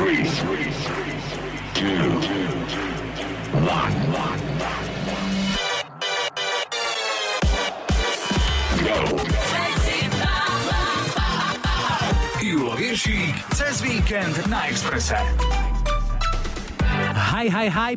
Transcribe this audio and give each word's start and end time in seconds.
three, 0.00 0.24
two, 1.76 2.08
one. 3.68 3.92
Cez 13.52 13.84
víkend 13.84 14.34
na 14.48 14.72
Exprese. 14.72 15.20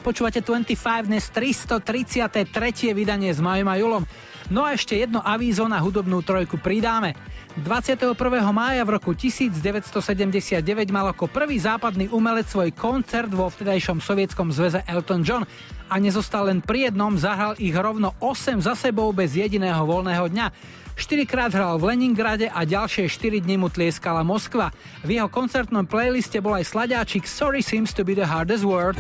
Počúvate 0.04 0.44
25 0.44 1.08
dnes 1.08 1.32
333. 1.32 2.92
vydanie 2.92 3.32
s 3.32 3.40
Majom 3.40 3.68
a 3.72 3.76
Julom. 3.80 4.04
No 4.52 4.68
a 4.68 4.76
ešte 4.76 5.00
jedno 5.00 5.24
avízo 5.24 5.72
na 5.72 5.80
hudobnú 5.80 6.20
trojku 6.20 6.60
pridáme. 6.60 7.16
21. 7.54 8.18
mája 8.50 8.82
v 8.82 8.98
roku 8.98 9.14
1979 9.14 10.58
mal 10.90 11.14
ako 11.14 11.30
prvý 11.30 11.62
západný 11.62 12.10
umelec 12.10 12.50
svoj 12.50 12.74
koncert 12.74 13.30
vo 13.30 13.46
vtedajšom 13.46 14.02
sovietskom 14.02 14.50
zväze 14.50 14.82
Elton 14.90 15.22
John 15.22 15.46
a 15.86 16.02
nezostal 16.02 16.50
len 16.50 16.66
pri 16.66 16.90
jednom, 16.90 17.14
zahral 17.14 17.54
ich 17.62 17.78
rovno 17.78 18.18
8 18.18 18.58
za 18.58 18.74
sebou 18.74 19.14
bez 19.14 19.38
jediného 19.38 19.86
voľného 19.86 20.34
dňa. 20.34 20.48
4 20.96 21.26
krát 21.26 21.52
hral 21.54 21.82
v 21.82 21.94
Leningrade 21.94 22.48
a 22.50 22.64
ďalšie 22.64 23.10
4 23.10 23.42
dní 23.44 23.58
mu 23.58 23.70
tlieskala 23.70 24.22
Moskva. 24.22 24.70
V 25.02 25.18
jeho 25.18 25.30
koncertnom 25.30 25.86
playliste 25.90 26.38
bol 26.40 26.54
aj 26.54 26.70
sladáčik 26.70 27.26
Sorry 27.26 27.66
seems 27.66 27.92
to 27.94 28.06
be 28.06 28.14
the 28.14 28.26
hardest 28.26 28.66
word. 28.68 28.96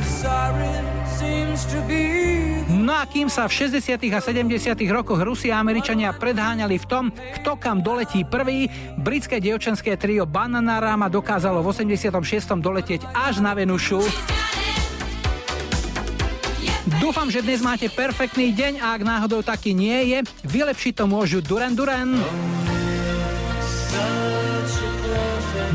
No 2.74 2.94
a 3.00 3.04
kým 3.08 3.32
sa 3.32 3.48
v 3.48 3.52
60. 3.54 3.96
a 4.12 4.20
70. 4.20 4.76
rokoch 4.92 5.22
Rusi 5.22 5.54
a 5.54 5.62
Američania 5.62 6.12
predháňali 6.12 6.76
v 6.82 6.86
tom, 6.90 7.06
kto 7.14 7.56
kam 7.56 7.80
doletí 7.80 8.28
prvý, 8.28 8.68
britské 9.00 9.40
dievčenské 9.40 9.96
trio 9.96 10.28
Bananarama 10.28 11.08
dokázalo 11.08 11.64
v 11.64 11.72
86. 11.72 12.12
doletieť 12.60 13.08
až 13.14 13.40
na 13.40 13.56
Venušu. 13.56 14.04
Dúfam, 16.84 17.32
že 17.32 17.40
dnes 17.40 17.64
máte 17.64 17.88
perfektný 17.88 18.52
deň 18.52 18.84
a 18.84 18.92
ak 19.00 19.08
náhodou 19.08 19.40
taký 19.40 19.72
nie 19.72 20.12
je, 20.12 20.20
vylepšiť 20.44 21.00
to 21.00 21.06
môžu 21.08 21.40
Duran 21.40 21.72
Duran. 21.80 22.20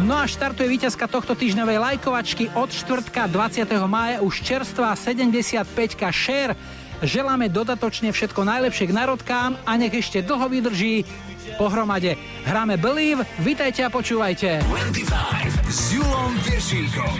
No 0.05 0.15
a 0.21 0.29
štartuje 0.29 0.69
víťazka 0.69 1.09
tohto 1.09 1.33
týždňovej 1.33 1.81
lajkovačky 1.81 2.53
od 2.53 2.69
štvrtka 2.69 3.25
20. 3.25 3.65
mája 3.89 4.21
už 4.21 4.45
čerstvá 4.45 4.93
75 4.93 5.65
share. 6.13 6.53
Želáme 7.01 7.49
dodatočne 7.49 8.13
všetko 8.13 8.45
najlepšie 8.45 8.93
k 8.93 8.97
narodkám 8.97 9.57
a 9.65 9.73
nech 9.81 9.97
ešte 9.97 10.21
dlho 10.21 10.45
vydrží 10.49 11.09
pohromade. 11.57 12.21
Hráme 12.45 12.77
Believe, 12.77 13.25
vitajte 13.41 13.81
a 13.85 13.89
počúvajte. 13.89 14.61
25 14.61 15.73
s 15.73 15.81
Julom 15.97 16.33
Viršíkom. 16.45 17.17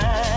right. 0.00 0.31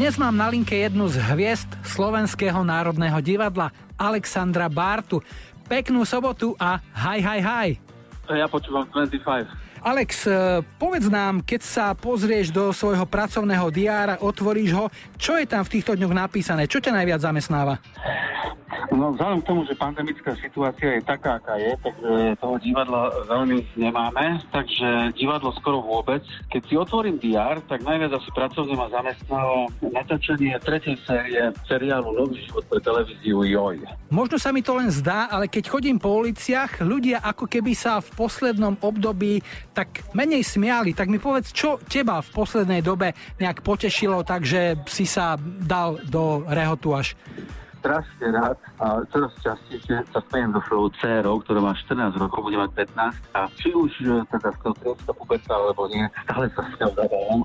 Dnes 0.00 0.16
mám 0.16 0.32
na 0.32 0.48
linke 0.48 0.72
jednu 0.72 1.12
z 1.12 1.20
hviezd 1.20 1.68
Slovenského 1.84 2.64
národného 2.64 3.20
divadla, 3.20 3.68
Alexandra 4.00 4.64
Bartu. 4.72 5.20
Peknú 5.68 6.08
sobotu 6.08 6.56
a 6.56 6.80
hi, 6.80 7.20
hi, 7.20 7.36
hi. 7.44 7.68
Ja 8.32 8.48
počúvam 8.48 8.88
25. 8.88 9.20
Alex, 9.84 10.24
e, 10.24 10.64
povedz 10.80 11.04
nám, 11.12 11.44
keď 11.44 11.60
sa 11.60 11.92
pozrieš 11.92 12.48
do 12.48 12.72
svojho 12.72 13.04
pracovného 13.04 13.68
diára, 13.68 14.16
otvoríš 14.24 14.72
ho, 14.72 14.88
čo 15.20 15.36
je 15.36 15.44
tam 15.44 15.68
v 15.68 15.72
týchto 15.76 15.92
dňoch 15.92 16.16
napísané? 16.16 16.64
Čo 16.64 16.80
ťa 16.80 16.96
najviac 16.96 17.20
zamestnáva? 17.20 17.76
No 19.00 19.16
vzhľadom 19.16 19.40
k 19.40 19.48
tomu, 19.48 19.64
že 19.64 19.80
pandemická 19.80 20.36
situácia 20.36 21.00
je 21.00 21.08
taká, 21.08 21.40
aká 21.40 21.56
je, 21.56 21.72
takže 21.80 22.36
toho 22.36 22.56
divadla 22.60 23.08
veľmi 23.32 23.64
nemáme, 23.80 24.44
takže 24.52 25.16
divadlo 25.16 25.56
skoro 25.56 25.80
vôbec. 25.80 26.20
Keď 26.52 26.62
si 26.68 26.76
otvorím 26.76 27.16
DR, 27.16 27.64
tak 27.64 27.80
najviac 27.80 28.20
asi 28.20 28.28
pracovne 28.36 28.76
ma 28.76 28.92
zamestnalo 28.92 29.72
natáčanie 29.80 30.52
tretej 30.60 31.00
série 31.08 31.48
seriálu 31.64 32.12
Nový 32.12 32.44
život 32.44 32.60
pre 32.68 32.76
televíziu 32.84 33.40
Joj. 33.40 33.88
Možno 34.12 34.36
sa 34.36 34.52
mi 34.52 34.60
to 34.60 34.76
len 34.76 34.92
zdá, 34.92 35.32
ale 35.32 35.48
keď 35.48 35.72
chodím 35.72 35.96
po 35.96 36.20
uliciach, 36.20 36.84
ľudia 36.84 37.24
ako 37.24 37.48
keby 37.48 37.72
sa 37.72 38.04
v 38.04 38.12
poslednom 38.20 38.84
období 38.84 39.40
tak 39.72 40.04
menej 40.12 40.44
smiali. 40.44 40.92
Tak 40.92 41.08
mi 41.08 41.16
povedz, 41.16 41.56
čo 41.56 41.80
teba 41.88 42.20
v 42.20 42.28
poslednej 42.36 42.84
dobe 42.84 43.16
nejak 43.40 43.64
potešilo, 43.64 44.28
takže 44.28 44.84
si 44.84 45.08
sa 45.08 45.40
dal 45.40 45.96
do 46.04 46.44
rehotu 46.44 46.92
až 46.92 47.16
strašne 47.80 48.26
rád 48.30 48.56
a 48.78 49.00
čoraz 49.08 49.32
častejšie 49.40 50.04
sa 50.12 50.20
smejem 50.28 50.52
so 50.52 50.60
svojou 50.68 50.88
dcerou, 51.00 51.34
ktorá 51.40 51.60
má 51.64 51.72
14 51.72 52.20
rokov, 52.20 52.44
bude 52.44 52.60
mať 52.60 52.70
15 52.92 53.36
a 53.36 53.40
či 53.56 53.68
už 53.72 53.92
e, 54.04 54.22
teda 54.28 54.48
skontrolská 54.60 55.10
puberta 55.16 55.52
alebo 55.56 55.88
nie, 55.88 56.04
stále 56.28 56.46
sa 56.52 56.62
s 56.62 56.74
ňou 56.76 56.92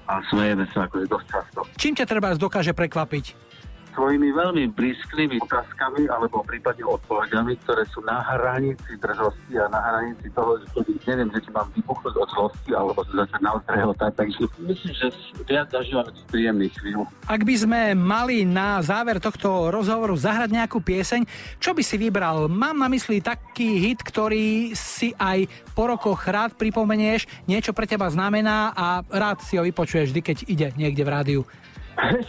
a 0.06 0.13
smejeme 0.30 0.68
sa 0.75 0.86
akože 0.86 1.06
dosť 1.08 1.27
často. 1.32 1.60
Čím 1.80 1.94
ťa 1.96 2.06
treba 2.06 2.27
dokáže 2.36 2.75
prekvapiť? 2.75 3.55
Svojimi 3.96 4.30
veľmi 4.36 4.64
blízkými 4.75 5.40
otázkami 5.48 6.12
alebo 6.12 6.44
prípadne 6.44 6.84
odpovediami, 6.84 7.56
ktoré 7.64 7.88
sú 7.90 8.04
na 8.04 8.22
hranici 8.22 9.00
drzosti 9.00 9.56
a 9.56 9.72
na 9.72 9.80
hranici 9.80 10.28
toho, 10.36 10.60
že 10.60 10.84
neviem, 11.08 11.32
že 11.32 11.48
či 11.48 11.50
mám 11.56 11.72
vybuchnúť 11.72 12.16
od 12.20 12.30
zlosti 12.36 12.72
alebo 12.75 13.00
sa 13.08 13.25
začať 13.25 13.42
naozaj 13.42 13.72
rehotať. 13.72 14.12
Takže 14.20 14.40
myslím, 14.68 14.94
že 14.94 15.08
viac 15.48 15.68
zažívame 15.72 16.12
tých 16.12 16.28
príjemných 16.30 16.74
chvíľ. 16.75 17.00
Ak 17.25 17.42
by 17.42 17.56
sme 17.56 17.82
mali 17.96 18.44
na 18.44 18.84
záver 18.84 19.18
tohto 19.24 19.72
rozhovoru 19.72 20.14
zahrať 20.20 20.52
nejakú 20.52 20.84
pieseň, 20.84 21.24
čo 21.64 21.72
by 21.72 21.82
si 21.82 21.96
vybral? 21.96 22.52
Mám 22.52 22.75
na 22.84 22.92
mysli 22.92 23.24
taký 23.24 23.80
hit, 23.80 24.04
ktorý 24.04 24.75
si 24.75 25.16
aj 25.16 25.48
po 25.72 25.88
rokoch 25.88 26.28
rád 26.28 26.60
pripomenieš, 26.60 27.25
niečo 27.48 27.72
pre 27.72 27.88
teba 27.88 28.12
znamená 28.12 28.75
a 28.75 29.02
rád 29.08 29.40
si 29.42 29.56
ho 29.56 29.64
vypočuješ 29.64 30.12
vždy, 30.12 30.22
keď 30.22 30.38
ide 30.52 30.68
niekde 30.75 31.04
v 31.08 31.14
rádiu. 31.14 31.42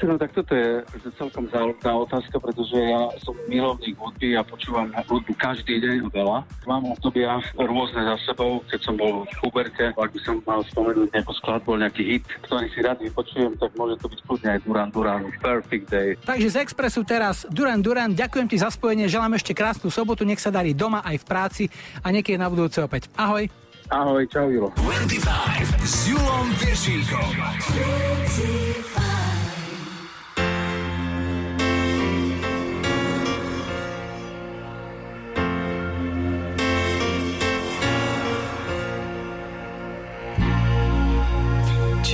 No 0.07 0.15
tak 0.15 0.31
toto 0.31 0.55
je 0.55 0.87
celkom 1.19 1.51
záľudná 1.51 1.93
otázka, 2.07 2.39
pretože 2.39 2.79
ja 2.79 3.11
som 3.19 3.35
milovník 3.51 3.99
hudby 3.99 4.39
a 4.39 4.47
počúvam 4.47 4.95
hudbu 4.95 5.35
každý 5.35 5.83
deň 5.83 6.07
veľa. 6.15 6.47
Mám 6.71 6.95
obdobia 6.95 7.43
rôzne 7.59 8.07
za 8.07 8.17
sebou, 8.31 8.63
keď 8.71 8.81
som 8.87 8.95
bol 8.95 9.27
v 9.27 9.37
Huberte, 9.43 9.91
ak 9.91 10.11
by 10.15 10.21
som 10.23 10.39
mal 10.47 10.63
spomenúť 10.71 11.11
nejakú 11.11 11.33
skladbu, 11.43 11.83
nejaký 11.83 12.03
hit, 12.07 12.25
ktorý 12.47 12.71
si 12.71 12.79
rád 12.79 13.03
vypočujem, 13.03 13.59
tak 13.59 13.75
môže 13.75 13.99
to 13.99 14.07
byť 14.07 14.21
kľudne 14.23 14.49
aj 14.55 14.61
Duran 14.63 14.89
Duran, 14.95 15.23
Perfect 15.43 15.87
Day. 15.91 16.15
Takže 16.23 16.49
z 16.49 16.57
Expressu 16.63 17.03
teraz 17.03 17.43
Duran 17.51 17.83
Duran, 17.83 18.15
ďakujem 18.15 18.47
ti 18.47 18.57
za 18.63 18.71
spojenie, 18.71 19.11
želám 19.11 19.35
ešte 19.35 19.51
krásnu 19.51 19.91
sobotu, 19.91 20.23
nech 20.23 20.39
sa 20.39 20.55
darí 20.55 20.79
doma 20.79 21.03
aj 21.03 21.17
v 21.21 21.25
práci 21.27 21.65
a 22.07 22.15
niekedy 22.15 22.39
na 22.39 22.47
budúce 22.47 22.79
opäť. 22.79 23.11
Ahoj. 23.19 23.51
Ahoj, 23.91 24.23
čau 24.31 24.47
Julo. 24.51 24.71
25 24.79 25.27
s 25.83 26.11
Julom 26.11 26.47
Viršíkom. 26.59 27.35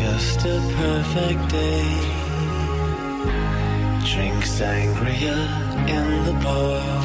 Just 0.03 0.41
a 0.41 0.59
perfect 0.83 1.49
day. 1.51 1.87
Drink 4.11 4.43
sangria 4.57 5.39
in 5.97 6.07
the 6.27 6.35
park. 6.43 7.05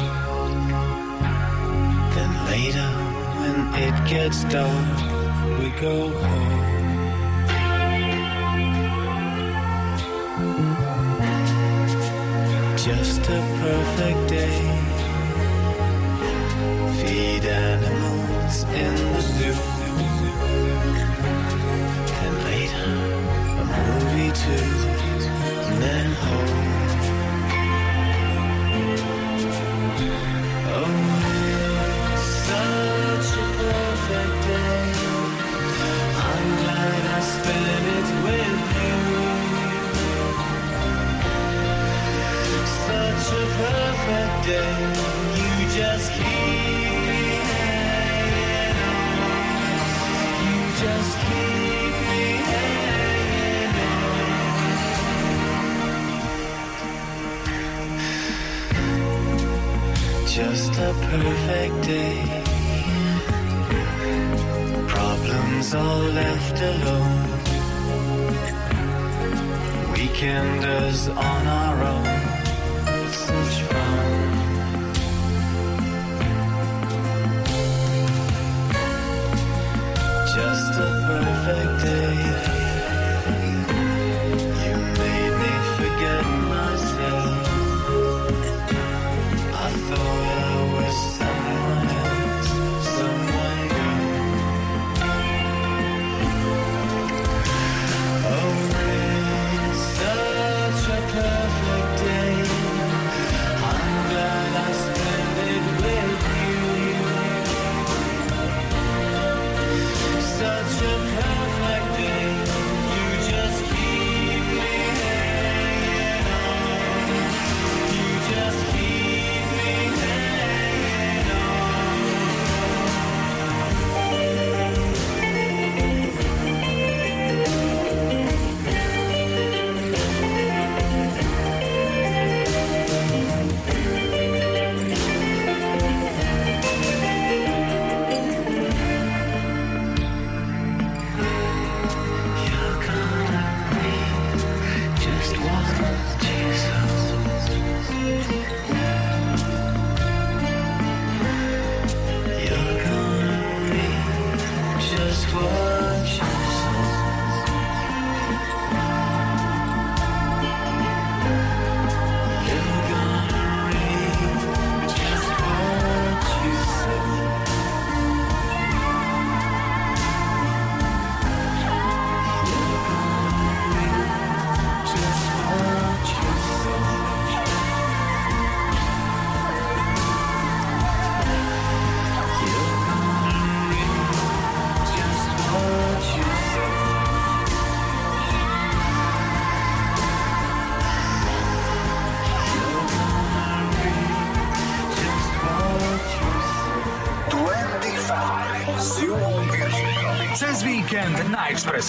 Then 2.14 2.32
later, 2.50 2.90
when 3.38 3.56
it 3.86 3.96
gets 4.10 4.42
dark, 4.54 4.98
we 5.60 5.68
go 5.80 6.10
home. 6.24 6.68
Just 12.76 13.22
a 13.38 13.40
perfect 13.62 14.22
day. 14.28 14.58
Feed 16.98 17.44
animals 17.44 18.64
in 18.64 18.94
the 19.12 19.20
zoo. 19.20 19.77
Movie 23.86 24.32
too. 24.32 24.64
And 25.70 25.82
then 25.82 26.12
home. 26.12 26.67
Perfect 61.10 61.76
day. 61.86 62.18
Problems 64.86 65.74
all 65.74 66.02
left 66.20 66.58
alone. 66.72 67.28
Weekenders 69.94 71.00
on 71.30 71.42
our 71.46 71.76
own. 71.94 72.08
Such 73.26 73.56
fun. 73.70 74.08
Just 80.36 80.72
a 80.86 80.90
perfect 81.08 81.67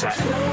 na 0.02 0.49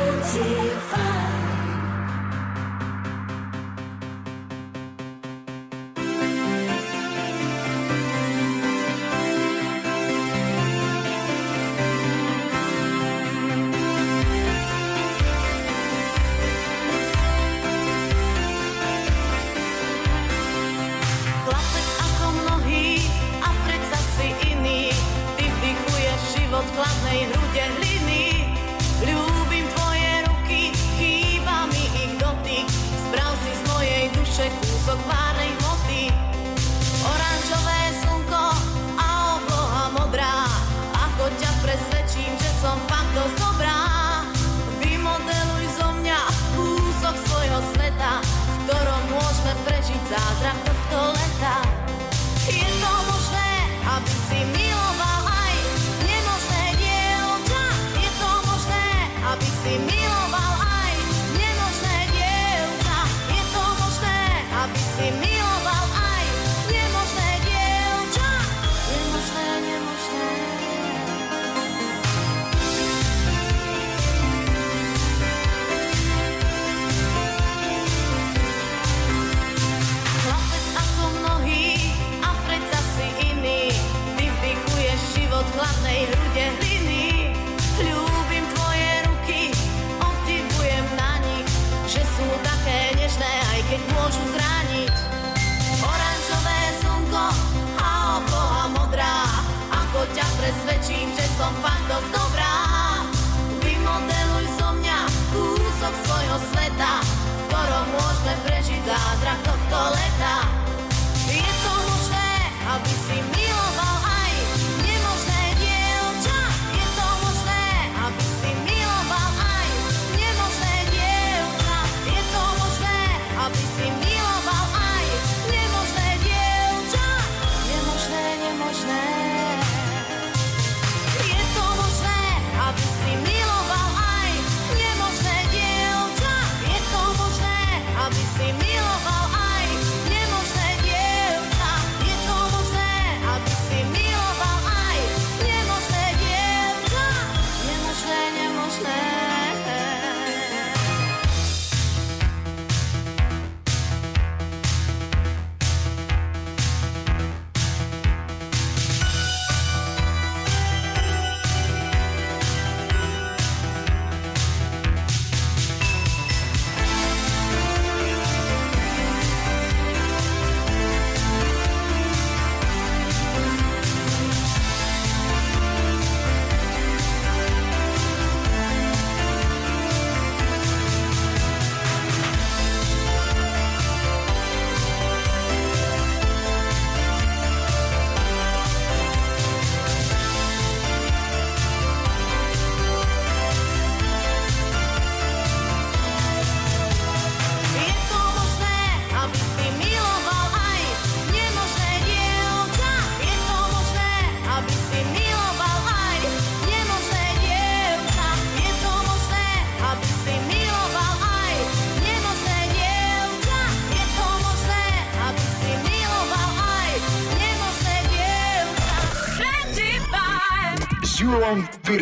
presvedčím, 101.47 102.11
že 102.11 102.26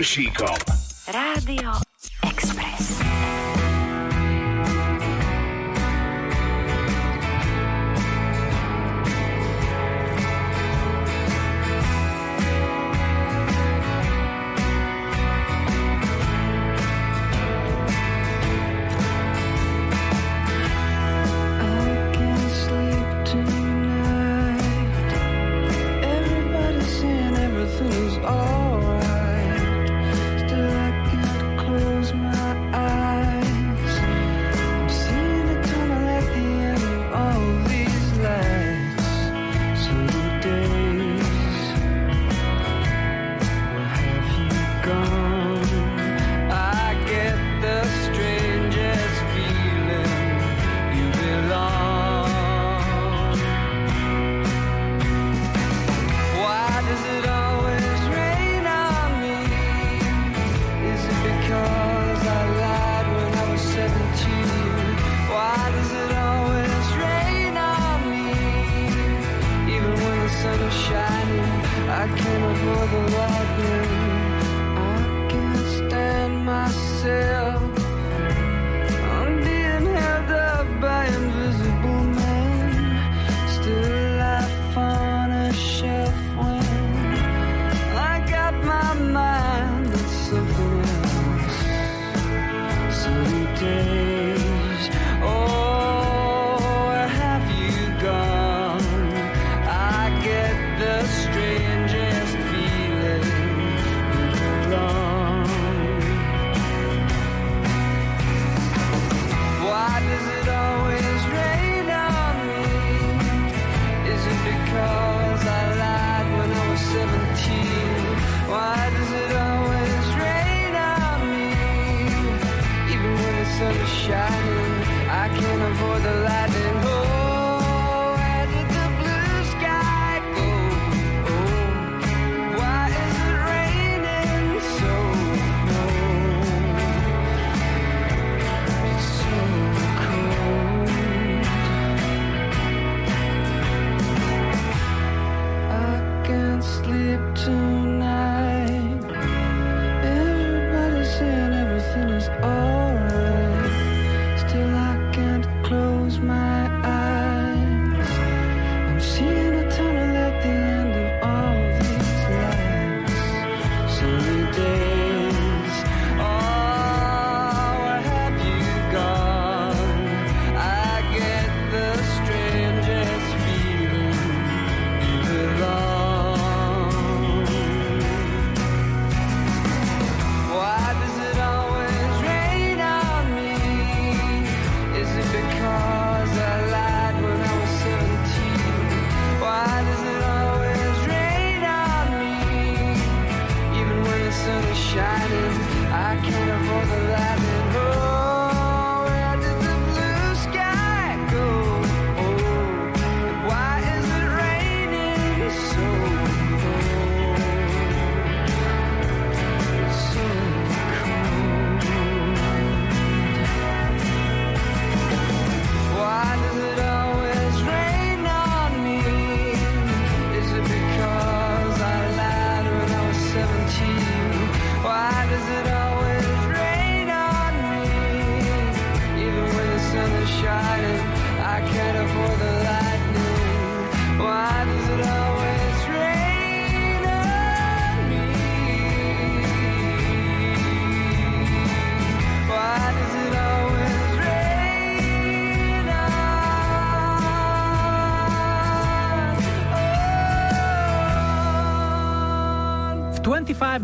Julom 0.05 0.74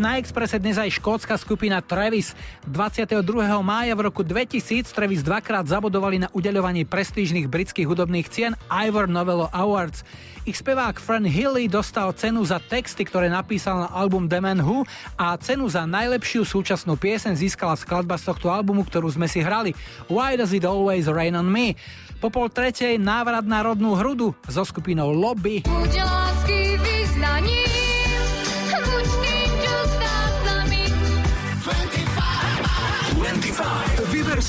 na 0.01 0.17
Expresse 0.17 0.57
dnes 0.57 0.81
aj 0.81 0.97
škótska 0.97 1.37
skupina 1.37 1.85
Travis. 1.85 2.33
22. 2.65 3.21
mája 3.61 3.93
v 3.93 4.09
roku 4.09 4.25
2000 4.25 4.89
Travis 4.89 5.21
dvakrát 5.21 5.69
zabudovali 5.69 6.25
na 6.25 6.33
udeľovaní 6.33 6.89
prestížnych 6.89 7.45
britských 7.53 7.85
hudobných 7.85 8.27
cien 8.33 8.57
Ivor 8.73 9.13
Novello 9.13 9.53
Awards. 9.53 10.01
Ich 10.49 10.57
spevák 10.57 10.97
Fran 10.97 11.29
Hilly 11.29 11.69
dostal 11.69 12.17
cenu 12.17 12.41
za 12.49 12.57
texty, 12.57 13.05
ktoré 13.05 13.29
napísal 13.29 13.85
na 13.85 13.89
album 13.93 14.25
The 14.25 14.41
Man 14.41 14.65
Who 14.65 14.89
a 15.21 15.37
cenu 15.37 15.69
za 15.69 15.85
najlepšiu 15.85 16.49
súčasnú 16.49 16.97
piesen 16.97 17.37
získala 17.37 17.77
skladba 17.77 18.17
z 18.17 18.33
tohto 18.33 18.49
albumu, 18.49 18.89
ktorú 18.89 19.13
sme 19.13 19.29
si 19.29 19.45
hrali 19.45 19.77
Why 20.09 20.41
Does 20.41 20.57
It 20.57 20.65
Always 20.65 21.13
Rain 21.13 21.37
On 21.37 21.45
Me. 21.45 21.77
Po 22.25 22.33
pol 22.33 22.49
tretej 22.49 22.97
návrat 22.97 23.45
na 23.45 23.61
rodnú 23.61 23.93
hrudu 24.01 24.33
so 24.49 24.65
skupinou 24.65 25.13
Lobby. 25.13 25.61
Buď 25.69 25.93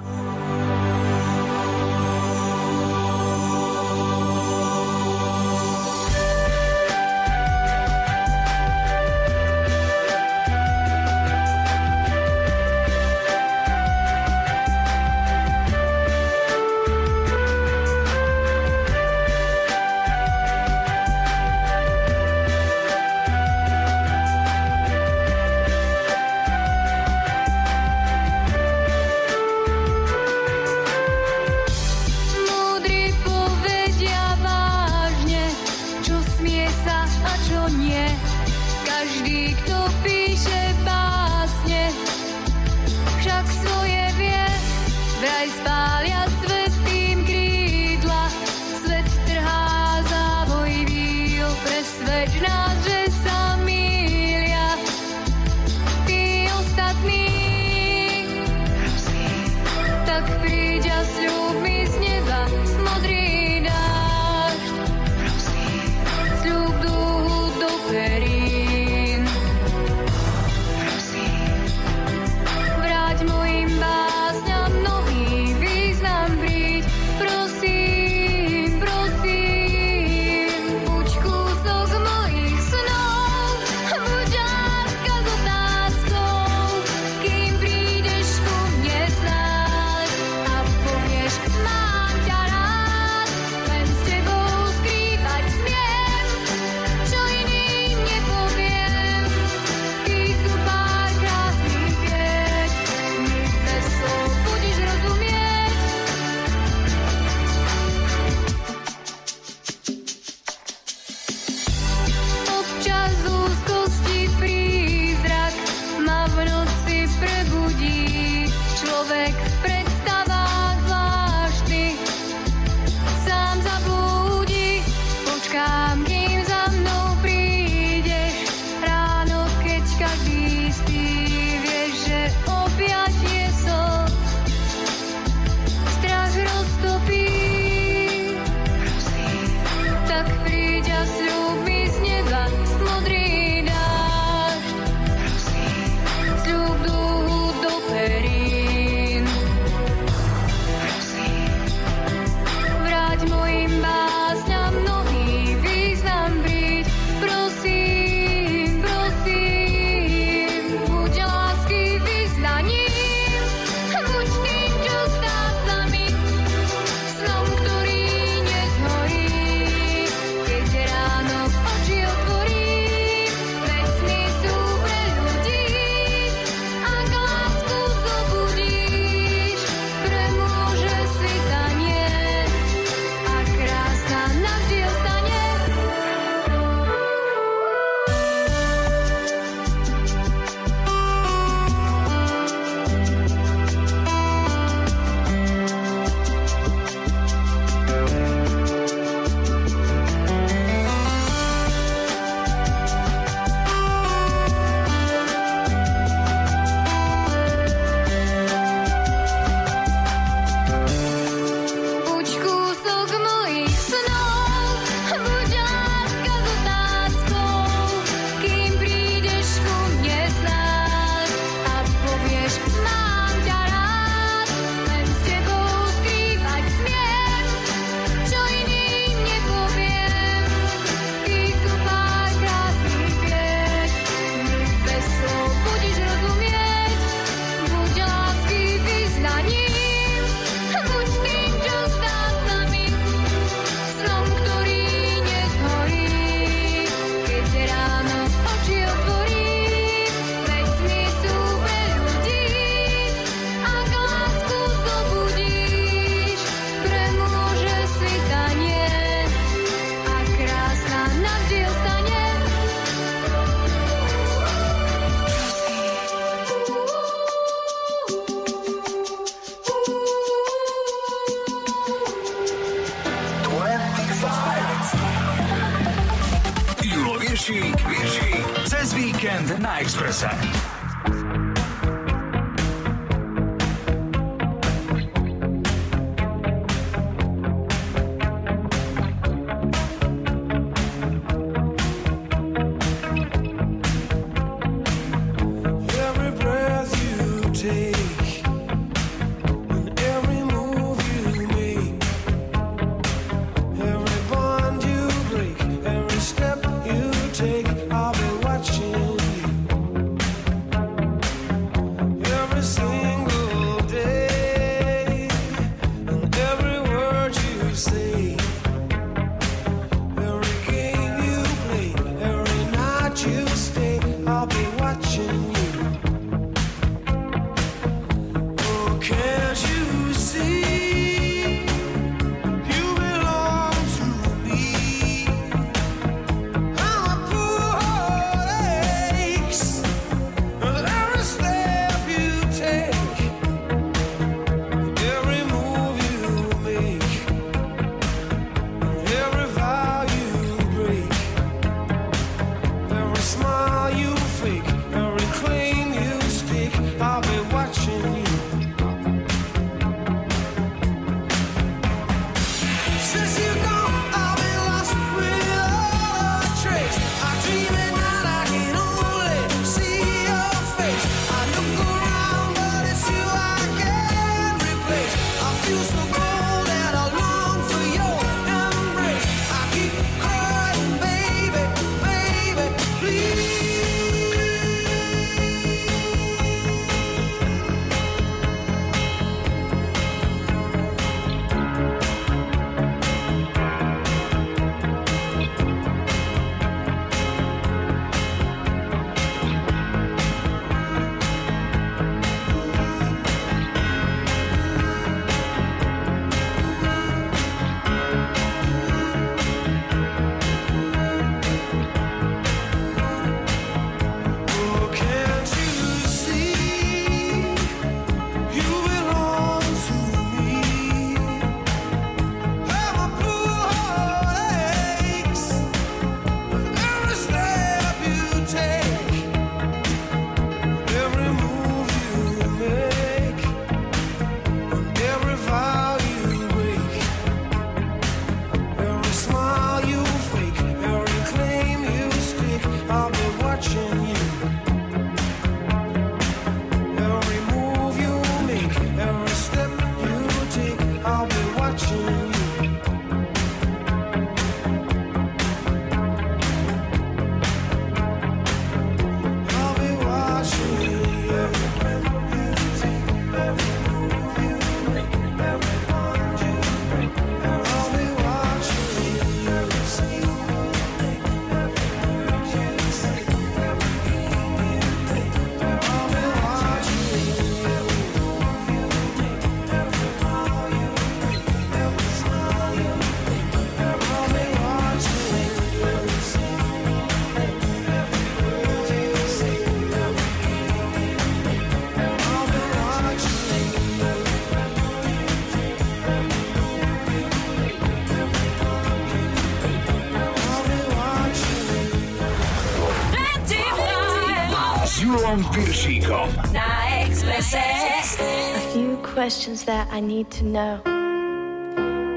things 509.60 509.66
that 509.66 509.92
I 509.92 510.00
need 510.00 510.30
to 510.30 510.44
know. 510.44 510.80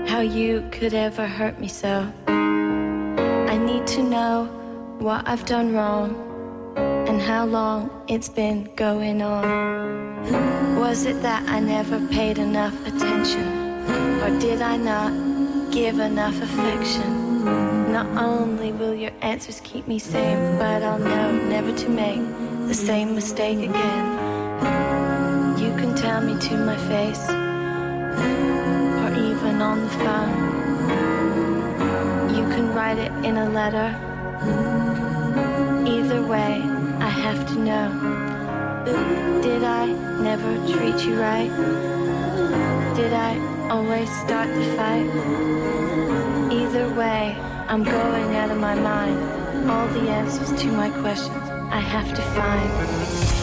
How 0.08 0.22
you 0.22 0.64
could 0.72 0.94
ever 0.94 1.28
hurt 1.28 1.60
me 1.60 1.68
so. 1.68 2.08
I 2.28 3.58
need 3.58 3.88
to 3.88 4.04
know 4.04 4.46
what 5.00 5.28
I've 5.28 5.46
done 5.46 5.74
wrong 5.74 6.16
and 7.08 7.22
how 7.22 7.46
long 7.46 7.90
it's 8.08 8.30
been 8.30 8.70
going 8.76 9.22
on. 9.22 10.80
Was 10.80 11.06
it 11.06 11.22
that 11.22 11.48
I 11.50 11.60
never 11.60 12.00
paid 12.08 12.38
enough 12.38 12.76
attention? 12.88 13.48
Or 14.24 14.40
did 14.40 14.62
I 14.62 14.78
not 14.78 15.12
give 15.72 16.00
enough 16.00 16.42
affection? 16.42 17.12
Not 17.92 18.08
only 18.18 18.72
will 18.72 18.96
your 18.96 19.14
answers 19.22 19.60
keep 19.62 19.88
me 19.88 20.00
sane, 20.00 20.58
but 20.58 20.82
I'll 20.84 21.00
know 21.00 21.32
never 21.50 21.74
to 21.84 21.90
make 21.90 22.22
the 22.68 22.74
same 22.74 23.16
mistake 23.16 23.60
again. 23.70 24.93
You 25.74 25.80
can 25.80 25.96
tell 25.96 26.22
me 26.22 26.38
to 26.38 26.56
my 26.56 26.78
face, 26.88 27.28
or 27.28 29.10
even 29.18 29.60
on 29.60 29.82
the 29.82 29.90
phone. 30.04 30.36
You 32.30 32.44
can 32.54 32.76
write 32.76 33.00
it 33.00 33.12
in 33.26 33.38
a 33.38 33.50
letter. 33.50 33.90
Either 35.88 36.22
way, 36.28 36.62
I 37.00 37.10
have 37.10 37.48
to 37.48 37.56
know. 37.56 37.90
Did 39.42 39.64
I 39.64 39.88
never 40.22 40.54
treat 40.72 41.04
you 41.08 41.20
right? 41.20 41.50
Did 42.96 43.14
I 43.14 43.40
always 43.68 44.12
start 44.22 44.50
the 44.50 44.66
fight? 44.78 45.10
Either 46.54 46.88
way, 46.94 47.36
I'm 47.68 47.84
going 47.84 48.36
out 48.36 48.52
of 48.52 48.60
my 48.60 48.76
mind. 48.76 49.18
All 49.72 49.88
the 49.88 50.08
answers 50.08 50.52
to 50.62 50.68
my 50.68 50.92
questions 51.02 51.50
I 51.72 51.80
have 51.80 52.14
to 52.14 52.22
find. 52.38 53.43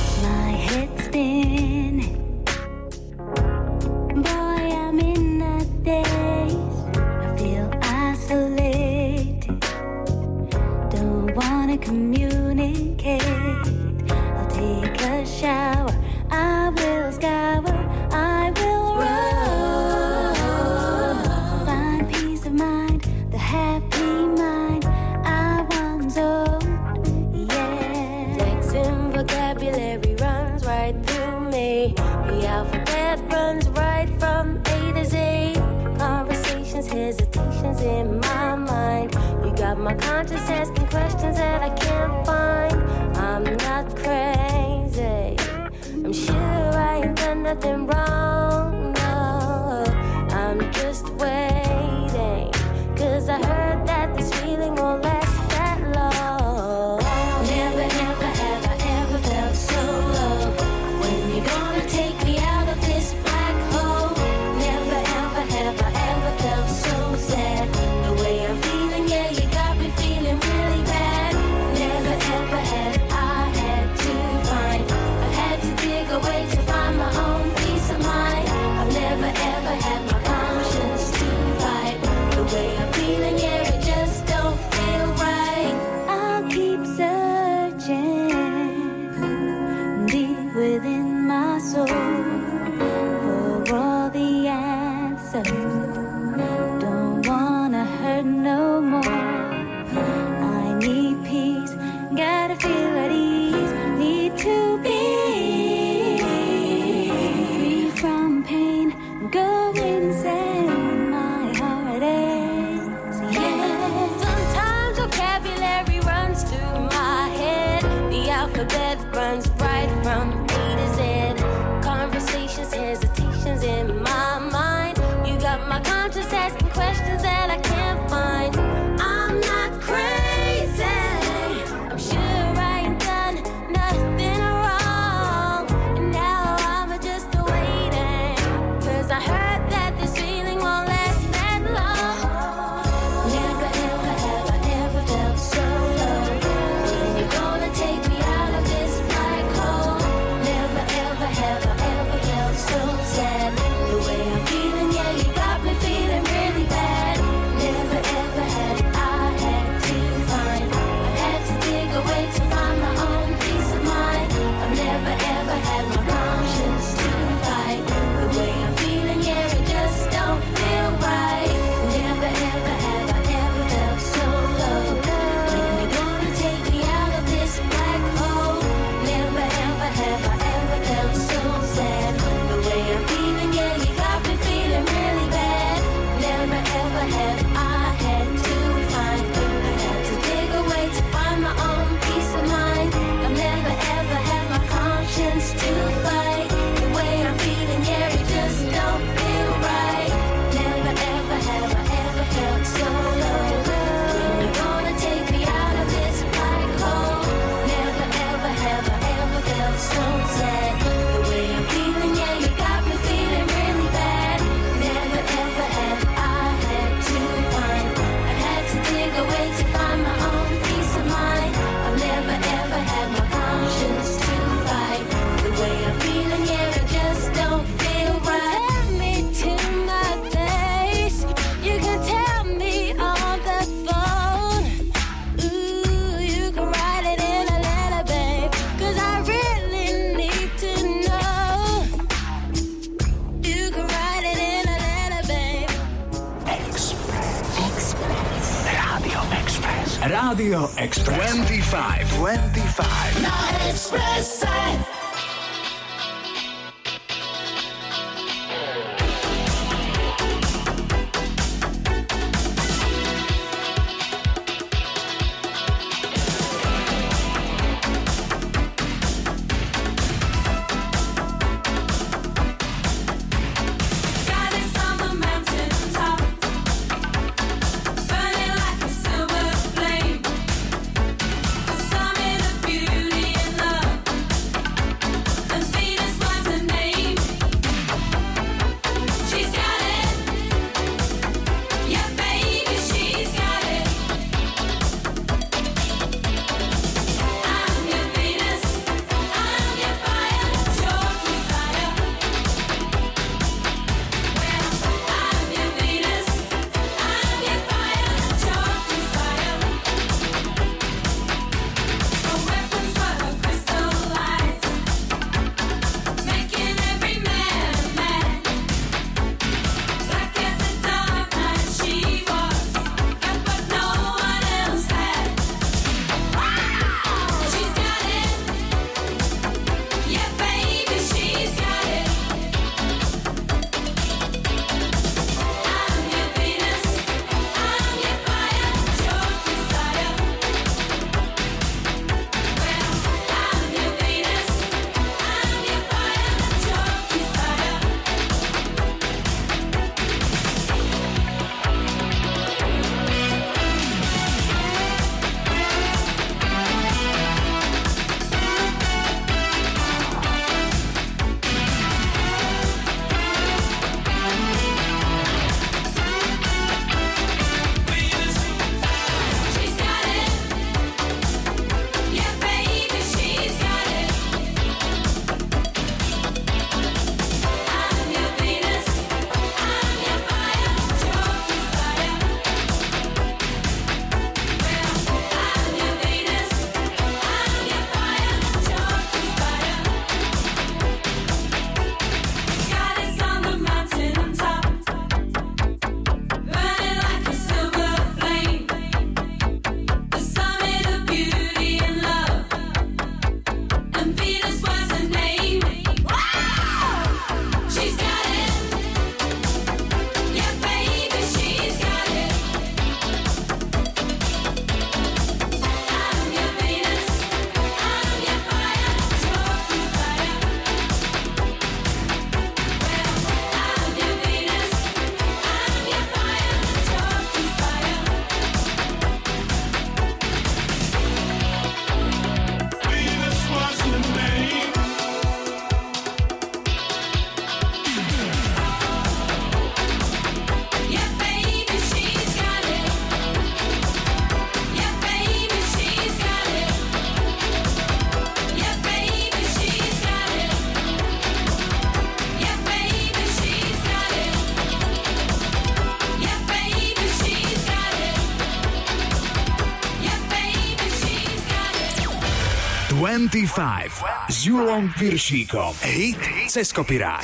25 463.29 464.33
s 464.33 464.49
Julom 464.49 464.89
Piršíkom. 464.97 465.77
Hit 465.85 466.49
cez 466.49 466.73
kopirát. 466.73 467.21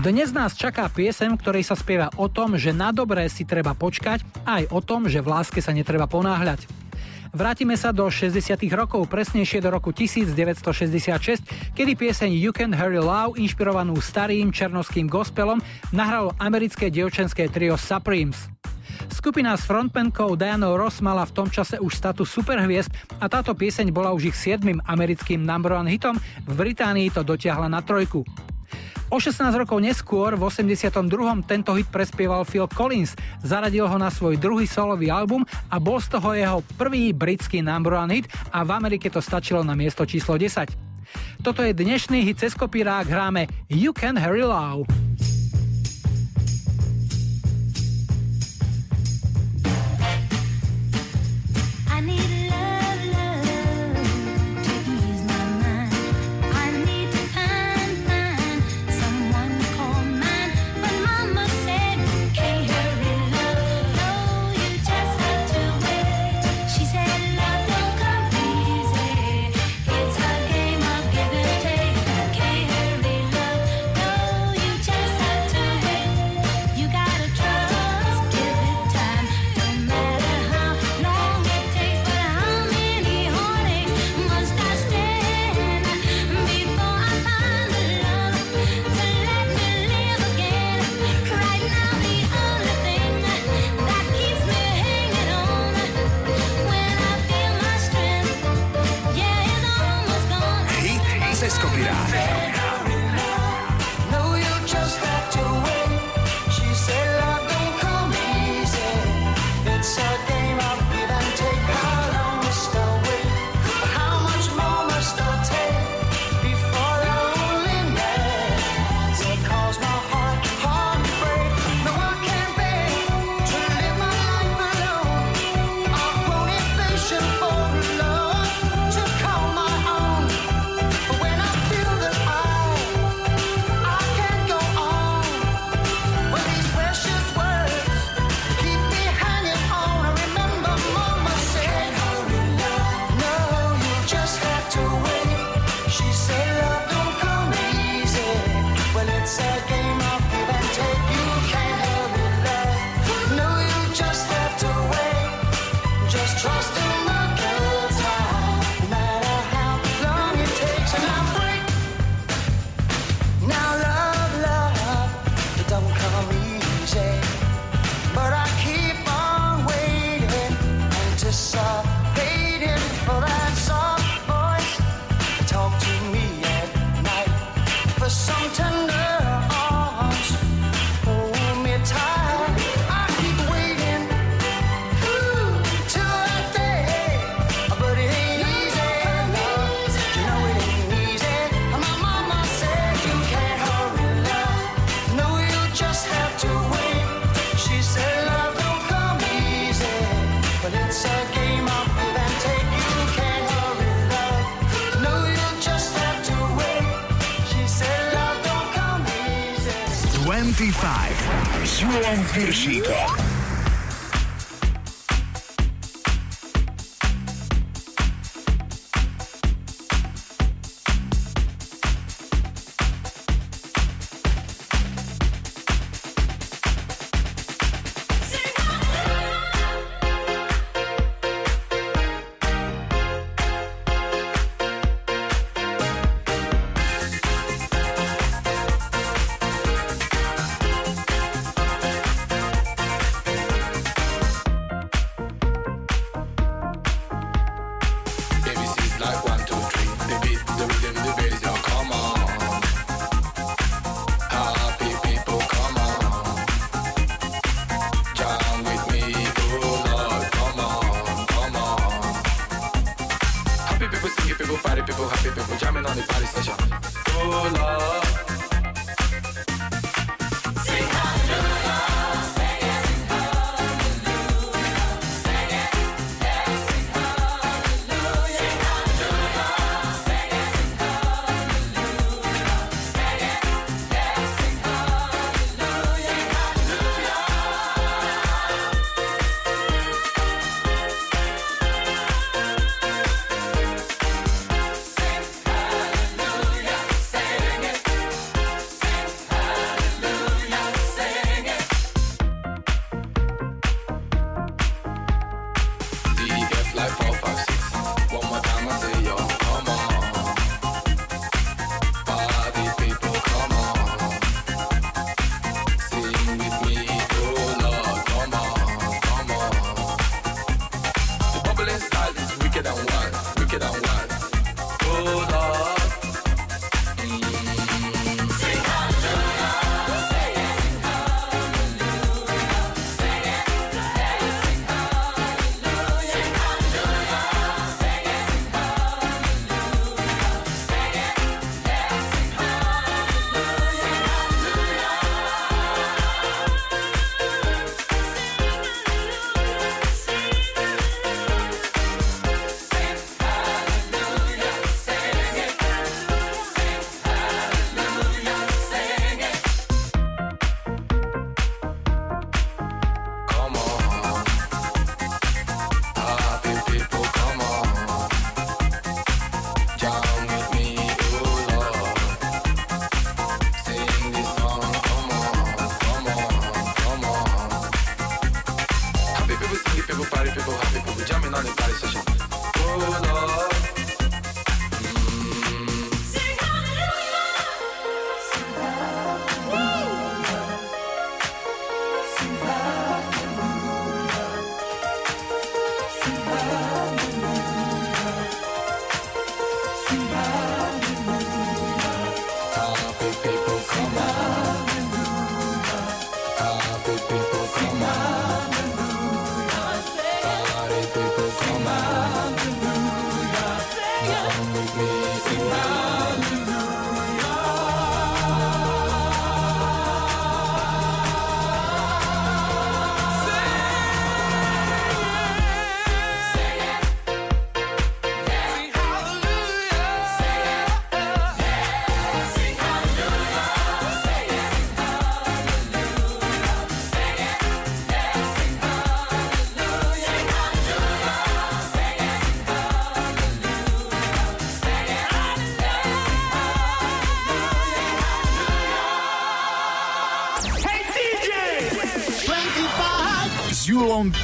Dnes 0.00 0.32
nás 0.32 0.56
čaká 0.56 0.88
piesem, 0.88 1.28
ktorej 1.36 1.60
sa 1.60 1.76
spieva 1.76 2.08
o 2.16 2.24
tom, 2.32 2.56
že 2.56 2.72
na 2.72 2.88
dobré 2.88 3.28
si 3.28 3.44
treba 3.44 3.76
počkať 3.76 4.24
aj 4.48 4.72
o 4.72 4.80
tom, 4.80 5.04
že 5.12 5.20
v 5.20 5.28
láske 5.28 5.60
sa 5.60 5.76
netreba 5.76 6.08
ponáhľať. 6.08 6.64
Vrátime 7.36 7.76
sa 7.76 7.92
do 7.92 8.08
60. 8.08 8.32
rokov, 8.72 9.12
presnejšie 9.12 9.60
do 9.60 9.68
roku 9.76 9.92
1966, 9.92 11.76
kedy 11.76 11.92
pieseň 12.00 12.32
You 12.32 12.56
Can 12.56 12.72
Hurry 12.72 13.04
Love, 13.04 13.36
inšpirovanú 13.36 14.00
starým 14.00 14.48
černovským 14.48 15.04
gospelom, 15.04 15.60
nahralo 15.92 16.32
americké 16.40 16.88
dievčenské 16.88 17.52
trio 17.52 17.76
Supremes. 17.76 18.56
Skupina 19.12 19.54
s 19.56 19.66
frontmankou 19.66 20.34
Dianou 20.36 20.76
Ross 20.76 21.00
mala 21.00 21.24
v 21.26 21.34
tom 21.34 21.48
čase 21.50 21.78
už 21.78 21.94
status 21.94 22.30
superhviezd 22.30 22.90
a 23.20 23.26
táto 23.26 23.56
pieseň 23.56 23.88
bola 23.92 24.12
už 24.12 24.32
ich 24.32 24.36
7. 24.36 24.62
americkým 24.84 25.40
number 25.40 25.72
one 25.72 25.88
hitom, 25.88 26.16
v 26.44 26.52
Británii 26.52 27.08
to 27.12 27.24
dotiahla 27.24 27.68
na 27.68 27.80
trojku. 27.80 28.24
O 29.06 29.22
16 29.22 29.54
rokov 29.54 29.78
neskôr, 29.78 30.34
v 30.34 30.42
82. 30.50 30.90
tento 31.46 31.70
hit 31.78 31.86
prespieval 31.94 32.42
Phil 32.42 32.66
Collins, 32.66 33.14
zaradil 33.38 33.86
ho 33.86 33.96
na 34.02 34.10
svoj 34.10 34.34
druhý 34.34 34.66
solový 34.66 35.14
album 35.14 35.46
a 35.70 35.78
bol 35.78 36.02
z 36.02 36.10
toho 36.10 36.34
jeho 36.34 36.58
prvý 36.74 37.14
britský 37.14 37.62
number 37.62 37.94
one 37.94 38.10
hit 38.10 38.26
a 38.50 38.66
v 38.66 38.70
Amerike 38.74 39.06
to 39.06 39.22
stačilo 39.22 39.62
na 39.62 39.78
miesto 39.78 40.02
číslo 40.02 40.34
10. 40.34 40.74
Toto 41.46 41.62
je 41.62 41.70
dnešný 41.70 42.26
hit 42.26 42.42
cez 42.42 42.58
kopírák, 42.58 43.06
hráme 43.06 43.46
You 43.70 43.94
Can 43.94 44.18
Harry 44.18 44.42
Love. 44.42 45.05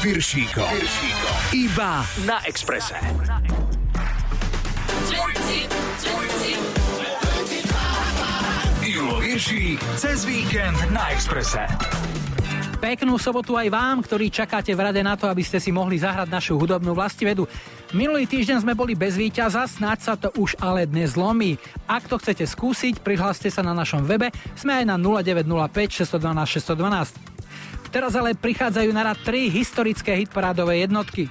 Julom 0.03 0.19
Piršíkom. 0.19 0.67
Iba 1.55 2.03
na 2.27 2.43
Exprese. 2.43 2.99
Julo 8.83 9.23
Viršík 9.23 9.79
cez 9.95 10.27
víkend 10.27 10.75
na 10.91 11.07
Exprese. 11.15 11.71
Peknú 12.83 13.15
sobotu 13.15 13.55
aj 13.55 13.71
vám, 13.71 14.03
ktorí 14.03 14.27
čakáte 14.27 14.75
v 14.75 14.91
rade 14.91 14.99
na 15.07 15.15
to, 15.15 15.31
aby 15.31 15.47
ste 15.47 15.63
si 15.63 15.71
mohli 15.71 16.03
zahrať 16.03 16.27
našu 16.27 16.59
hudobnú 16.59 16.99
vlastivedu. 16.99 17.47
Minulý 17.95 18.27
týždeň 18.27 18.67
sme 18.67 18.75
boli 18.75 18.99
bez 18.99 19.15
víťaza, 19.15 19.71
snáď 19.71 19.99
sa 20.03 20.19
to 20.19 20.35
už 20.35 20.59
ale 20.59 20.83
dnes 20.91 21.15
zlomí. 21.15 21.63
Ak 21.87 22.11
to 22.11 22.19
chcete 22.19 22.43
skúsiť, 22.43 23.07
prihláste 23.07 23.55
sa 23.55 23.63
na 23.63 23.71
našom 23.71 24.03
webe, 24.03 24.35
sme 24.59 24.83
aj 24.83 24.85
na 24.91 24.99
0905 24.99 25.95
612 25.95 26.59
612. 26.59 27.22
Teraz 27.93 28.17
ale 28.17 28.33
prichádzajú 28.33 28.89
na 28.97 29.13
rad 29.13 29.21
tri 29.21 29.53
historické 29.53 30.17
hitparádové 30.25 30.81
jednotky. 30.89 31.29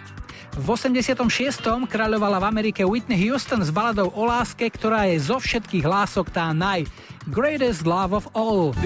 V 0.53 0.68
86. 0.70 1.26
kráľovala 1.89 2.38
v 2.38 2.45
Amerike 2.45 2.86
Whitney 2.86 3.18
Houston 3.26 3.66
s 3.66 3.74
baladou 3.74 4.14
o 4.14 4.24
láske, 4.30 4.70
ktorá 4.70 5.09
je 5.09 5.26
zo 5.26 5.41
všetkých 5.41 5.82
lások 5.82 6.30
tá 6.30 6.53
naj. 6.53 6.86
Greatest 7.34 7.89
Love 7.89 8.14
of 8.14 8.26
All. 8.38 8.78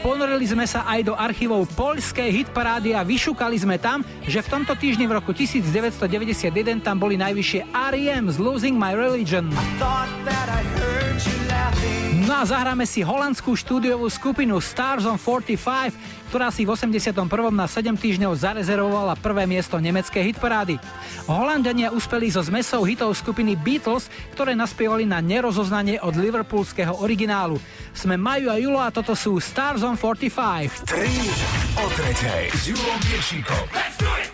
Ponorili 0.00 0.48
sme 0.48 0.64
sa 0.64 0.88
aj 0.88 1.00
do 1.06 1.14
archívov 1.14 1.68
poľskej 1.76 2.42
hitparády 2.42 2.96
a 2.96 3.04
vyšukali 3.04 3.54
sme 3.60 3.76
tam, 3.76 4.00
že 4.24 4.40
v 4.40 4.48
tomto 4.48 4.74
týždni 4.74 5.04
v 5.06 5.20
roku 5.20 5.36
1991 5.36 6.80
tam 6.80 6.96
boli 6.96 7.20
najvyššie 7.20 7.68
R.E.M. 7.68 8.32
s 8.32 8.40
Losing 8.40 8.80
My 8.80 8.96
Religion. 8.96 9.52
No 12.32 12.40
a 12.40 12.48
zahráme 12.48 12.88
si 12.88 13.04
holandskú 13.04 13.52
štúdiovú 13.52 14.08
skupinu 14.08 14.56
Stars 14.56 15.04
on 15.04 15.20
45, 15.20 15.92
ktorá 16.32 16.48
si 16.48 16.64
v 16.64 16.72
81. 16.72 17.12
na 17.52 17.68
7 17.68 17.92
týždňov 17.92 18.32
zarezervovala 18.40 19.20
prvé 19.20 19.44
miesto 19.44 19.76
nemeckej 19.76 20.32
hitparády. 20.32 20.80
Holandania 21.28 21.92
uspeli 21.92 22.32
so 22.32 22.40
zmesou 22.40 22.88
hitov 22.88 23.12
skupiny 23.12 23.52
Beatles, 23.52 24.08
ktoré 24.32 24.56
naspievali 24.56 25.04
na 25.04 25.20
nerozoznanie 25.20 26.00
od 26.00 26.16
liverpoolského 26.16 27.04
originálu. 27.04 27.60
Sme 27.92 28.16
Maju 28.16 28.48
a 28.48 28.56
Julo 28.56 28.80
a 28.80 28.88
toto 28.88 29.12
sú 29.12 29.36
Stars 29.36 29.84
on 29.84 30.00
45. 30.00 30.88
3 30.88 31.84
o 31.84 31.86
tretej 31.92 32.42
s 32.48 32.62
Julom. 32.64 32.96
Let's 33.76 34.00
do 34.00 34.08
it! 34.24 34.31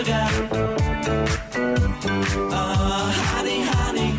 Sugar, 0.00 0.28
oh 2.50 3.12
honey, 3.28 3.60
honey, 3.60 4.12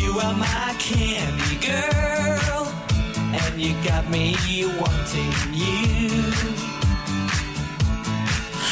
you 0.00 0.18
are 0.18 0.32
my 0.32 0.74
candy 0.78 1.56
girl, 1.60 2.72
and 3.18 3.60
you 3.60 3.74
got 3.84 4.08
me 4.08 4.34
wanting 4.80 5.34
you, 5.52 6.08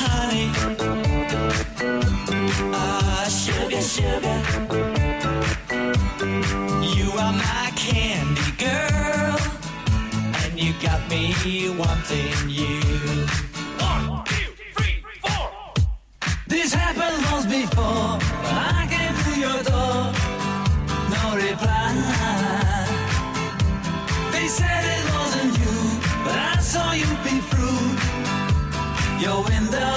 honey. 0.00 0.48
My 2.70 3.28
sugar, 3.28 3.82
sugar. 3.82 4.40
You 6.96 7.10
are 7.12 7.34
my 7.34 7.72
candy 7.76 8.52
girl, 8.56 9.38
and 10.42 10.58
you 10.58 10.72
got 10.80 11.06
me 11.10 11.68
wanting 11.76 12.48
you. 12.48 12.85
Before. 17.60 18.18
I 18.76 18.86
came 18.92 19.14
to 19.24 19.32
your 19.44 19.60
door, 19.70 19.98
no 21.14 21.22
reply. 21.46 21.92
They 24.34 24.46
said 24.58 24.82
it 24.96 25.04
wasn't 25.16 25.52
you, 25.62 25.76
but 26.24 26.36
I 26.52 26.56
saw 26.72 26.92
you 26.92 27.08
peek 27.24 27.42
through 27.50 27.84
your 29.24 29.38
window. 29.50 29.92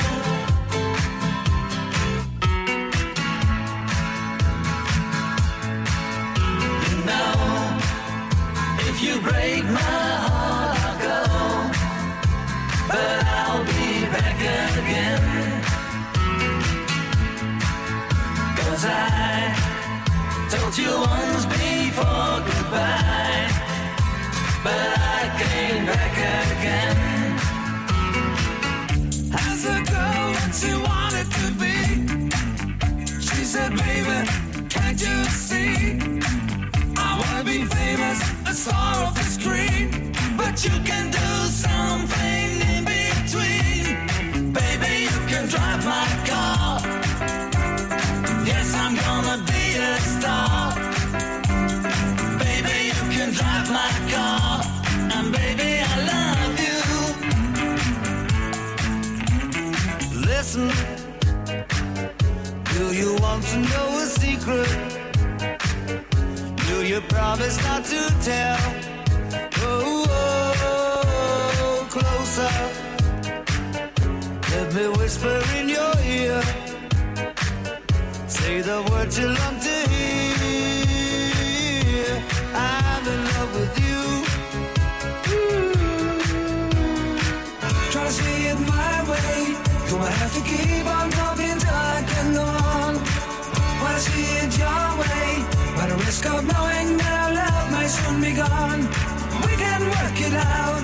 You 6.85 6.95
know, 7.09 7.33
if 8.87 8.95
you 9.03 9.13
break 9.29 9.63
my 9.79 10.07
heart, 10.25 10.77
I'll 10.85 10.97
go, 11.07 11.19
but 12.89 13.19
I'll 13.37 13.63
be 13.65 13.89
back 14.15 14.39
again. 14.81 15.48
Cause 18.81 18.91
I 18.91 20.47
told 20.49 20.77
you 20.77 20.89
once 21.01 21.45
before 21.47 22.39
goodbye, 22.47 23.51
but 24.63 24.73
I 24.73 25.27
came 25.37 25.85
back 25.85 26.15
again. 26.55 26.97
As 29.33 29.65
a 29.65 29.79
girl 29.83 30.31
that 30.31 30.51
she 30.55 30.71
wanted 30.87 31.27
to 31.39 31.45
be, 31.59 31.75
she 33.19 33.43
said, 33.43 33.71
baby, 33.75 34.17
can't 34.69 35.01
you 35.01 35.25
see? 35.25 35.99
I 36.95 37.19
wanna 37.19 37.43
be 37.43 37.65
famous, 37.65 38.19
a 38.47 38.53
star 38.53 39.07
of 39.07 39.13
the 39.13 39.23
screen, 39.23 40.13
but 40.37 40.63
you 40.63 40.79
can 40.85 41.11
do 41.11 41.49
something 41.49 42.58
Do 60.51 60.65
you 62.91 63.15
want 63.21 63.43
to 63.43 63.57
know 63.59 63.99
a 63.99 64.05
secret? 64.07 64.67
Do 66.67 66.83
you 66.83 67.01
promise 67.01 67.63
not 67.63 67.85
to 67.85 68.09
tell? 68.23 68.57
Oh, 69.61 70.07
oh, 70.63 71.87
closer. 71.91 72.49
Let 74.49 74.73
me 74.73 74.87
whisper 74.97 75.39
in 75.55 75.69
your 75.69 75.93
ear. 76.03 76.41
Say 78.27 78.61
the 78.61 78.81
words 78.89 79.19
you 79.19 79.27
long 79.27 79.59
to 79.59 79.89
hear. 79.91 81.03
I'm 82.55 83.07
in 83.07 83.23
love 83.23 83.53
with 83.53 83.79
you. 83.85 84.25
Try 87.91 88.03
to 88.05 88.11
see 88.11 88.47
it 88.47 88.59
my 88.67 89.03
way. 89.11 89.68
Gonna 89.89 90.05
have 90.05 90.33
to 90.35 90.41
keep 90.41 90.85
on 90.85 91.09
talking 91.09 91.57
till 91.57 91.73
I 91.73 92.03
can 92.07 92.33
go 92.33 92.43
on. 92.43 92.93
Wanna 93.81 93.99
see 93.99 94.21
it 94.41 94.55
your 94.55 94.85
way. 95.01 95.43
By 95.75 95.87
the 95.87 95.95
risk 96.05 96.25
of 96.27 96.45
knowing 96.45 96.97
that 96.97 97.13
our 97.21 97.33
love 97.33 97.71
might 97.71 97.87
soon 97.87 98.21
be 98.21 98.33
gone. 98.33 98.81
We 99.45 99.53
can 99.57 99.81
work 99.95 100.17
it 100.27 100.33
out. 100.33 100.83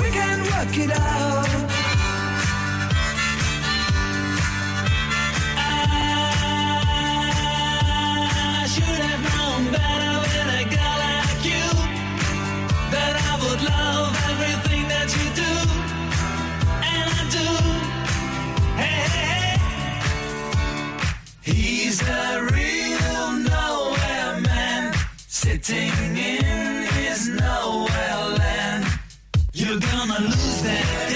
We 0.00 0.10
can 0.10 0.38
work 0.44 0.78
it 0.78 0.90
out. 0.92 1.88
I 14.27 14.27
He's 21.98 22.08
a 22.08 22.42
real 22.52 23.32
nowhere 23.32 24.40
man. 24.42 24.94
Sitting 25.16 26.16
in 26.16 26.84
his 26.92 27.28
nowhere 27.28 28.36
land. 28.38 28.86
You're 29.52 29.80
gonna 29.80 30.20
lose 30.20 30.62
that 30.62 31.07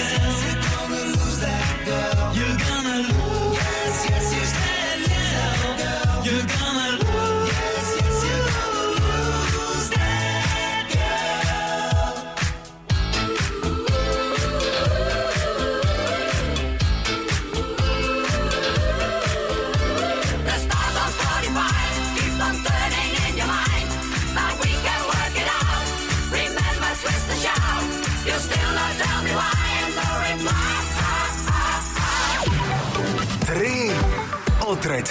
o 34.93 35.01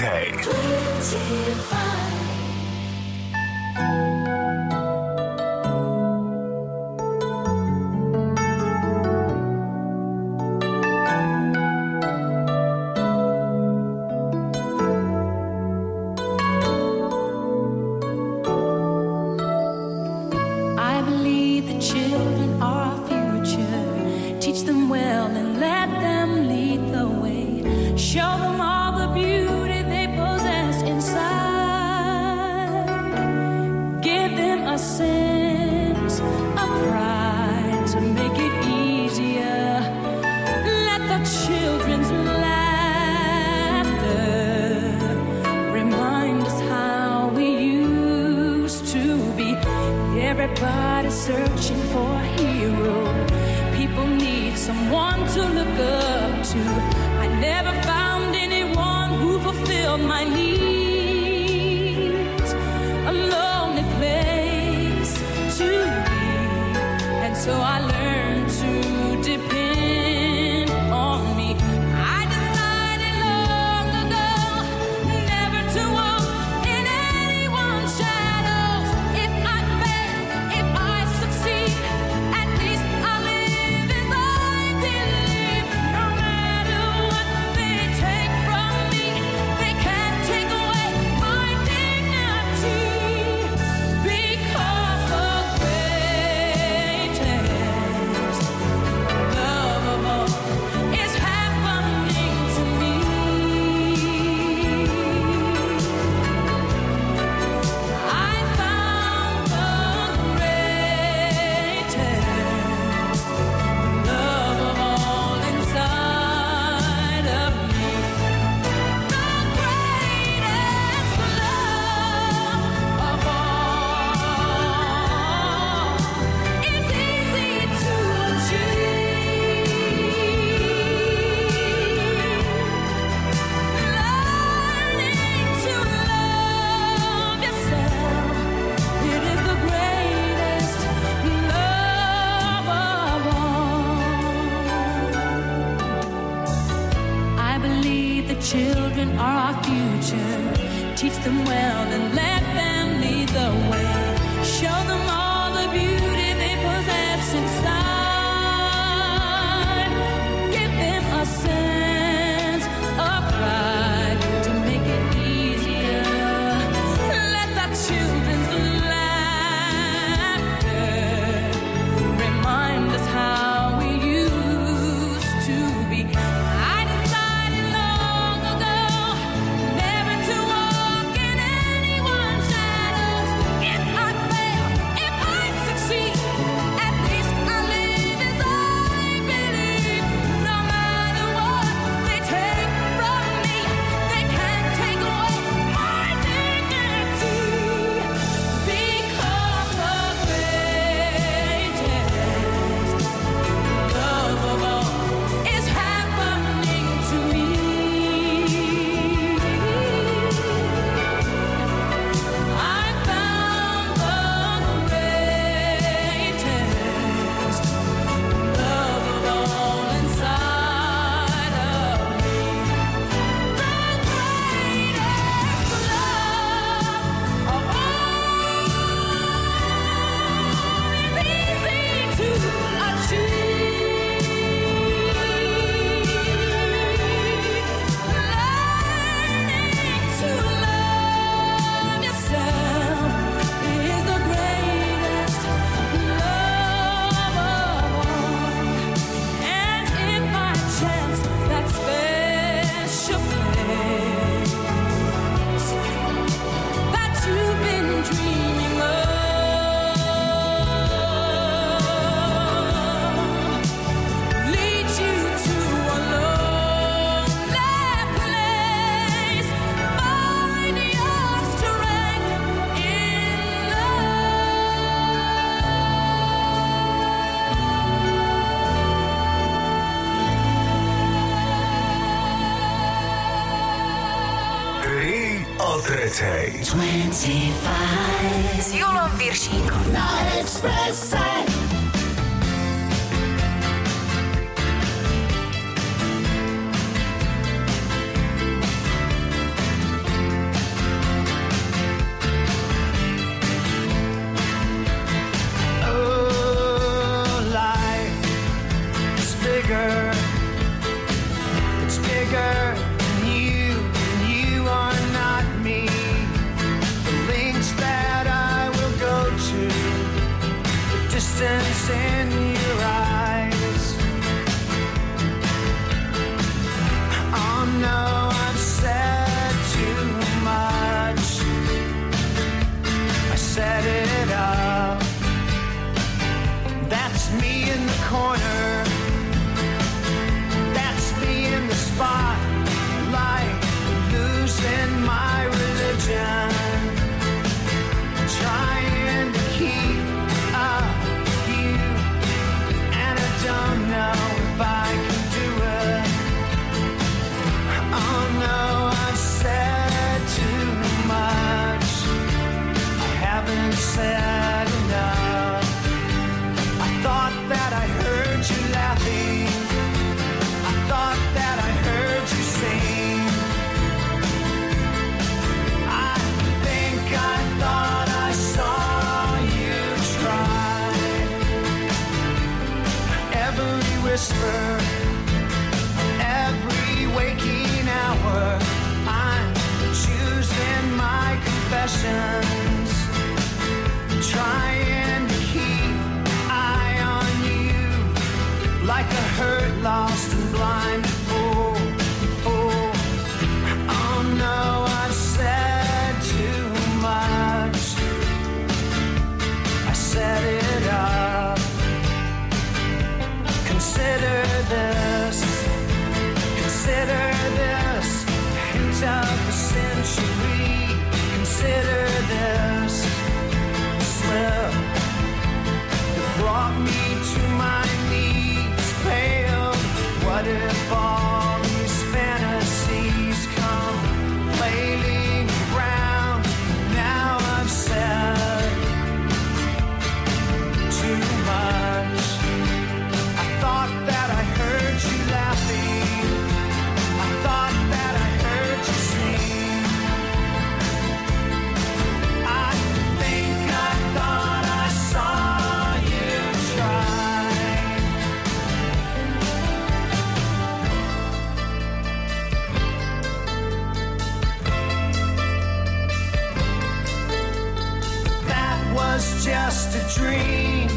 was 469.15 469.45
just 469.45 469.95
a 469.95 470.19
dream. 470.19 470.89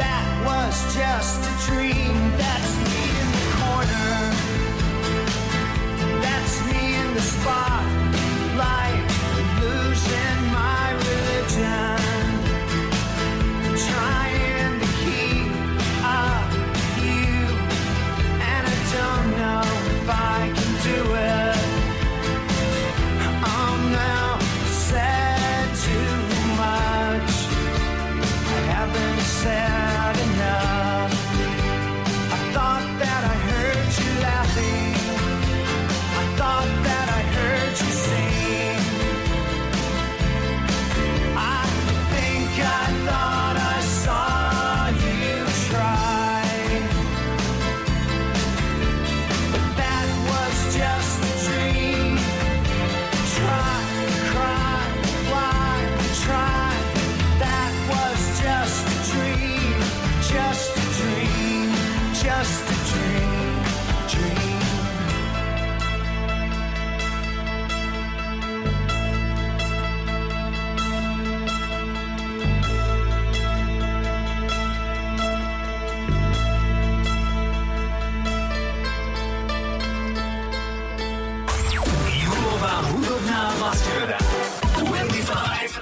That 0.00 0.26
was 0.48 0.76
just 0.94 1.40
a 1.44 1.54
dream. 1.68 2.14
That's 2.40 2.72
me 2.88 3.00
in 3.20 3.28
the 3.36 3.46
corner. 3.60 4.12
That's 6.24 6.54
me 6.68 6.80
in 7.00 7.08
the 7.12 7.24
spotlight, 7.34 8.99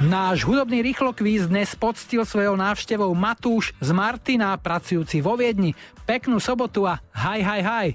Náš 0.09 0.48
hudobný 0.48 0.80
rýchlokvíz 0.80 1.52
dnes 1.52 1.76
poctil 1.76 2.24
svojou 2.24 2.56
návštevou 2.56 3.12
Matúš 3.12 3.76
z 3.76 3.92
Martina, 3.92 4.56
pracujúci 4.56 5.20
vo 5.20 5.36
Viedni. 5.36 5.76
Peknú 6.09 6.40
sobotu 6.40 6.88
a 6.88 6.96
haj, 7.12 7.44
haj, 7.44 7.61
haj. 7.61 7.88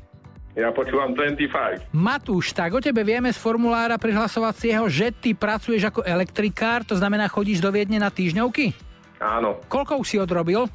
Ja 0.53 0.69
počúvam 0.69 1.17
25. 1.17 1.89
Matúš, 1.89 2.53
tak 2.53 2.77
o 2.77 2.77
tebe 2.77 3.01
vieme 3.01 3.33
z 3.33 3.41
formulára 3.41 3.97
prihlasovacieho, 3.97 4.85
že 4.93 5.09
ty 5.09 5.33
pracuješ 5.33 5.89
ako 5.89 6.05
elektrikár, 6.05 6.85
to 6.85 6.93
znamená 6.93 7.25
chodíš 7.25 7.57
do 7.57 7.73
Viedne 7.73 7.97
na 7.97 8.13
týždňovky? 8.13 8.77
Áno, 9.17 9.57
Koľko 9.65 10.05
už 10.05 10.05
si 10.05 10.17
odrobil? 10.21 10.69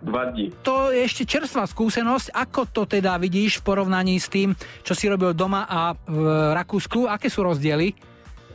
dva 0.00 0.32
dní. 0.32 0.48
To 0.64 0.88
je 0.88 1.04
ešte 1.04 1.28
čerstvá 1.28 1.68
skúsenosť. 1.68 2.32
Ako 2.32 2.64
to 2.72 2.88
teda 2.88 3.20
vidíš 3.20 3.60
v 3.60 3.68
porovnaní 3.68 4.16
s 4.16 4.32
tým, 4.32 4.56
čo 4.80 4.96
si 4.96 5.12
robil 5.12 5.36
doma 5.36 5.68
a 5.68 5.92
v 5.92 6.24
Rakúsku? 6.56 7.04
Aké 7.04 7.28
sú 7.28 7.44
rozdiely? 7.44 7.92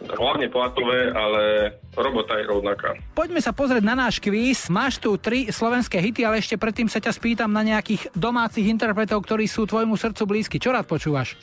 Hlavne 0.06 0.48
platové, 0.54 1.10
ale 1.12 1.74
robota 1.98 2.38
je 2.38 2.46
rovnaká. 2.46 2.94
Poďme 3.18 3.42
sa 3.42 3.52
pozrieť 3.52 3.82
na 3.82 3.98
náš 3.98 4.22
kvíz. 4.22 4.70
Máš 4.70 5.02
tu 5.02 5.18
tri 5.18 5.50
slovenské 5.50 5.98
hity, 5.98 6.22
ale 6.22 6.40
ešte 6.40 6.60
predtým 6.60 6.86
sa 6.86 7.02
ťa 7.02 7.16
spýtam 7.16 7.50
na 7.50 7.66
nejakých 7.66 8.14
domácich 8.14 8.70
interpretov, 8.70 9.26
ktorí 9.26 9.50
sú 9.50 9.66
tvojmu 9.66 9.98
srdcu 9.98 10.24
blízky. 10.30 10.62
Čo 10.62 10.76
rád 10.76 10.86
počúvaš? 10.86 11.34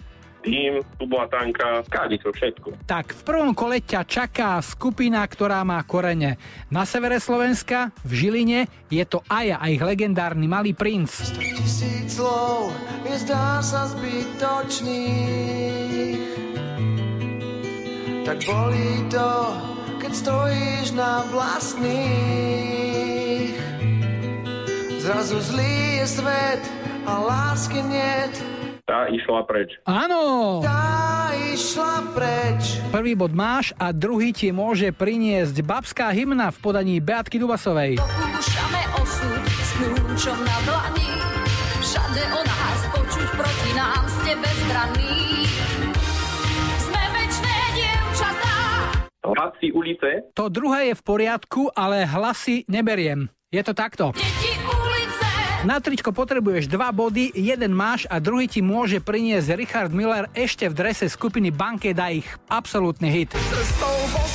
Tým, 0.43 0.83
Tubo 0.99 1.23
a 1.23 1.31
Tanka, 1.31 1.87
to 1.87 2.35
všetko. 2.35 2.75
Tak, 2.91 3.15
v 3.15 3.23
prvom 3.23 3.55
kole 3.55 3.79
ťa 3.79 4.03
čaká 4.03 4.59
skupina, 4.59 5.23
ktorá 5.23 5.63
má 5.63 5.79
korene 5.87 6.35
na 6.67 6.83
severe 6.83 7.23
Slovenska, 7.23 7.95
v 8.03 8.27
Žiline. 8.27 8.67
Je 8.91 9.07
to 9.07 9.23
Aja 9.31 9.63
a 9.63 9.71
ich 9.71 9.79
legendárny 9.79 10.51
Malý 10.51 10.75
princ. 10.75 11.31
Tisíc 11.39 12.19
slov 12.19 12.75
je 13.07 13.23
zdá 13.23 13.63
sa 13.63 13.87
zbytočných 13.95 16.42
Tak 18.23 18.39
bolí 18.47 19.03
to, 19.11 19.31
keď 19.99 20.13
stojíš 20.15 20.95
na 20.95 21.27
vlastných 21.35 21.99
Zrazu 25.03 25.43
zlý 25.43 25.99
je 25.99 26.07
svet 26.07 26.63
a 27.03 27.19
lásky 27.19 27.83
niet 27.83 28.35
Tá 28.83 29.07
išla 29.09 29.47
preč. 29.47 29.79
Áno! 29.87 30.59
Tá 30.61 31.31
išla 31.55 32.03
preč 32.13 32.83
Prvý 32.93 33.17
bod 33.17 33.33
máš 33.33 33.73
a 33.81 33.95
druhý 33.95 34.37
ti 34.37 34.53
môže 34.53 34.93
priniesť 34.93 35.65
babská 35.65 36.13
hymna 36.13 36.53
v 36.53 36.59
podaní 36.61 37.01
Beatky 37.01 37.41
Dubasovej. 37.41 37.97
Pokúšame 37.97 38.83
osud 39.01 39.43
s 39.49 39.71
kľúčom 39.81 40.39
na 40.45 40.57
dlani. 40.69 41.11
Všade 41.81 42.23
o 42.37 42.41
nás 42.45 42.81
počuť 42.93 43.29
proti 43.33 43.71
nám 43.73 44.05
ste 44.13 44.33
bezbranní. 44.37 45.12
Hlasy 49.23 49.71
ulice, 49.71 50.35
To 50.35 50.51
druhé 50.51 50.91
je 50.91 50.95
v 50.99 51.03
poriadku, 51.07 51.71
ale 51.71 52.03
hlasy 52.03 52.67
neberiem. 52.67 53.31
Je 53.55 53.63
to 53.63 53.71
takto. 53.71 54.11
Deti 54.19 54.59
ulice. 54.67 55.29
Na 55.63 55.79
tričko 55.79 56.11
potrebuješ 56.11 56.67
dva 56.67 56.91
body, 56.91 57.31
jeden 57.39 57.71
máš 57.71 58.03
a 58.11 58.19
druhý 58.19 58.51
ti 58.51 58.59
môže 58.59 58.99
priniesť 58.99 59.55
Richard 59.55 59.95
Miller 59.95 60.27
ešte 60.35 60.67
v 60.67 60.75
drese 60.75 61.07
skupiny 61.07 61.55
Banket 61.55 61.95
a 62.03 62.11
ich 62.11 62.27
absolútny 62.51 63.15
hit. 63.15 63.31
Cestou 63.31 63.95
po 64.11 64.27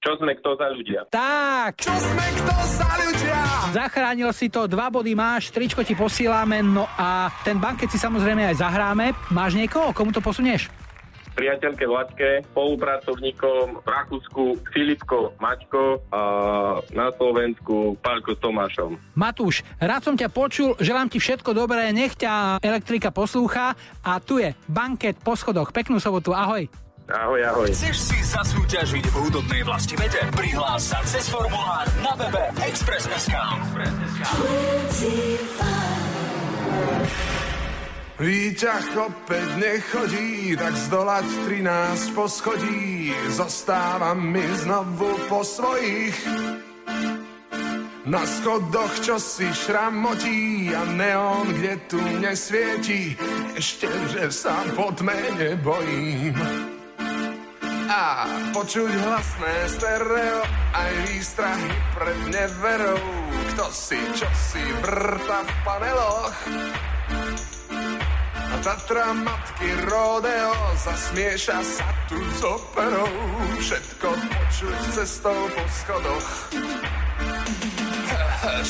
čo 0.00 0.16
sme 0.16 0.32
kto 0.32 0.56
za 0.56 0.68
ľudia. 0.72 1.00
Tak, 1.12 1.84
Čo 1.84 1.92
sme 1.92 2.26
kto 2.40 2.56
za 2.80 2.90
ľudia 2.96 3.40
zachránil 3.70 4.34
si 4.34 4.50
to, 4.50 4.66
dva 4.66 4.90
body 4.90 5.14
máš, 5.14 5.54
tričko 5.54 5.86
ti 5.86 5.94
posílame, 5.94 6.58
no 6.58 6.90
a 6.98 7.30
ten 7.46 7.60
banket 7.60 7.86
si 7.92 8.02
samozrejme 8.02 8.42
aj 8.50 8.58
zahráme. 8.58 9.14
Máš 9.30 9.54
niekoho, 9.54 9.94
komu 9.94 10.10
to 10.10 10.18
posunieš? 10.18 10.66
Priateľke 11.30 11.86
Vláčke, 11.86 12.42
spolupracovníkom 12.50 13.86
v 13.86 13.86
Rakúsku 13.86 14.42
Filipko 14.74 15.38
Maťko 15.38 16.02
a 16.10 16.22
na 16.90 17.14
Slovensku 17.14 17.94
Pálko 18.02 18.34
s 18.34 18.42
Tomášom. 18.42 18.98
Matúš, 19.14 19.62
rád 19.78 20.02
som 20.02 20.18
ťa 20.18 20.26
počul, 20.26 20.74
želám 20.82 21.06
ti 21.06 21.22
všetko 21.22 21.54
dobré, 21.54 21.94
nech 21.94 22.18
ťa 22.18 22.58
elektrika 22.58 23.14
poslúcha 23.14 23.78
a 24.02 24.18
tu 24.18 24.42
je 24.42 24.50
banket 24.66 25.14
po 25.22 25.38
schodoch. 25.38 25.70
Peknú 25.70 26.02
sobotu, 26.02 26.34
ahoj. 26.34 26.66
Ahoj, 27.10 27.42
ahoj. 27.42 27.68
Chceš 27.74 27.96
si 27.98 28.18
zasúťažiť 28.22 29.04
v 29.10 29.14
hudobnej 29.18 29.66
vlastivede? 29.66 30.30
Prihlás 30.30 30.94
sa 30.94 31.02
cez 31.02 31.26
formulár 31.26 31.90
na 32.06 32.14
webe 32.14 32.54
Express.sk. 32.62 33.34
Výťah 38.14 38.86
opäť 38.94 39.48
nechodí, 39.58 40.54
tak 40.54 40.74
zdolať 40.86 41.26
13 41.50 42.14
poschodí. 42.14 43.10
Zostávam 43.34 44.30
mi 44.30 44.46
znovu 44.62 45.10
po 45.26 45.42
svojich. 45.42 46.14
Na 48.06 48.22
schodoch 48.22 48.94
čo 49.02 49.18
si 49.18 49.50
šramotí 49.50 50.70
a 50.70 50.82
neon, 50.94 51.58
kde 51.58 51.74
tu 51.90 51.98
nesvieti. 52.22 53.18
Ešte, 53.58 53.90
že 54.14 54.30
sa 54.30 54.62
po 54.78 54.94
tme 54.94 55.18
nebojím. 55.34 56.38
A 57.90 58.22
počuť 58.54 58.86
hlasné 58.86 59.66
stereo, 59.66 60.46
aj 60.78 60.92
výstrahy 61.10 61.74
pred 61.98 62.18
neverou. 62.30 63.02
Kto 63.50 63.66
si, 63.74 63.98
čo 64.14 64.30
si 64.30 64.62
vrta 64.78 65.42
v 65.42 65.50
paneloch. 65.66 66.38
A 68.30 68.54
Tatra 68.62 69.10
matky 69.10 69.74
rodeo 69.90 70.54
zasmieša 70.78 71.58
sa 71.66 71.90
tu 72.06 72.14
s 72.14 72.40
operou. 72.46 73.10
Všetko 73.58 74.08
počuť 74.14 74.78
cestou 74.94 75.50
po 75.50 75.62
schodoch. 75.82 76.28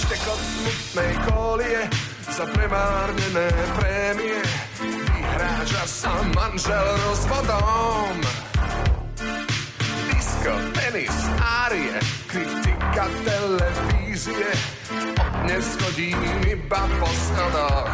Štekot 0.01 0.41
smutnej 0.41 1.13
kolie 1.29 1.81
za 2.25 2.49
premárnené 2.57 3.53
prémie. 3.77 4.41
Vyhráža 4.81 5.85
sa 5.85 6.13
manžel 6.33 6.89
rozvodom. 7.05 8.49
Disko, 10.41 10.57
tenis, 10.73 11.13
árie, 11.37 12.01
kritika 12.25 13.13
televízie. 13.29 14.49
Od 15.21 15.33
dnes 15.45 15.77
chodím 15.77 16.17
iba 16.49 16.89
po 16.97 17.11
schodoch. 17.13 17.93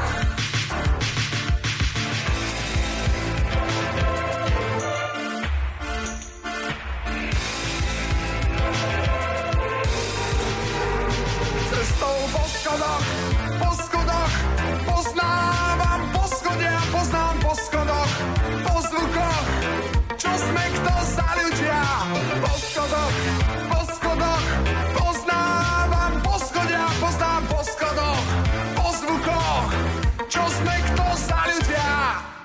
Cestou 11.67 12.17
po 12.31 12.45
schodoch, 12.47 13.05
po 13.59 13.71
schodoch, 13.75 14.33
poznávam 14.87 16.01
po 16.15 16.25
schode 16.31 16.69
a 16.71 16.83
poznám 16.95 17.35
po 17.43 17.53
schodoch, 17.59 18.11
po 18.63 18.75
zvukoch. 18.87 19.96
Čo 20.17 20.33
sme 20.33 20.65
kto 20.81 20.95
za 21.13 21.29
ľudia? 21.37 21.81
Po 22.41 22.53
schodoch, 22.57 23.17
po 23.69 23.81
schodoch, 23.85 24.45
poznávam 24.97 26.13
po 26.25 26.35
schodia, 26.41 26.89
poznám 26.97 27.43
po 27.53 27.61
schodoch, 27.61 28.25
po 28.73 28.87
zvukoch. 28.97 29.71
Čo 30.25 30.45
sme 30.49 30.75
kto 30.89 31.07
za 31.21 31.41
ľudia? 31.53 32.36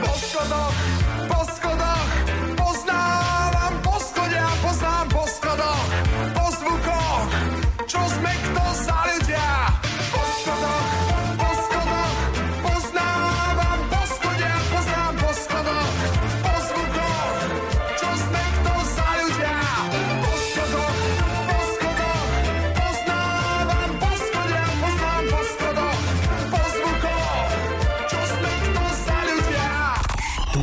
Po 0.00 0.16
schodoch, 0.16 0.74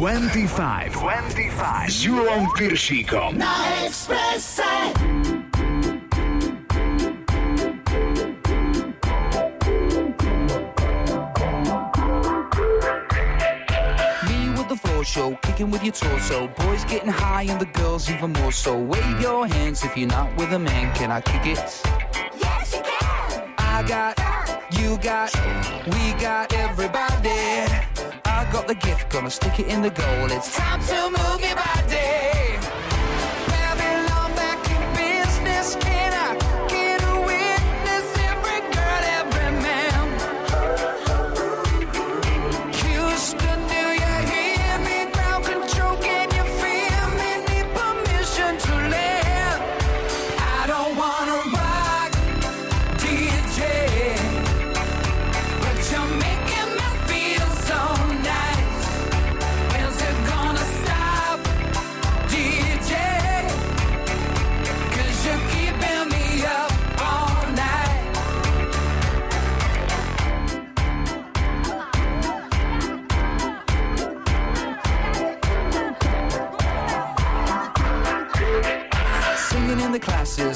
25, 0.08 0.94
25 0.94 1.92
s 1.92 2.04
Julom 2.08 2.48
Piršíkom. 2.56 3.36
Na 3.36 3.52
Expresse. 3.84 4.64
Me 14.24 14.56
with 14.56 14.72
the 14.72 14.80
floor 14.80 15.04
show, 15.04 15.36
kicking 15.44 15.68
with 15.68 15.84
your 15.84 15.92
torso. 15.92 16.48
Boys 16.56 16.88
getting 16.88 17.12
high 17.12 17.44
and 17.52 17.60
the 17.60 17.68
girls 17.76 18.08
even 18.08 18.32
more 18.32 18.56
so. 18.56 18.80
Wave 18.80 19.20
your 19.20 19.44
hands 19.46 19.84
if 19.84 19.98
you're 19.98 20.08
not 20.08 20.32
with 20.40 20.56
a 20.56 20.60
man. 20.60 20.96
Can 20.96 21.12
I 21.12 21.20
kick 21.20 21.44
it? 21.52 21.60
Yes, 22.40 22.72
you 22.72 22.80
can. 22.80 23.52
I 23.60 23.84
got, 23.84 24.16
you 24.72 24.96
got, 25.04 25.36
we 25.92 26.16
got 26.16 26.54
everybody. 26.56 27.97
I 28.38 28.46
got 28.52 28.68
the 28.68 28.76
gift, 28.76 29.10
gonna 29.10 29.32
stick 29.32 29.60
it 29.60 29.66
in 29.66 29.82
the 29.82 29.90
goal. 29.90 30.32
It's 30.32 30.56
time 30.56 30.80
to 30.80 31.10
move 31.10 31.42
your 31.42 31.56
body. 31.56 32.87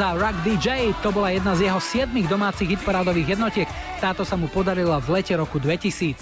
Robbie 0.00 0.16
Williams 0.16 0.16
a 0.16 0.16
Rock 0.16 0.36
DJ, 0.44 0.68
to 1.02 1.12
bola 1.12 1.28
jedna 1.30 1.52
z 1.52 1.68
jeho 1.68 1.80
siedmých 1.80 2.28
domácich 2.28 2.68
hitparádových 2.72 3.36
jednotiek. 3.36 3.68
Táto 4.00 4.24
sa 4.24 4.32
mu 4.36 4.48
podarila 4.48 4.96
v 4.96 5.20
lete 5.20 5.36
roku 5.36 5.60
2000. 5.60 6.16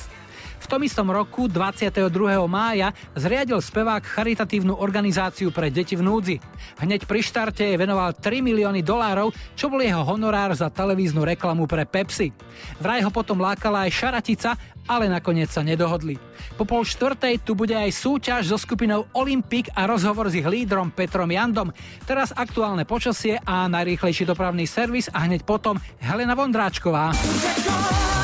Tom 0.69 0.85
istom 0.85 1.09
roku, 1.09 1.49
22. 1.49 2.13
mája, 2.45 2.93
zriadil 3.17 3.57
spevák 3.57 4.05
charitatívnu 4.05 4.77
organizáciu 4.77 5.49
pre 5.49 5.73
deti 5.73 5.97
v 5.97 6.05
núdzi. 6.05 6.37
Hneď 6.85 7.09
pri 7.09 7.25
štarte 7.25 7.65
jej 7.65 7.81
venoval 7.81 8.13
3 8.13 8.45
milióny 8.45 8.85
dolárov, 8.85 9.33
čo 9.57 9.73
bol 9.73 9.81
jeho 9.81 10.05
honorár 10.05 10.53
za 10.53 10.69
televíznu 10.69 11.25
reklamu 11.25 11.65
pre 11.65 11.89
Pepsi. 11.89 12.37
Vraj 12.85 13.01
ho 13.01 13.09
potom 13.09 13.41
lákala 13.41 13.89
aj 13.89 13.97
Šaratica, 13.97 14.61
ale 14.85 15.09
nakoniec 15.09 15.49
sa 15.49 15.65
nedohodli. 15.65 16.21
Po 16.61 16.69
pol 16.69 16.85
štvrtej 16.85 17.49
tu 17.49 17.57
bude 17.57 17.73
aj 17.73 17.89
súťaž 17.89 18.53
so 18.53 18.61
skupinou 18.61 19.09
Olympic 19.17 19.73
a 19.73 19.89
rozhovor 19.89 20.29
s 20.29 20.37
ich 20.37 20.45
lídrom 20.45 20.93
Petrom 20.93 21.33
Jandom. 21.33 21.73
Teraz 22.05 22.29
aktuálne 22.37 22.85
počasie 22.85 23.41
a 23.41 23.73
najrýchlejší 23.73 24.29
dopravný 24.29 24.69
servis 24.69 25.09
a 25.17 25.25
hneď 25.25 25.49
potom 25.49 25.81
Helena 25.97 26.37
Vondráčková. 26.37 27.17
25. 27.17 28.18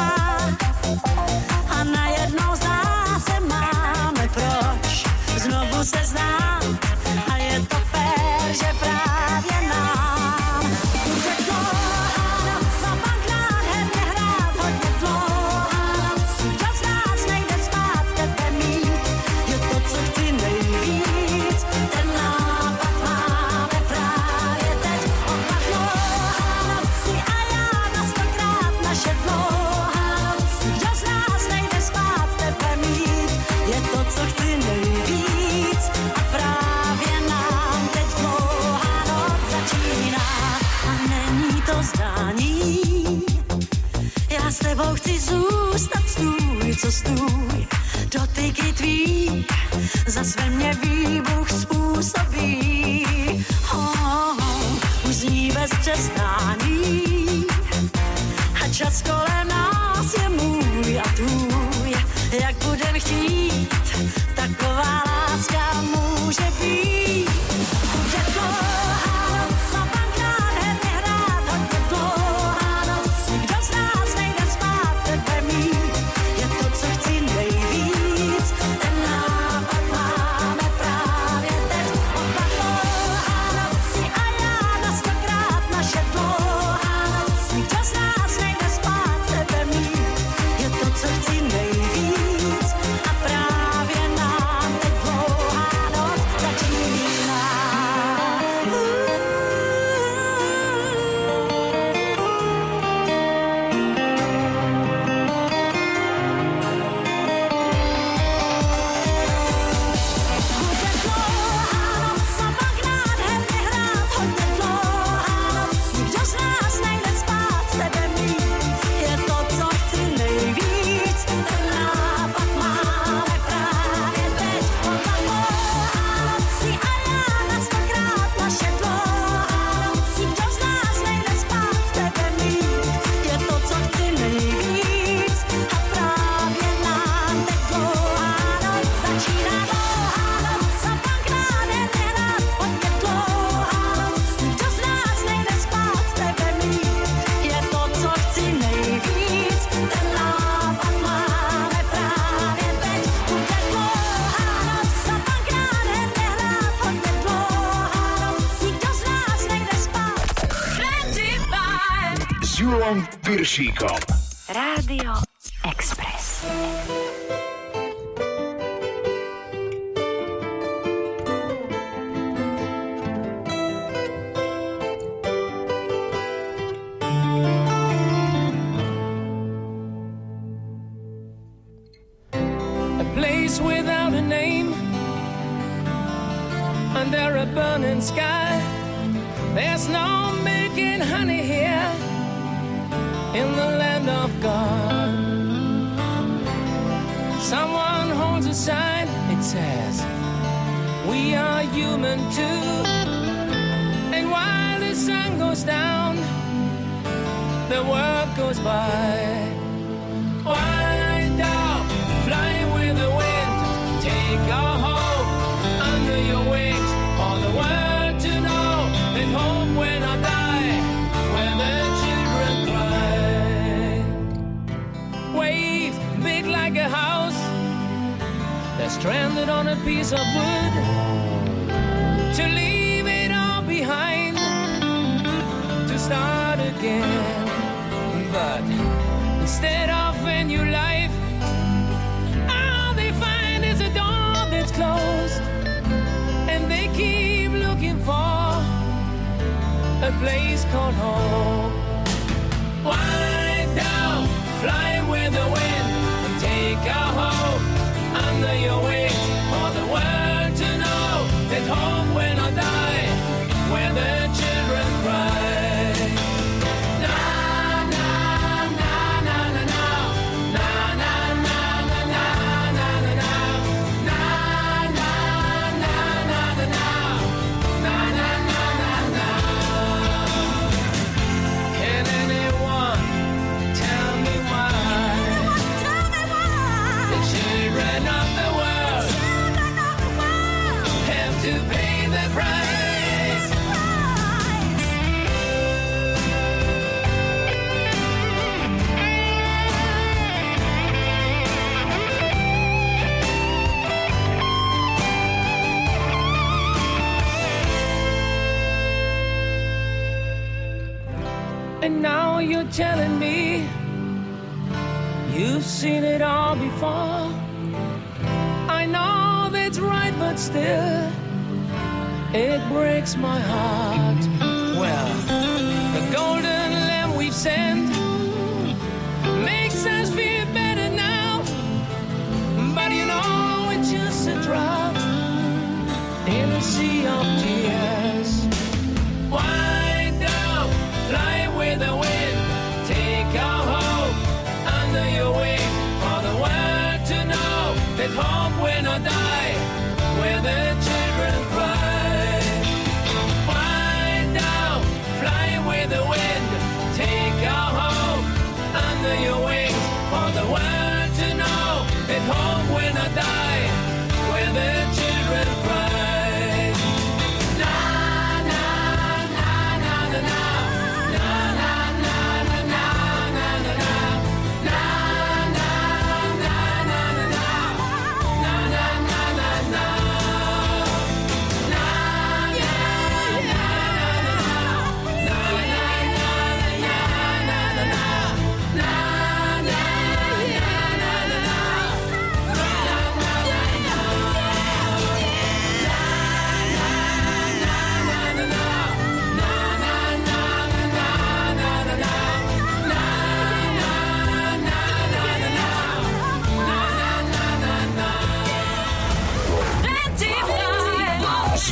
a 1.69 1.84
najednou 1.84 2.55
zdá 2.55 3.19
se 3.19 3.39
máme 3.39 4.30
proč 4.34 5.03
znovu 5.38 5.84
se 5.84 6.05
znát 6.05 6.46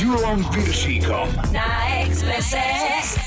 S 0.06 0.08
Julom 0.08 0.44
Piršíkom. 0.54 1.28
Na 1.52 1.98
Expresse. 2.06 3.25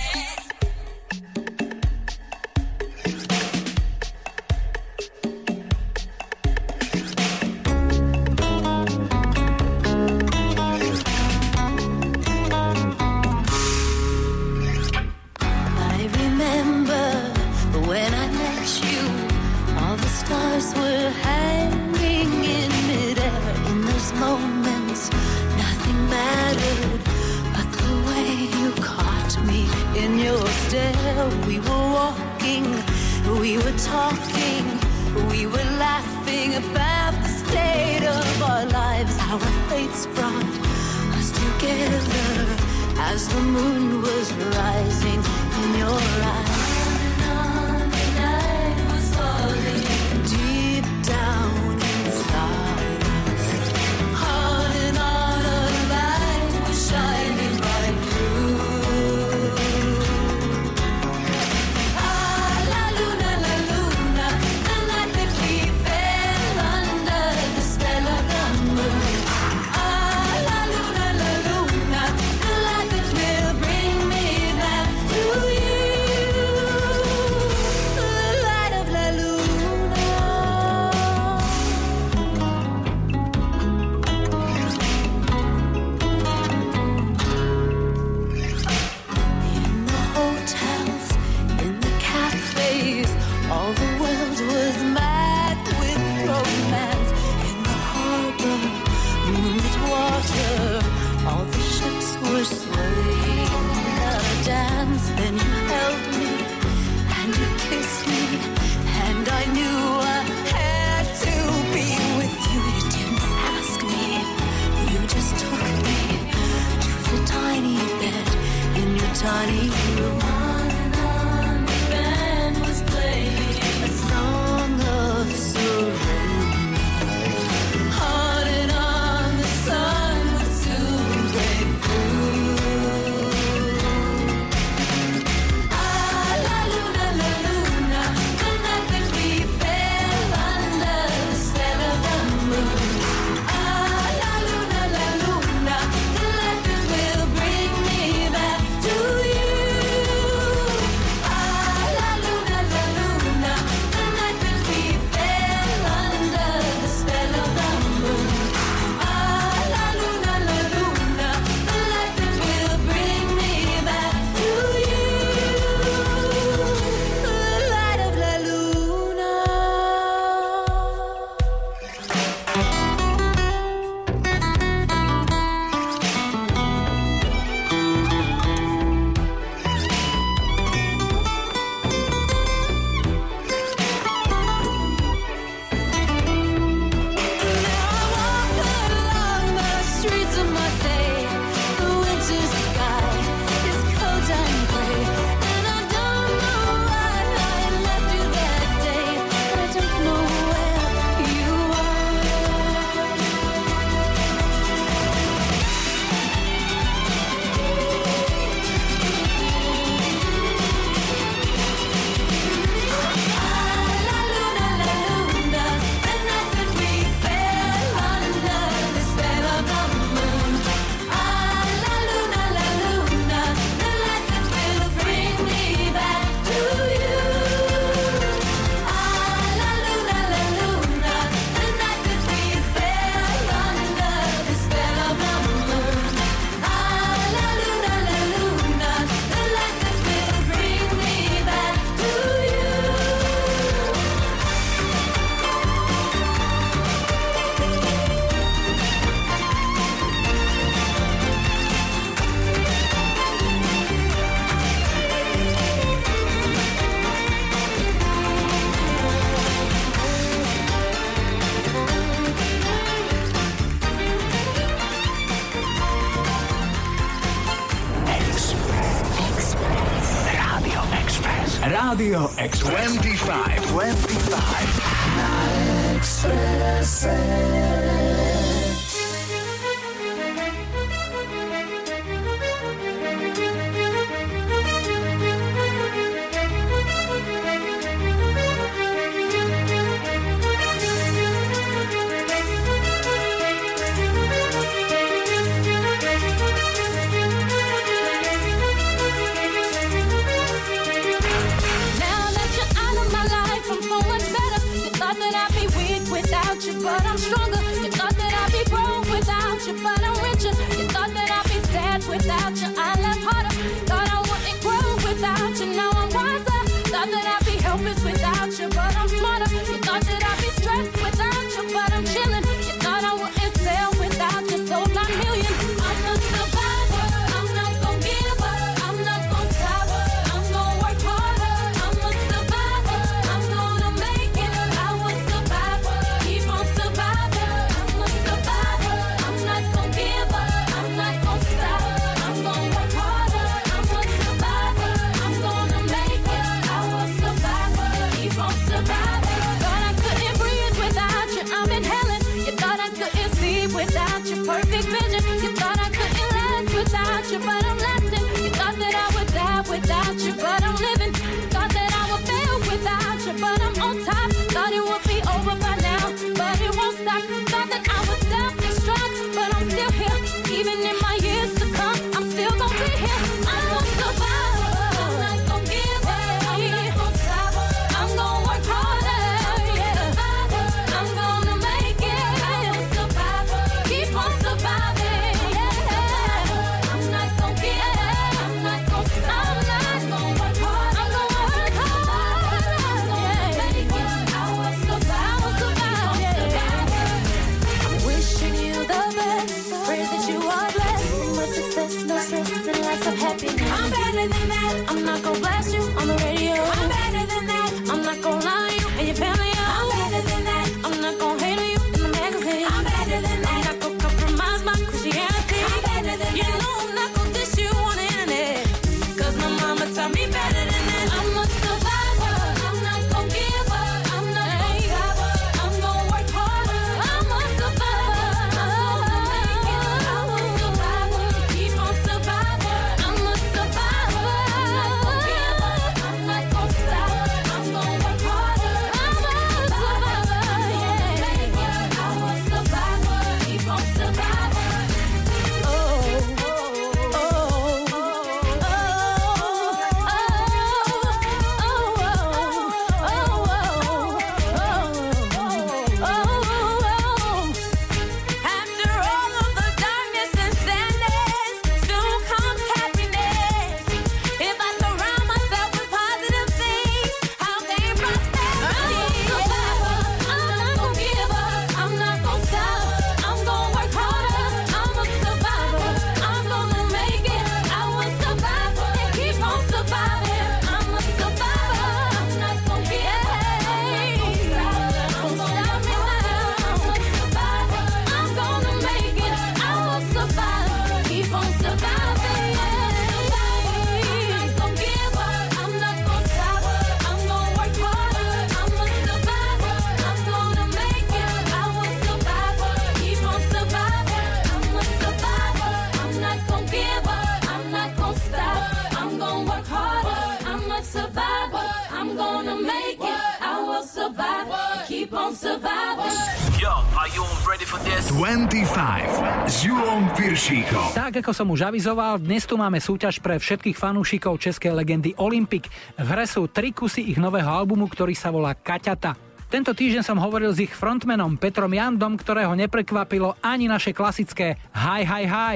Tak 521.19 521.35
ako 521.35 521.35
som 521.35 521.51
už 521.51 521.67
avizoval, 521.67 522.15
dnes 522.23 522.47
tu 522.47 522.55
máme 522.55 522.79
súťaž 522.79 523.19
pre 523.19 523.35
všetkých 523.35 523.75
fanúšikov 523.75 524.39
českej 524.39 524.71
legendy 524.71 525.11
Olympic. 525.19 525.67
V 525.99 526.07
hre 526.07 526.23
sú 526.23 526.47
tri 526.47 526.71
kusy 526.71 527.11
ich 527.11 527.19
nového 527.19 527.43
albumu, 527.43 527.91
ktorý 527.91 528.15
sa 528.15 528.31
volá 528.31 528.55
Kaťata. 528.55 529.19
Tento 529.51 529.75
týždeň 529.75 529.99
som 529.99 530.15
hovoril 530.15 530.55
s 530.55 530.63
ich 530.63 530.71
frontmanom 530.71 531.35
Petrom 531.35 531.75
Jandom, 531.75 532.15
ktorého 532.15 532.55
neprekvapilo 532.55 533.35
ani 533.43 533.67
naše 533.67 533.91
klasické 533.91 534.63
Hi, 534.71 535.03
hi, 535.03 535.27
hi. 535.27 535.55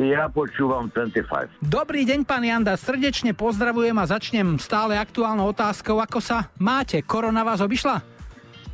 Ja 0.00 0.32
počúvam 0.32 0.88
25. 0.88 1.60
Dobrý 1.60 2.08
deň, 2.08 2.24
pán 2.24 2.40
Janda, 2.40 2.72
srdečne 2.72 3.36
pozdravujem 3.36 4.00
a 4.00 4.08
začnem 4.08 4.56
stále 4.56 4.96
aktuálnou 4.96 5.52
otázkou, 5.52 6.00
ako 6.00 6.24
sa 6.24 6.48
máte? 6.56 7.04
Korona 7.04 7.44
vás 7.44 7.60
obišla? 7.60 8.13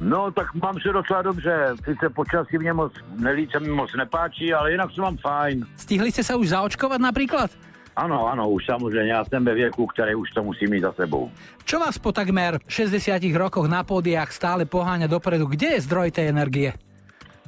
No, 0.00 0.30
tak 0.32 0.54
mám 0.54 0.80
se 0.80 0.92
docela 0.92 1.22
dobře. 1.22 1.76
Sice 1.84 2.08
počasí 2.10 2.58
mě 2.58 2.72
moc 2.72 2.92
nelíce, 3.16 3.60
mi 3.60 3.68
moc 3.68 3.90
nepáčí, 3.96 4.54
ale 4.54 4.70
jinak 4.72 4.90
se 4.94 5.00
mám 5.00 5.16
fajn. 5.16 5.66
Stihli 5.76 6.08
ste 6.08 6.24
sa 6.24 6.40
už 6.40 6.48
zaočkovať 6.56 7.00
napríklad? 7.04 7.52
Ano, 7.96 8.32
ano, 8.32 8.48
už 8.50 8.66
samozřejmě, 8.66 9.12
já 9.12 9.24
jsem 9.24 9.44
ve 9.44 9.54
věku, 9.54 9.86
který 9.86 10.14
už 10.14 10.30
to 10.30 10.42
musím 10.42 10.70
mít 10.70 10.80
za 10.80 10.92
sebou. 10.92 11.30
Čo 11.64 11.78
vás 11.78 11.98
po 11.98 12.12
takmer 12.12 12.58
60 12.68 13.20
rokoch 13.36 13.68
na 13.68 13.84
pódiách 13.84 14.32
stále 14.32 14.64
poháňa 14.64 15.06
dopredu? 15.06 15.46
Kde 15.46 15.66
je 15.76 15.80
zdroj 15.84 16.10
tej 16.10 16.28
energie? 16.32 16.72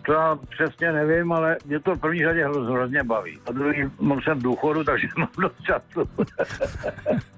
To 0.06 0.12
já 0.12 0.38
přesně 0.50 0.92
nevím, 0.92 1.32
ale 1.32 1.56
mě 1.66 1.80
to 1.80 1.94
v 1.94 2.00
první 2.00 2.24
řadě 2.24 2.44
hroz, 2.44 2.68
hrozně 2.68 3.02
baví. 3.02 3.38
A 3.46 3.52
druhý, 3.52 3.90
mám 4.00 4.20
jsem 4.20 4.38
důchodu, 4.38 4.84
takže 4.90 5.08
mám 5.18 5.28
dost 5.38 5.62
času. 5.62 6.08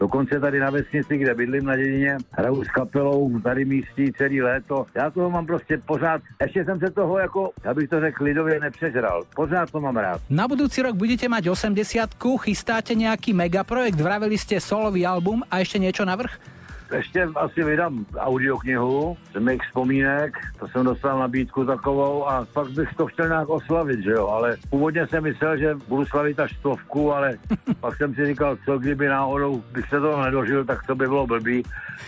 Dokonce 0.00 0.40
tady 0.40 0.60
na 0.60 0.70
vesnici, 0.70 1.18
kde 1.18 1.34
bydlím 1.34 1.64
na 1.64 1.76
dědině, 1.76 2.16
hraju 2.30 2.64
s 2.64 2.68
kapelou 2.68 3.40
tady 3.40 3.64
místí 3.64 4.12
celý 4.12 4.42
léto. 4.42 4.86
Já 4.94 5.10
toho 5.10 5.30
mám 5.30 5.46
prostě 5.46 5.78
pořád, 5.86 6.22
ještě 6.42 6.64
jsem 6.64 6.78
se 6.78 6.90
toho 6.90 7.18
jako, 7.18 7.50
abych 7.70 7.88
to 7.88 8.00
řekl 8.00 8.24
lidově, 8.24 8.60
nepřežral. 8.60 9.22
Pořád 9.34 9.70
to 9.70 9.80
mám 9.80 9.96
rád. 9.96 10.20
Na 10.30 10.48
budúci 10.48 10.82
rok 10.82 10.96
budete 10.96 11.28
mať 11.28 11.48
80 11.48 12.10
chystáte 12.18 12.94
nejaký 12.98 13.30
megaprojekt, 13.30 14.00
vraveli 14.00 14.34
ste 14.38 14.58
solový 14.58 15.06
album 15.06 15.46
a 15.50 15.62
ešte 15.62 15.78
niečo 15.78 16.02
navrh? 16.02 16.59
Ještě 16.92 17.22
asi 17.22 17.64
vydám 17.64 18.06
audioknihu 18.18 19.16
z 19.34 19.40
mých 19.40 19.62
vzpomínek, 19.62 20.32
to 20.58 20.68
jsem 20.68 20.84
dostal 20.84 21.18
nabídku 21.18 21.64
takovou 21.64 22.28
a 22.28 22.46
pak 22.52 22.70
bych 22.70 22.94
to 22.94 23.06
chtěl 23.06 23.28
nějak 23.28 23.48
oslavit, 23.48 24.00
že 24.00 24.10
jo, 24.10 24.28
ale 24.28 24.56
původně 24.70 25.06
jsem 25.06 25.22
myslel, 25.22 25.58
že 25.58 25.74
budu 25.88 26.06
slavit 26.06 26.40
až 26.40 26.56
stovku, 26.56 27.12
ale 27.12 27.38
pak 27.80 27.96
jsem 27.96 28.14
si 28.14 28.26
říkal, 28.26 28.58
co 28.64 28.78
kdyby 28.78 29.08
náhodou 29.08 29.62
bych 29.72 29.88
se 29.88 30.00
toho 30.00 30.24
nedožil, 30.24 30.64
tak 30.64 30.86
to 30.86 30.94
by 30.94 31.06
bylo 31.06 31.26
blbý, 31.26 31.62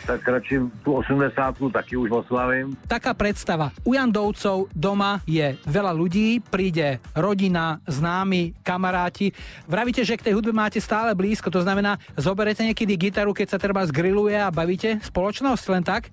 tak 0.06 0.28
radši 0.28 0.60
tu 0.82 0.92
80 0.92 1.54
taky 1.72 1.96
už 1.96 2.10
oslavím. 2.10 2.76
Taká 2.88 3.14
predstava. 3.14 3.70
U 3.84 3.94
Jandovcov 3.94 4.66
doma 4.74 5.20
je 5.28 5.56
veľa 5.68 5.92
ľudí, 5.94 6.42
príde 6.42 6.98
rodina, 7.14 7.78
známi, 7.86 8.58
kamaráti. 8.66 9.30
Vravíte, 9.68 10.02
že 10.02 10.18
k 10.18 10.26
tej 10.30 10.34
hudbe 10.34 10.50
máte 10.50 10.82
stále 10.82 11.14
blízko, 11.14 11.50
to 11.52 11.62
znamená, 11.62 12.00
zoberete 12.18 12.66
niekedy 12.66 12.98
gitaru, 12.98 13.30
keď 13.30 13.56
sa 13.56 13.58
treba 13.62 13.86
zgrilluje 13.86 14.36
a 14.40 14.50
bavíte 14.72 15.04
spoločnosť, 15.04 15.64
len 15.68 15.84
tak? 15.84 16.08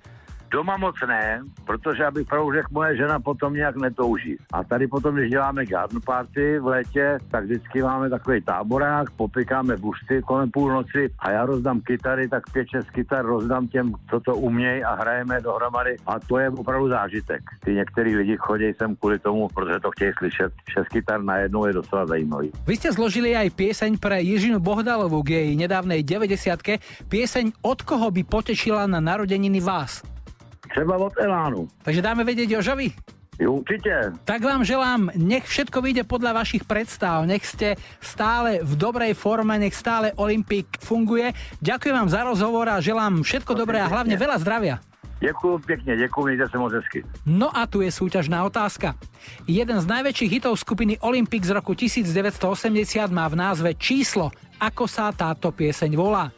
Doma 0.51 0.77
moc 0.77 0.95
ne, 1.07 1.41
protože 1.65 2.05
abych 2.05 2.27
pravdu 2.27 2.53
řekl, 2.53 2.67
moje 2.71 2.97
žena 2.97 3.19
potom 3.19 3.53
nějak 3.53 3.75
netouží. 3.75 4.37
A 4.53 4.63
tady 4.63 4.87
potom, 4.87 5.15
když 5.15 5.29
děláme 5.29 5.65
garden 5.65 6.01
party 6.05 6.59
v 6.59 6.65
létě, 6.65 7.17
tak 7.31 7.43
vždycky 7.43 7.81
máme 7.81 8.09
takový 8.09 8.41
táborák, 8.41 9.11
popikáme 9.11 9.77
bušty 9.77 10.21
kolem 10.21 10.51
půlnoci 10.51 11.09
a 11.19 11.31
já 11.31 11.45
rozdám 11.45 11.81
kytary, 11.81 12.29
tak 12.29 12.43
pět, 12.53 12.67
šest 12.69 12.89
kytar 12.89 13.25
rozdám 13.25 13.67
těm, 13.67 13.93
co 14.09 14.19
to 14.19 14.35
umějí 14.35 14.83
a 14.83 14.95
hrajeme 14.95 15.41
dohromady 15.41 15.95
a 16.07 16.19
to 16.19 16.37
je 16.37 16.49
opravdu 16.49 16.89
zážitek. 16.89 17.41
Ty 17.63 17.73
některý 17.73 18.15
lidi 18.15 18.37
chodí 18.37 18.73
sem 18.73 18.95
kvůli 18.95 19.19
tomu, 19.19 19.47
protože 19.47 19.79
to 19.79 19.91
chtějí 19.91 20.11
slyšet. 20.17 20.53
Šest 20.69 20.87
kytar 20.87 21.23
najednou 21.23 21.65
je 21.65 21.73
docela 21.73 22.05
zajímavý. 22.05 22.51
Vy 22.67 22.75
ste 22.75 22.89
zložili 22.91 23.37
aj 23.37 23.53
pieseň 23.53 24.01
pre 24.01 24.21
Jižinu 24.21 24.57
Bohdalovú 24.57 25.21
k 25.21 25.41
jej 25.41 25.49
nedávnej 25.57 26.01
90 26.01 26.81
Pieseň 27.09 27.45
Od 27.61 27.79
koho 27.81 28.09
by 28.09 28.23
potešila 28.25 28.89
na 28.89 28.97
narodeniny 28.97 29.61
vás? 29.61 30.01
Třeba 30.69 30.97
od 30.97 31.13
Elánu. 31.17 31.67
Takže 31.83 32.01
dáme 32.01 32.23
vedieť 32.23 32.59
Jožovi? 32.59 32.93
Jo, 33.39 33.63
určite. 33.63 34.11
Tak 34.27 34.43
vám 34.43 34.67
želám, 34.67 35.15
nech 35.15 35.47
všetko 35.47 35.79
vyjde 35.79 36.03
podľa 36.03 36.43
vašich 36.43 36.67
predstav, 36.67 37.23
nech 37.23 37.47
ste 37.47 37.79
stále 38.03 38.59
v 38.59 38.75
dobrej 38.75 39.15
forme, 39.15 39.55
nech 39.55 39.71
stále 39.71 40.11
Olympik 40.19 40.67
funguje. 40.83 41.31
Ďakujem 41.63 41.95
vám 41.95 42.09
za 42.11 42.27
rozhovor 42.27 42.67
a 42.67 42.83
želám 42.83 43.23
všetko 43.23 43.55
dobré 43.55 43.79
a 43.79 43.87
hlavne 43.87 44.19
veľa 44.19 44.37
zdravia. 44.43 44.83
Děkuji 45.19 45.57
pěkně, 45.57 45.97
děkuji, 45.97 46.25
mějte 46.25 46.49
se 46.49 46.57
moc 46.57 46.73
hezky. 46.73 47.03
No 47.25 47.57
a 47.57 47.67
tu 47.67 47.81
je 47.81 47.91
súťažná 47.91 48.43
otázka. 48.43 48.95
Jeden 49.47 49.75
z 49.79 49.85
najväčších 49.87 50.31
hitov 50.31 50.55
skupiny 50.55 50.95
Olympic 51.03 51.43
z 51.43 51.51
roku 51.51 51.75
1980 51.75 53.11
má 53.11 53.27
v 53.27 53.35
názve 53.35 53.75
Číslo. 53.75 54.31
Ako 54.59 54.87
sa 54.87 55.11
táto 55.11 55.51
pieseň 55.51 55.91
volá? 55.95 56.31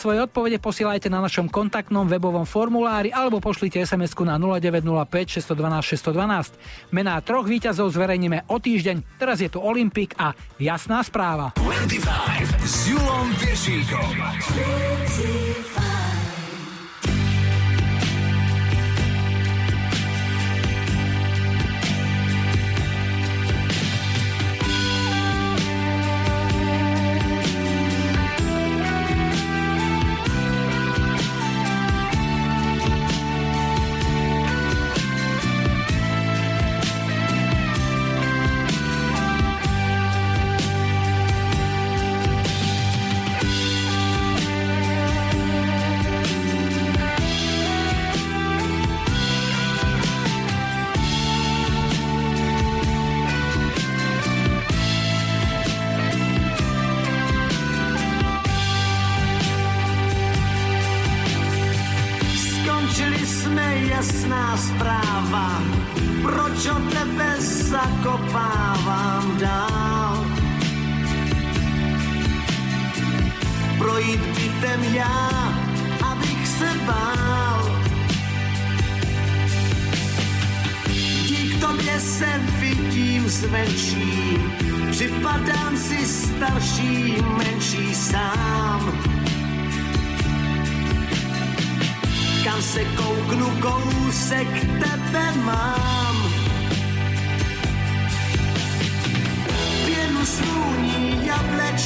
Svoje 0.00 0.24
odpovede 0.24 0.56
posielajte 0.56 1.12
na 1.12 1.20
našom 1.20 1.52
kontaktnom 1.52 2.08
webovom 2.08 2.48
formulári 2.48 3.12
alebo 3.12 3.36
pošlite 3.36 3.84
sms 3.84 4.16
na 4.24 4.40
0905 4.40 5.44
612 5.44 6.08
612. 6.08 6.56
Mená 6.88 7.20
troch 7.20 7.44
víťazov 7.44 7.92
zverejníme 7.92 8.48
o 8.48 8.56
týždeň. 8.56 9.20
Teraz 9.20 9.44
je 9.44 9.52
tu 9.52 9.60
Olympik 9.60 10.16
a 10.16 10.32
jasná 10.56 11.04
správa. 11.04 11.52
25 11.60 12.64
s 12.64 12.88
Julom 12.88 13.28
Piršíkom. 13.44 14.08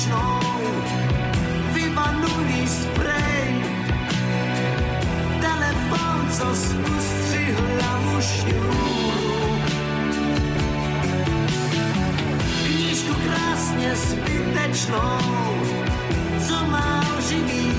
Jablečnou, 0.04 0.40
vyvanulý 1.72 2.68
sprej. 2.68 3.64
Telefon, 5.40 6.28
co 6.30 6.50
ustřihl 6.96 7.62
hlavu 7.80 8.20
šňůru. 8.20 9.58
Knížku 12.64 13.14
krásně 13.14 13.96
zbytečnou, 13.96 15.18
co 16.48 16.66
má 16.66 17.04
živý 17.28 17.73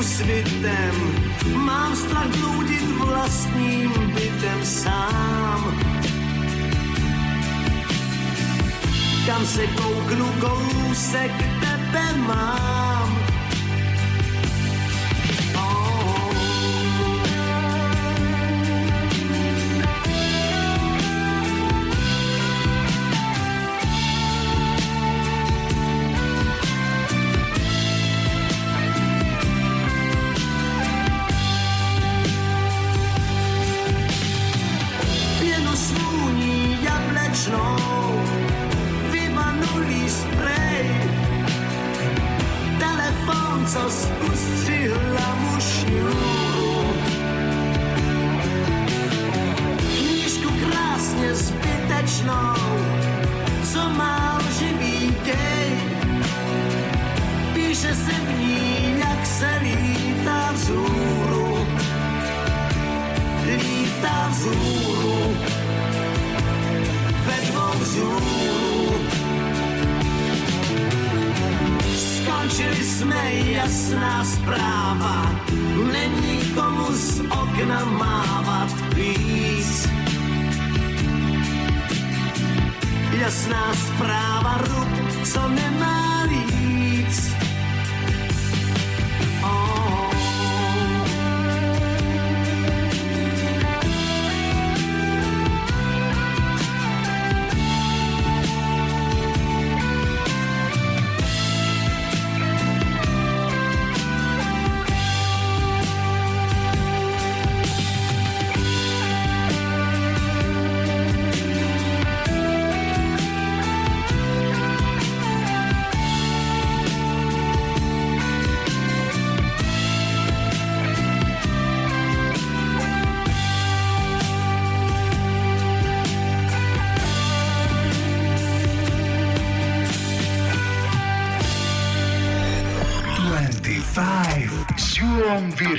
úsvitem. 0.00 0.94
Mám 1.60 1.92
strach 1.92 2.32
blúdiť 2.32 2.84
vlastným 3.04 3.92
bytem 4.16 4.60
sám. 4.64 5.60
Kam 9.28 9.42
se 9.44 9.68
kouknu, 9.76 10.26
kousek 10.40 11.32
tebe 11.60 12.06
mám. 12.24 12.89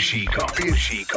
Chico. 0.01 0.43
Beer 0.57 0.75
Chico. 0.75 1.10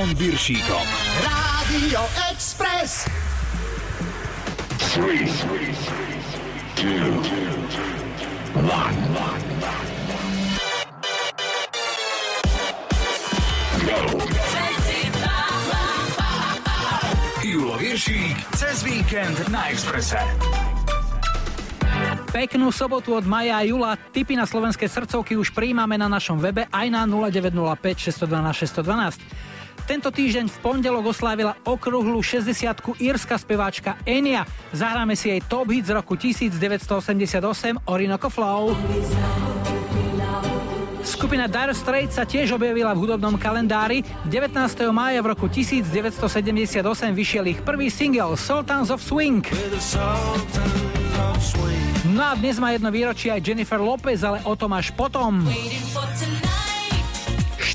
Julom 0.00 0.16
Viršíkom. 0.16 0.86
Rádio 1.20 2.00
Express. 2.32 3.04
Three, 4.96 5.28
two, 6.72 7.20
one, 8.64 8.96
Julo 17.44 17.76
Viršík 17.76 18.56
cez 18.56 18.80
víkend 18.80 19.36
na 19.52 19.68
Exprese. 19.68 20.16
Peknú 22.32 22.72
sobotu 22.72 23.20
od 23.20 23.28
Maja 23.28 23.60
a 23.60 23.66
Jula. 23.68 24.00
Tipy 24.00 24.32
na 24.32 24.48
slovenské 24.48 24.88
srdcovky 24.88 25.36
už 25.36 25.52
príjmame 25.52 26.00
na 26.00 26.08
našom 26.08 26.40
webe 26.40 26.64
aj 26.72 26.86
na 26.88 27.04
0905 27.04 28.16
612 28.16 28.64
612. 28.80 29.39
Tento 29.90 30.14
týždeň 30.14 30.46
v 30.46 30.58
pondelok 30.62 31.10
oslávila 31.10 31.58
okrúhlu 31.66 32.22
60 32.22 33.02
írska 33.02 33.34
speváčka 33.34 33.98
Enya. 34.06 34.46
Zahráme 34.70 35.18
si 35.18 35.34
jej 35.34 35.42
top 35.42 35.74
hit 35.74 35.90
z 35.90 35.98
roku 35.98 36.14
1988 36.14 37.42
Orinoco 37.90 38.30
Flow. 38.30 38.70
Skupina 41.02 41.50
Dire 41.50 41.74
Straits 41.74 42.14
sa 42.14 42.22
tiež 42.22 42.54
objavila 42.54 42.94
v 42.94 43.02
hudobnom 43.02 43.34
kalendári. 43.34 44.06
19. 44.30 44.62
mája 44.94 45.26
v 45.26 45.34
roku 45.34 45.50
1978 45.50 45.90
vyšiel 47.10 47.50
ich 47.50 47.58
prvý 47.66 47.90
single 47.90 48.38
Sultans 48.38 48.94
of 48.94 49.02
Swing. 49.02 49.42
No 52.14 52.22
a 52.30 52.38
dnes 52.38 52.62
má 52.62 52.70
jedno 52.70 52.94
výročie 52.94 53.34
aj 53.34 53.42
Jennifer 53.42 53.82
Lopez, 53.82 54.22
ale 54.22 54.38
o 54.46 54.54
tom 54.54 54.70
až 54.70 54.94
potom. 54.94 55.42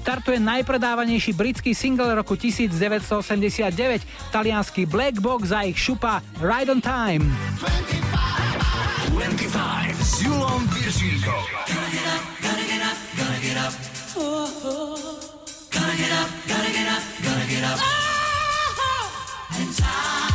Startuje 0.05 0.37
najpredávanejší 0.37 1.33
britský 1.33 1.73
single 1.73 2.13
roku 2.13 2.37
1989, 2.37 4.05
talianský 4.29 4.85
Black 4.85 5.17
Box 5.17 5.49
a 5.49 5.65
ich 5.65 5.81
šupa 5.81 6.21
Ride 6.37 6.69
on 6.69 6.81
Time. 6.81 7.25
25, 7.25 8.05
25, 19.57 19.75
time. 19.75 20.34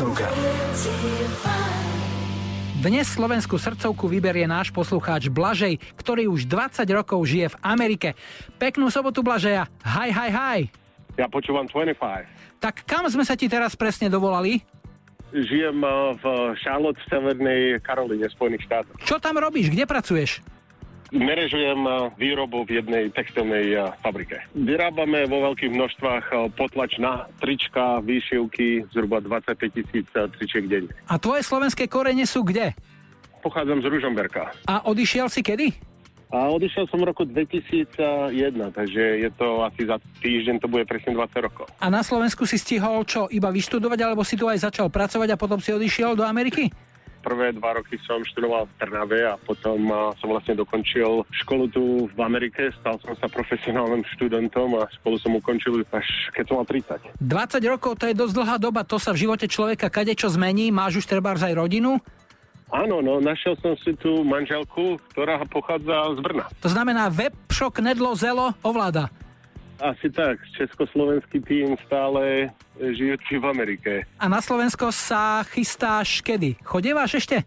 Srdcovka. 0.00 0.32
Dnes 2.80 3.04
slovenskú 3.04 3.60
srdcovku 3.60 4.08
vyberie 4.08 4.48
náš 4.48 4.72
poslucháč 4.72 5.28
Blažej, 5.28 5.76
ktorý 6.00 6.24
už 6.32 6.48
20 6.48 6.88
rokov 6.96 7.20
žije 7.28 7.52
v 7.52 7.56
Amerike. 7.60 8.08
Peknú 8.56 8.88
sobotu 8.88 9.20
Blažeja. 9.20 9.68
Hi, 9.84 10.08
hi, 10.08 10.32
hi. 10.32 10.58
Ja 11.20 11.28
počúvam 11.28 11.68
25. 11.68 12.00
Tak 12.64 12.88
kam 12.88 13.12
sme 13.12 13.28
sa 13.28 13.36
ti 13.36 13.44
teraz 13.44 13.76
presne 13.76 14.08
dovolali? 14.08 14.64
Žijem 15.36 15.84
eh, 15.84 15.92
v 16.16 16.24
Charlotte 16.64 16.96
v 16.96 17.06
Severnej 17.12 17.60
Karolíne, 17.84 18.24
Spojených 18.32 18.64
štátoch. 18.72 18.96
Čo 19.04 19.20
tam 19.20 19.36
robíš? 19.36 19.68
Kde 19.68 19.84
pracuješ? 19.84 20.40
Merežujem 21.12 21.76
eh, 21.76 21.92
výrobu 22.16 22.64
v 22.64 22.80
jednej 22.80 23.12
textilnej 23.12 23.76
eh, 23.76 23.84
fabrike. 24.00 24.39
Vyrábame 24.50 25.30
vo 25.30 25.46
veľkých 25.50 25.70
množstvách 25.70 26.24
eh, 26.30 26.36
potlač 26.58 26.98
na 26.98 27.30
trička, 27.38 28.02
výšivky, 28.02 28.90
zhruba 28.90 29.22
25 29.22 29.54
tisíc 29.70 30.06
eh, 30.18 30.26
tričiek 30.26 30.66
denne. 30.66 30.92
A 31.06 31.18
tvoje 31.22 31.46
slovenské 31.46 31.86
korene 31.86 32.26
sú 32.26 32.42
kde? 32.42 32.74
Pochádzam 33.40 33.80
z 33.80 33.86
Ružomberka. 33.86 34.50
A 34.66 34.84
odišiel 34.84 35.30
si 35.30 35.40
kedy? 35.40 35.90
A 36.30 36.46
odišiel 36.46 36.86
som 36.86 37.02
v 37.02 37.10
roku 37.10 37.26
2001, 37.26 38.30
takže 38.70 39.02
je 39.18 39.30
to 39.34 39.66
asi 39.66 39.82
za 39.82 39.98
týždeň, 40.22 40.62
to 40.62 40.70
bude 40.70 40.86
presne 40.86 41.10
20 41.18 41.26
rokov. 41.42 41.66
A 41.82 41.90
na 41.90 42.06
Slovensku 42.06 42.46
si 42.46 42.54
stihol 42.54 43.02
čo, 43.02 43.26
iba 43.34 43.50
vyštudovať, 43.50 43.98
alebo 43.98 44.22
si 44.22 44.38
tu 44.38 44.46
aj 44.46 44.70
začal 44.70 44.86
pracovať 44.94 45.34
a 45.34 45.40
potom 45.40 45.58
si 45.58 45.74
odišiel 45.74 46.14
do 46.14 46.22
Ameriky? 46.22 46.70
Prvé 47.20 47.52
dva 47.52 47.76
roky 47.76 48.00
som 48.08 48.24
študoval 48.24 48.64
v 48.64 48.72
Trnave 48.80 49.20
a 49.28 49.36
potom 49.36 49.92
som 50.16 50.28
vlastne 50.32 50.56
dokončil 50.56 51.28
školu 51.44 51.64
tu 51.68 51.82
v 52.08 52.20
Amerike. 52.24 52.72
Stal 52.80 52.96
som 53.04 53.12
sa 53.20 53.28
profesionálnym 53.28 54.00
študentom 54.16 54.80
a 54.80 54.88
školu 55.00 55.16
som 55.20 55.36
ukončil 55.36 55.84
až 55.92 56.06
keď 56.32 56.44
som 56.48 56.56
mal 56.60 56.66
30. 56.66 57.20
20 57.20 57.72
rokov 57.72 57.92
to 58.00 58.08
je 58.08 58.14
dosť 58.16 58.34
dlhá 58.34 58.56
doba, 58.56 58.80
to 58.88 58.96
sa 58.96 59.12
v 59.12 59.28
živote 59.28 59.46
človeka 59.46 59.92
kadečo 59.92 60.32
zmení, 60.32 60.72
máš 60.72 61.04
už 61.04 61.06
treba 61.06 61.36
aj 61.36 61.52
rodinu? 61.52 62.00
Áno, 62.70 63.02
no 63.02 63.18
našiel 63.18 63.58
som 63.58 63.74
si 63.82 63.90
tu 63.98 64.22
manželku, 64.22 64.94
ktorá 65.10 65.42
pochádza 65.50 66.14
z 66.14 66.20
Brna. 66.22 66.46
To 66.62 66.70
znamená 66.70 67.10
web, 67.10 67.34
šok, 67.50 67.82
nedlo, 67.82 68.14
zelo, 68.14 68.54
ovláda. 68.62 69.10
Asi 69.80 70.12
tak, 70.12 70.36
československý 70.60 71.40
tým 71.40 71.72
stále 71.88 72.52
žijúci 72.76 73.40
v 73.40 73.44
Amerike. 73.48 73.92
A 74.20 74.28
na 74.28 74.44
Slovensko 74.44 74.92
sa 74.92 75.40
chystáš 75.48 76.20
kedy? 76.20 76.60
Chodievaš 76.60 77.24
ešte? 77.24 77.40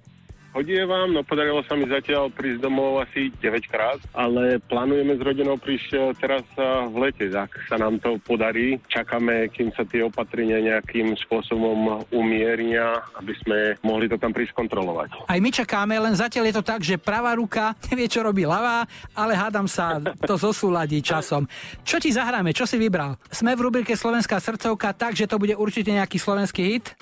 Chodievam, 0.54 1.10
no 1.10 1.26
podarilo 1.26 1.66
sa 1.66 1.74
mi 1.74 1.90
zatiaľ 1.90 2.30
prísť 2.30 2.62
domov 2.62 3.02
asi 3.02 3.34
9 3.42 3.74
krát, 3.74 3.98
ale 4.14 4.62
plánujeme 4.70 5.18
s 5.18 5.22
rodinou 5.26 5.58
prísť 5.58 5.90
eh, 5.98 6.02
teraz 6.22 6.46
eh, 6.62 6.66
v 6.94 6.96
lete, 7.02 7.26
ak 7.34 7.50
sa 7.66 7.82
nám 7.82 7.98
to 7.98 8.22
podarí. 8.22 8.78
Čakáme, 8.86 9.50
kým 9.50 9.74
sa 9.74 9.82
tie 9.82 10.06
opatrenia 10.06 10.62
nejakým 10.62 11.18
spôsobom 11.26 12.06
umiernia, 12.14 13.02
aby 13.18 13.34
sme 13.42 13.58
mohli 13.82 14.06
to 14.06 14.22
tam 14.22 14.30
prísť 14.30 14.54
kontrolovať. 14.54 15.26
Aj 15.26 15.40
my 15.42 15.50
čakáme, 15.50 15.98
len 15.98 16.14
zatiaľ 16.14 16.46
je 16.54 16.56
to 16.62 16.64
tak, 16.64 16.86
že 16.86 17.02
pravá 17.02 17.34
ruka 17.34 17.74
nevie, 17.90 18.06
čo 18.06 18.22
robí 18.22 18.46
ľavá, 18.46 18.86
ale 19.18 19.34
hádam 19.34 19.66
sa, 19.66 19.98
to 20.22 20.38
zosúladí 20.38 21.02
časom. 21.02 21.50
Čo 21.82 21.98
ti 21.98 22.14
zahráme? 22.14 22.54
Čo 22.54 22.70
si 22.70 22.78
vybral? 22.78 23.18
Sme 23.34 23.58
v 23.58 23.74
rubrike 23.74 23.98
Slovenská 23.98 24.38
srdcovka, 24.38 24.94
takže 24.94 25.26
to 25.26 25.42
bude 25.42 25.58
určite 25.58 25.90
nejaký 25.90 26.22
slovenský 26.22 26.78
hit? 26.78 26.94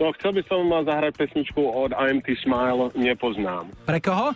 No, 0.00 0.16
chcel 0.16 0.32
by 0.32 0.42
som 0.48 0.64
zahrať 0.64 1.12
pesničku 1.12 1.60
od 1.60 1.92
IMT 1.92 2.32
Smile 2.40 2.88
Nepoznám. 2.96 3.68
Pre 3.84 4.00
koho? 4.00 4.32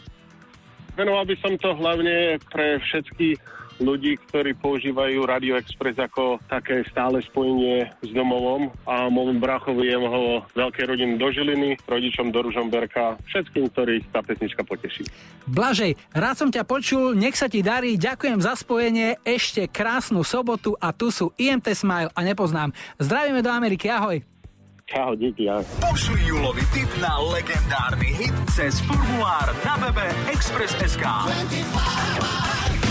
Venoval 0.92 1.24
by 1.24 1.34
som 1.40 1.56
to 1.56 1.72
hlavne 1.72 2.36
pre 2.52 2.78
všetkých 2.84 3.40
ľudí, 3.82 4.14
ktorí 4.30 4.54
používajú 4.54 5.26
Radio 5.26 5.58
Express 5.58 5.98
ako 5.98 6.38
také 6.46 6.86
stále 6.86 7.18
spojenie 7.26 7.90
s 8.04 8.10
domovom 8.14 8.70
a 8.86 9.10
môjmu 9.10 9.42
brachovi 9.42 9.90
jeho 9.90 10.46
veľké 10.54 10.86
rodiny 10.86 11.18
do 11.18 11.32
Žiliny, 11.32 11.80
rodičom 11.88 12.30
do 12.30 12.46
Ružomberka, 12.46 13.18
všetkým, 13.26 13.72
ktorých 13.72 14.04
tá 14.14 14.22
pesnička 14.22 14.62
poteší. 14.62 15.08
Blažej, 15.50 15.98
rád 16.14 16.36
som 16.38 16.52
ťa 16.52 16.62
počul, 16.62 17.18
nech 17.18 17.34
sa 17.34 17.50
ti 17.50 17.64
darí, 17.64 17.98
ďakujem 17.98 18.38
za 18.38 18.54
spojenie, 18.54 19.18
ešte 19.26 19.66
krásnu 19.66 20.22
sobotu 20.22 20.78
a 20.78 20.94
tu 20.94 21.10
sú 21.10 21.34
IMT 21.34 21.74
Smile 21.74 22.12
a 22.14 22.20
nepoznám. 22.22 22.70
Zdravíme 23.02 23.42
do 23.42 23.50
Ameriky, 23.50 23.90
ahoj. 23.90 24.33
Čau, 24.84 25.14
díky, 25.16 25.48
ahoj. 25.48 25.64
Pošli 25.80 26.28
Julovi 26.28 26.60
tip 26.76 26.92
na 27.00 27.16
legendárny 27.16 28.12
hit 28.20 28.36
cez 28.52 28.84
formulár 28.84 29.56
na 29.64 29.80
webe 29.80 30.04
Express.sk. 30.28 31.00
25. 31.00 32.83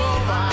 so 0.00 0.49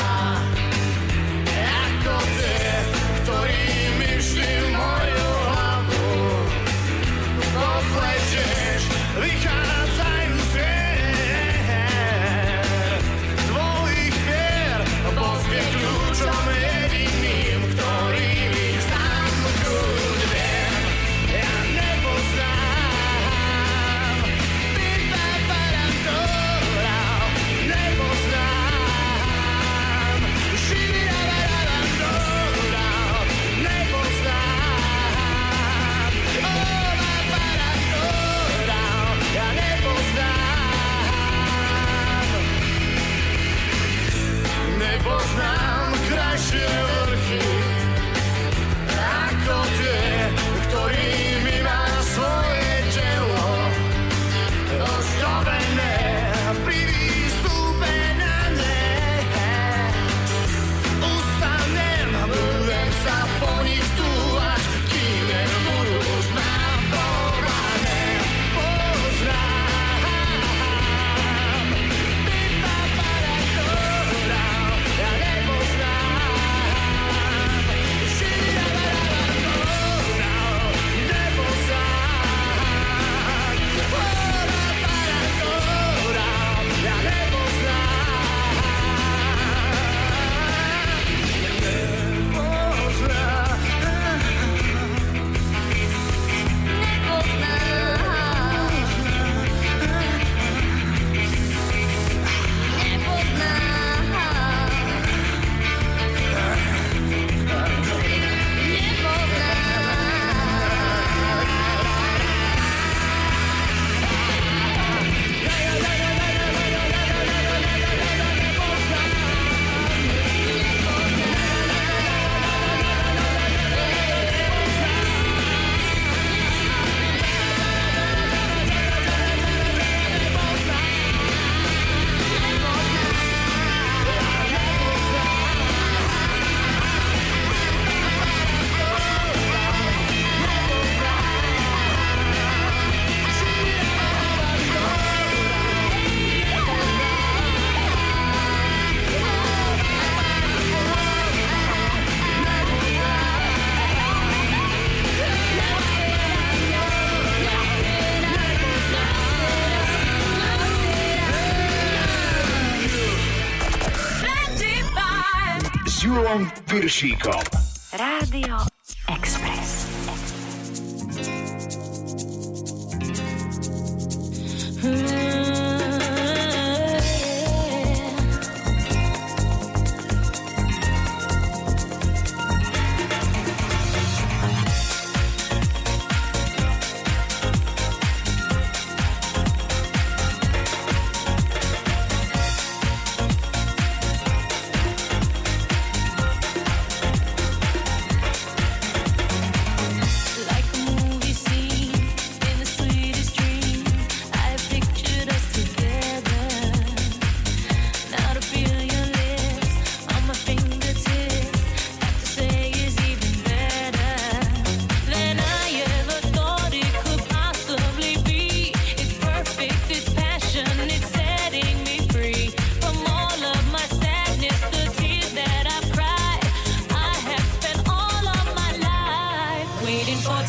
Chico. 166.87 167.56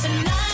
tonight. 0.00 0.47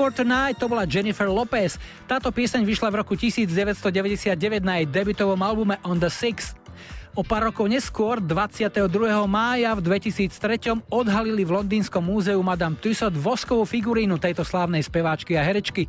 for 0.00 0.08
Tonight 0.08 0.56
to 0.56 0.64
bola 0.64 0.88
Jennifer 0.88 1.28
Lopez. 1.28 1.76
Táto 2.08 2.32
pieseň 2.32 2.64
vyšla 2.64 2.88
v 2.88 3.04
roku 3.04 3.12
1999 3.20 4.32
na 4.64 4.80
jej 4.80 4.88
debitovom 4.88 5.36
albume 5.36 5.76
On 5.84 5.92
The 5.92 6.08
Six. 6.08 6.56
O 7.12 7.20
pár 7.20 7.52
rokov 7.52 7.68
neskôr, 7.68 8.16
22. 8.16 8.88
mája 9.28 9.76
v 9.76 9.80
2003 9.84 10.88
odhalili 10.88 11.44
v 11.44 11.52
Londýnskom 11.52 12.00
múzeu 12.00 12.40
Madame 12.40 12.80
Tussaud 12.80 13.12
voskovú 13.12 13.68
figurínu 13.68 14.16
tejto 14.16 14.40
slávnej 14.40 14.80
speváčky 14.80 15.36
a 15.36 15.44
herečky. 15.44 15.84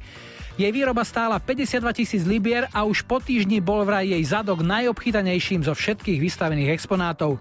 Jej 0.59 0.71
výroba 0.75 1.07
stála 1.07 1.39
52 1.39 1.79
tisíc 1.95 2.27
libier 2.27 2.67
a 2.75 2.83
už 2.83 3.07
po 3.07 3.23
týždni 3.23 3.63
bol 3.63 3.87
vraj 3.87 4.11
jej 4.11 4.23
zadok 4.27 4.59
najobchytanejším 4.59 5.63
zo 5.63 5.71
všetkých 5.71 6.19
vystavených 6.19 6.75
exponátov. 6.75 7.39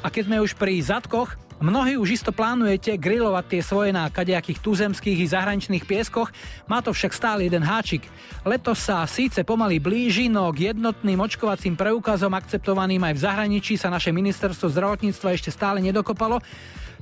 A 0.00 0.08
keď 0.08 0.24
sme 0.24 0.40
už 0.40 0.56
pri 0.56 0.80
zadkoch, 0.80 1.36
Mnohí 1.58 1.98
už 1.98 2.22
isto 2.22 2.30
plánujete 2.30 2.94
grillovať 2.94 3.44
tie 3.50 3.62
svoje 3.66 3.90
na 3.90 4.06
kadejakých 4.06 4.62
tuzemských 4.62 5.18
i 5.18 5.26
zahraničných 5.26 5.90
pieskoch, 5.90 6.30
má 6.70 6.78
to 6.78 6.94
však 6.94 7.10
stále 7.10 7.42
jeden 7.42 7.66
háčik. 7.66 8.06
Leto 8.46 8.78
sa 8.78 9.02
síce 9.10 9.42
pomaly 9.42 9.82
blíži, 9.82 10.30
no 10.30 10.54
k 10.54 10.70
jednotným 10.70 11.18
očkovacím 11.18 11.74
preukazom 11.74 12.30
akceptovaným 12.30 13.02
aj 13.10 13.14
v 13.18 13.24
zahraničí 13.26 13.74
sa 13.74 13.90
naše 13.90 14.14
ministerstvo 14.14 14.70
zdravotníctva 14.70 15.34
ešte 15.34 15.50
stále 15.50 15.82
nedokopalo. 15.82 16.38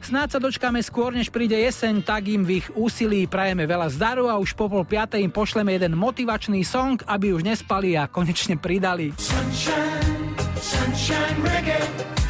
Snáď 0.00 0.36
sa 0.36 0.38
dočkáme 0.40 0.80
skôr, 0.80 1.12
než 1.12 1.28
príde 1.28 1.56
jeseň, 1.56 2.00
tak 2.00 2.24
im 2.28 2.44
v 2.44 2.64
ich 2.64 2.68
úsilí 2.72 3.28
prajeme 3.28 3.68
veľa 3.68 3.92
zdaru 3.92 4.32
a 4.32 4.40
už 4.40 4.56
po 4.56 4.72
pol 4.72 4.88
piatej 4.88 5.20
im 5.20 5.32
pošleme 5.32 5.72
jeden 5.76 5.96
motivačný 6.00 6.64
song, 6.64 7.00
aby 7.04 7.32
už 7.36 7.44
nespali 7.44 7.96
a 7.96 8.08
konečne 8.08 8.56
pridali. 8.56 9.12
Sunshine, 9.20 10.32
sunshine 10.60 11.40
reggae. 11.44 12.25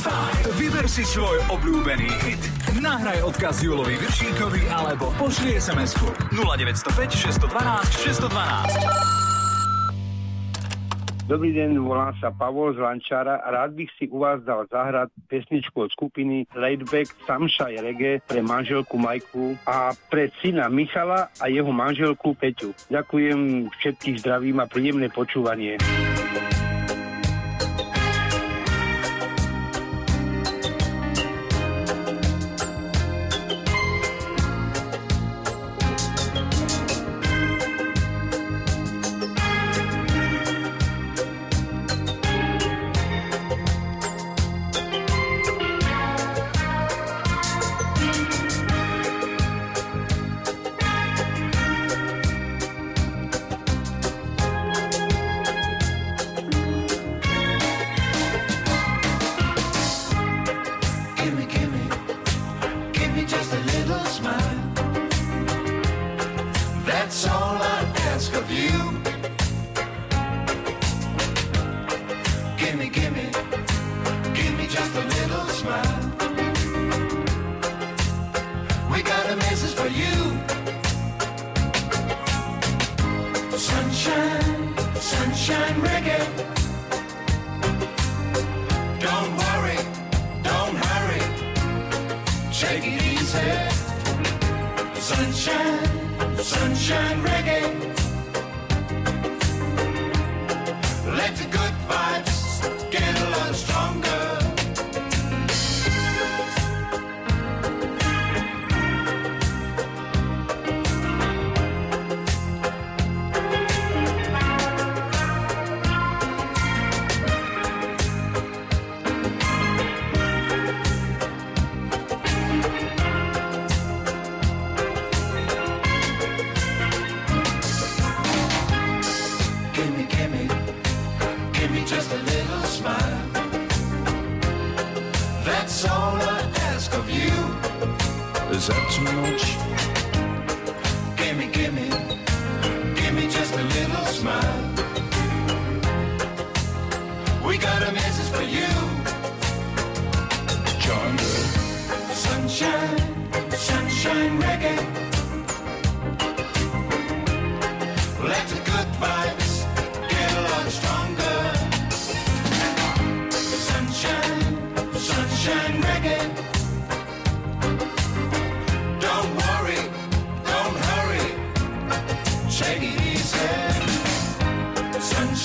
25. 0.00 0.56
Vyber 0.56 0.88
si 0.88 1.04
svoj 1.04 1.44
obľúbený 1.52 2.08
hit. 2.24 2.40
Nahraj 2.80 3.20
odkaz 3.20 3.60
Julovi 3.60 4.00
vršíkovi 4.00 4.72
alebo 4.72 5.12
pošli 5.20 5.60
SMS-ku 5.60 6.08
0905 6.32 7.12
612 7.36 8.08
612. 8.08 9.28
Dobrý 11.28 11.52
deň, 11.52 11.78
volám 11.84 12.16
sa 12.16 12.32
Pavol 12.32 12.72
z 12.74 12.80
Lančara. 12.80 13.44
Rád 13.44 13.76
bych 13.76 13.90
si 14.00 14.08
u 14.08 14.24
vás 14.24 14.40
dal 14.42 14.64
zahrať 14.72 15.12
pesničku 15.28 15.84
od 15.84 15.92
skupiny 15.92 16.48
Laidback 16.56 17.12
Samšaj 17.28 17.84
Reggae 17.84 18.24
pre 18.24 18.40
manželku 18.40 18.96
Majku 18.96 19.54
a 19.68 19.92
pre 20.08 20.32
syna 20.40 20.72
Michala 20.72 21.28
a 21.38 21.46
jeho 21.52 21.70
manželku 21.70 22.34
Peťu. 22.34 22.72
Ďakujem 22.88 23.68
všetkých 23.68 24.16
zdravím 24.24 24.64
a 24.64 24.66
príjemné 24.66 25.12
počúvanie. 25.12 25.76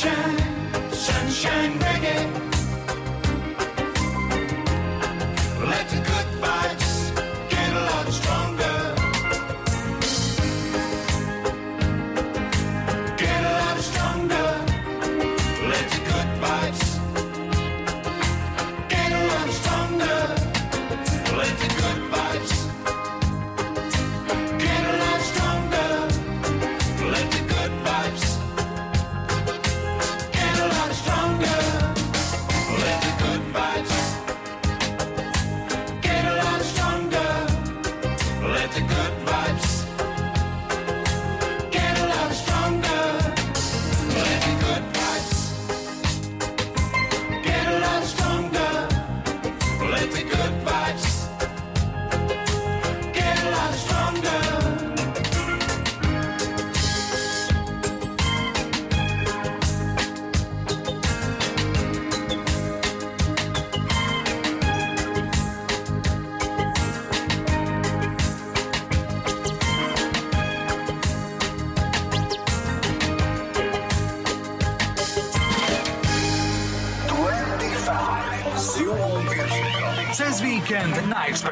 sunshine, 0.06 0.38
sunshine. 0.92 1.85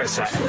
parasite. 0.03 0.42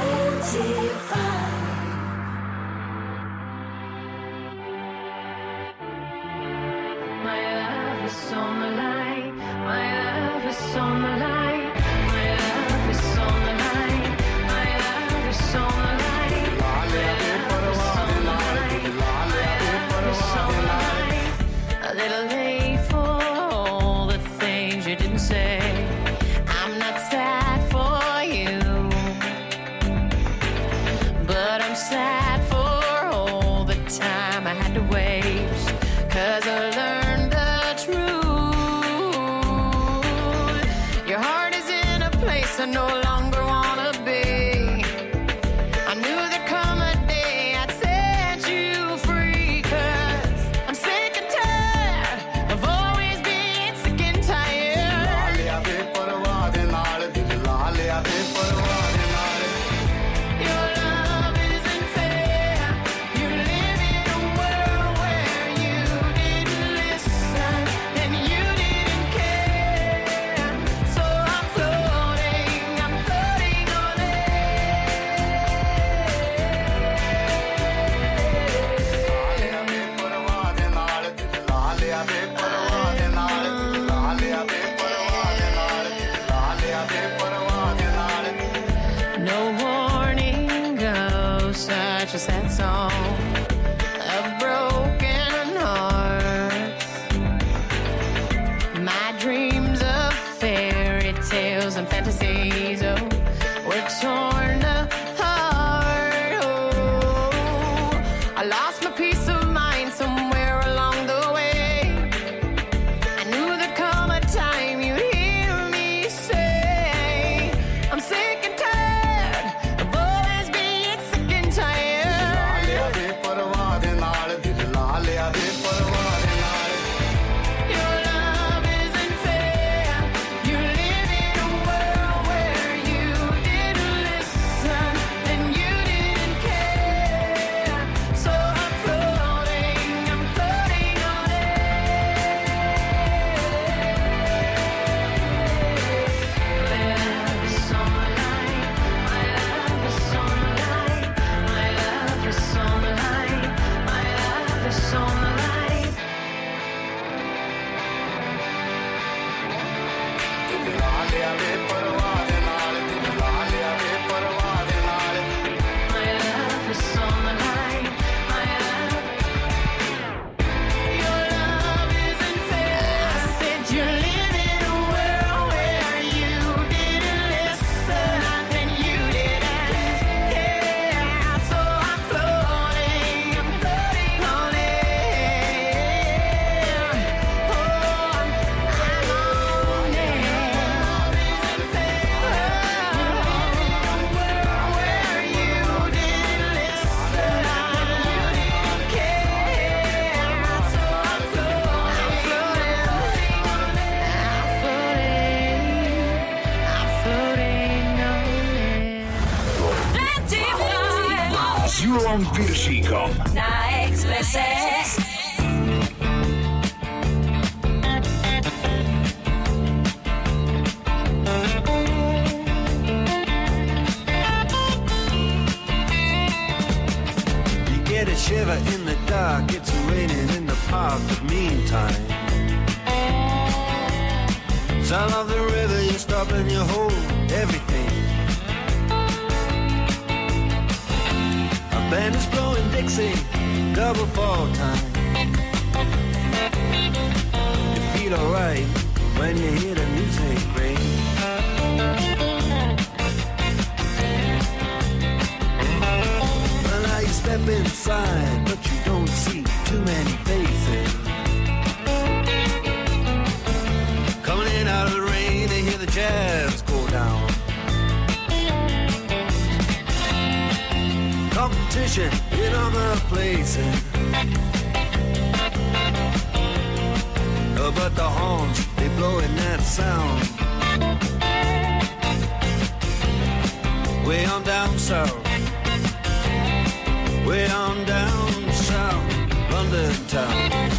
on 287.75 287.85
down 287.86 288.53
south 288.53 289.53
under 289.53 289.93
town. 290.09 290.70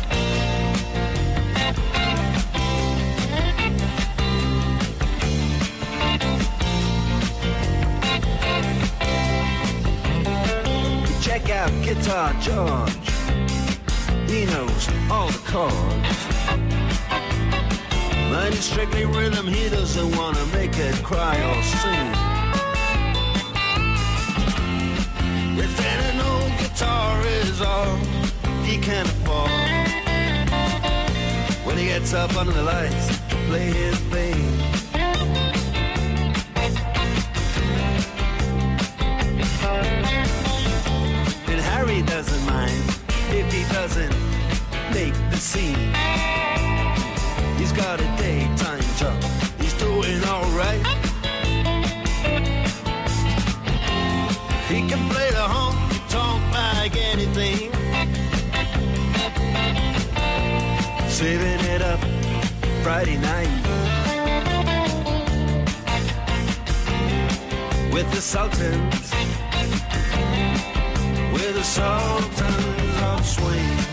Check 11.22 11.50
out 11.50 11.72
Guitar 11.84 12.34
George. 12.42 12.92
He 14.30 14.46
knows 14.46 14.90
all 15.10 15.30
the 15.30 15.42
chords. 15.46 16.20
Mine 18.32 18.54
strictly 18.54 19.06
rhythm, 19.06 19.48
he 19.48 19.70
doesn't 19.70 20.16
wanna 20.16 20.46
make 20.48 20.78
it 20.78 20.96
cry 21.04 21.36
or 21.50 21.64
sing. 21.64 22.36
If 25.58 25.80
any 25.86 26.05
guitar 26.76 27.26
is 27.26 27.62
all 27.62 27.96
he 28.66 28.78
can 28.78 29.06
afford. 29.06 29.50
When 31.66 31.78
he 31.78 31.86
gets 31.86 32.14
up 32.14 32.36
under 32.36 32.52
the 32.52 32.64
lights 32.64 33.08
to 33.30 33.36
play 33.48 33.72
his 33.72 33.98
thing. 34.12 34.36
And 41.48 41.62
Harry 41.62 42.02
doesn't 42.02 42.46
mind 42.46 42.84
if 43.30 43.54
he 43.54 43.64
doesn't 43.74 44.16
make 44.94 45.14
the 45.32 45.38
scene. 45.38 46.35
saving 61.16 61.66
it 61.74 61.82
up 61.82 62.00
Friday 62.84 63.16
night 63.16 63.48
with 67.94 68.12
the 68.12 68.20
Sultans, 68.20 69.14
with 71.32 71.56
the 71.56 71.64
Sultans 71.64 73.02
of 73.02 73.26
Swing. 73.26 73.85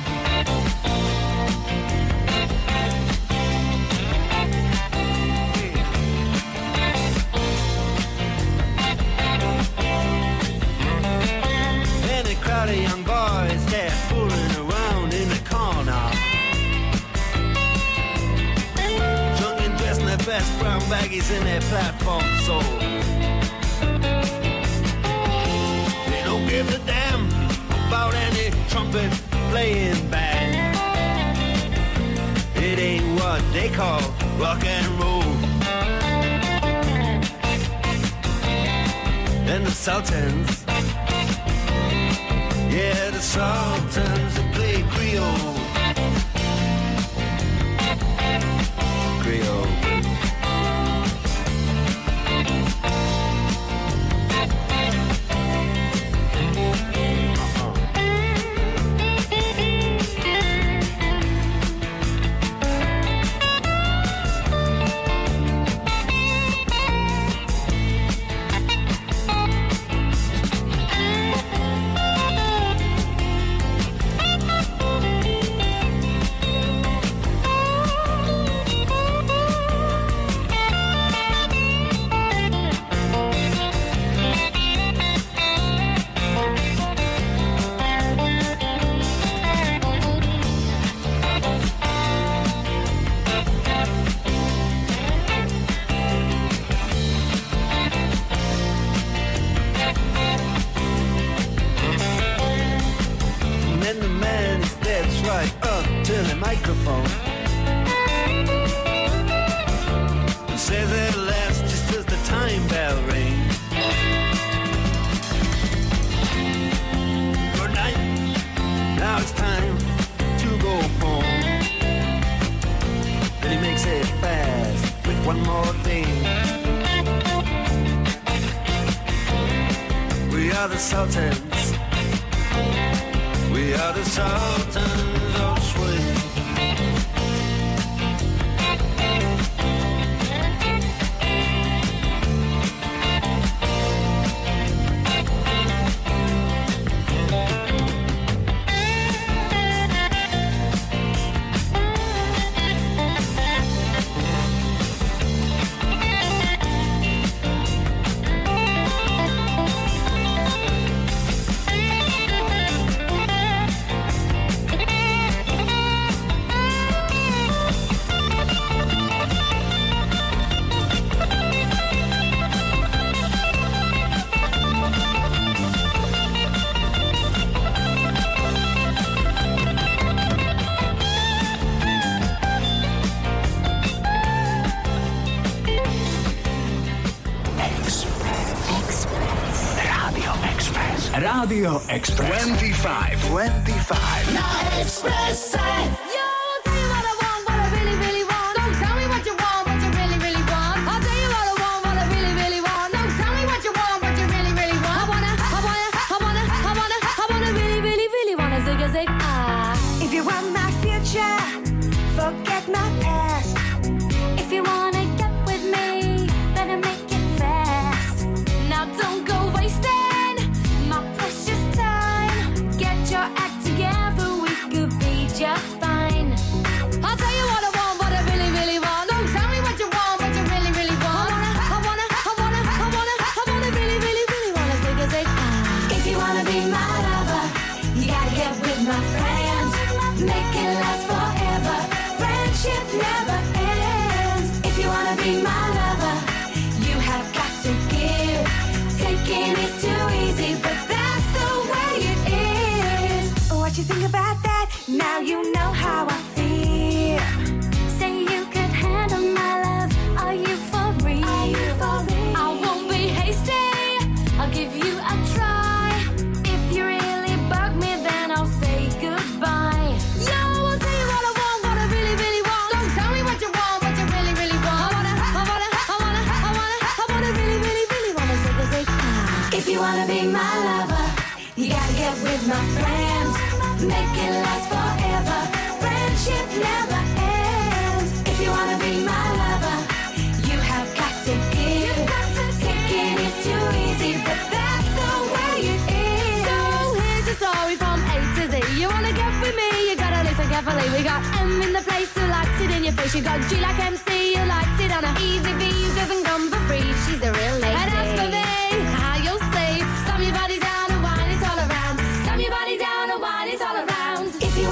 baggies 20.93 21.31
in 21.35 21.43
their 21.45 21.63
platform 21.73 22.23
soles. 22.45 22.65
They 26.11 26.23
don't 26.29 26.47
give 26.47 26.69
a 26.69 26.79
damn 26.87 27.25
about 27.89 28.13
any 28.27 28.51
trumpet 28.69 29.11
playing 29.51 30.11
band. 30.11 30.77
It 32.57 32.79
ain't 32.79 33.09
what 33.19 33.41
they 33.55 33.71
call 33.71 34.03
rock 34.39 34.63
and 34.67 34.87
roll. 35.01 35.33
And 39.53 39.65
the 39.67 39.71
Sultans, 39.71 40.65
yeah, 42.77 43.11
the 43.17 43.23
Sultans 43.35 44.33
that 44.37 44.49
play 44.53 44.83
Creole. 44.93 45.57
Creole. 49.23 49.92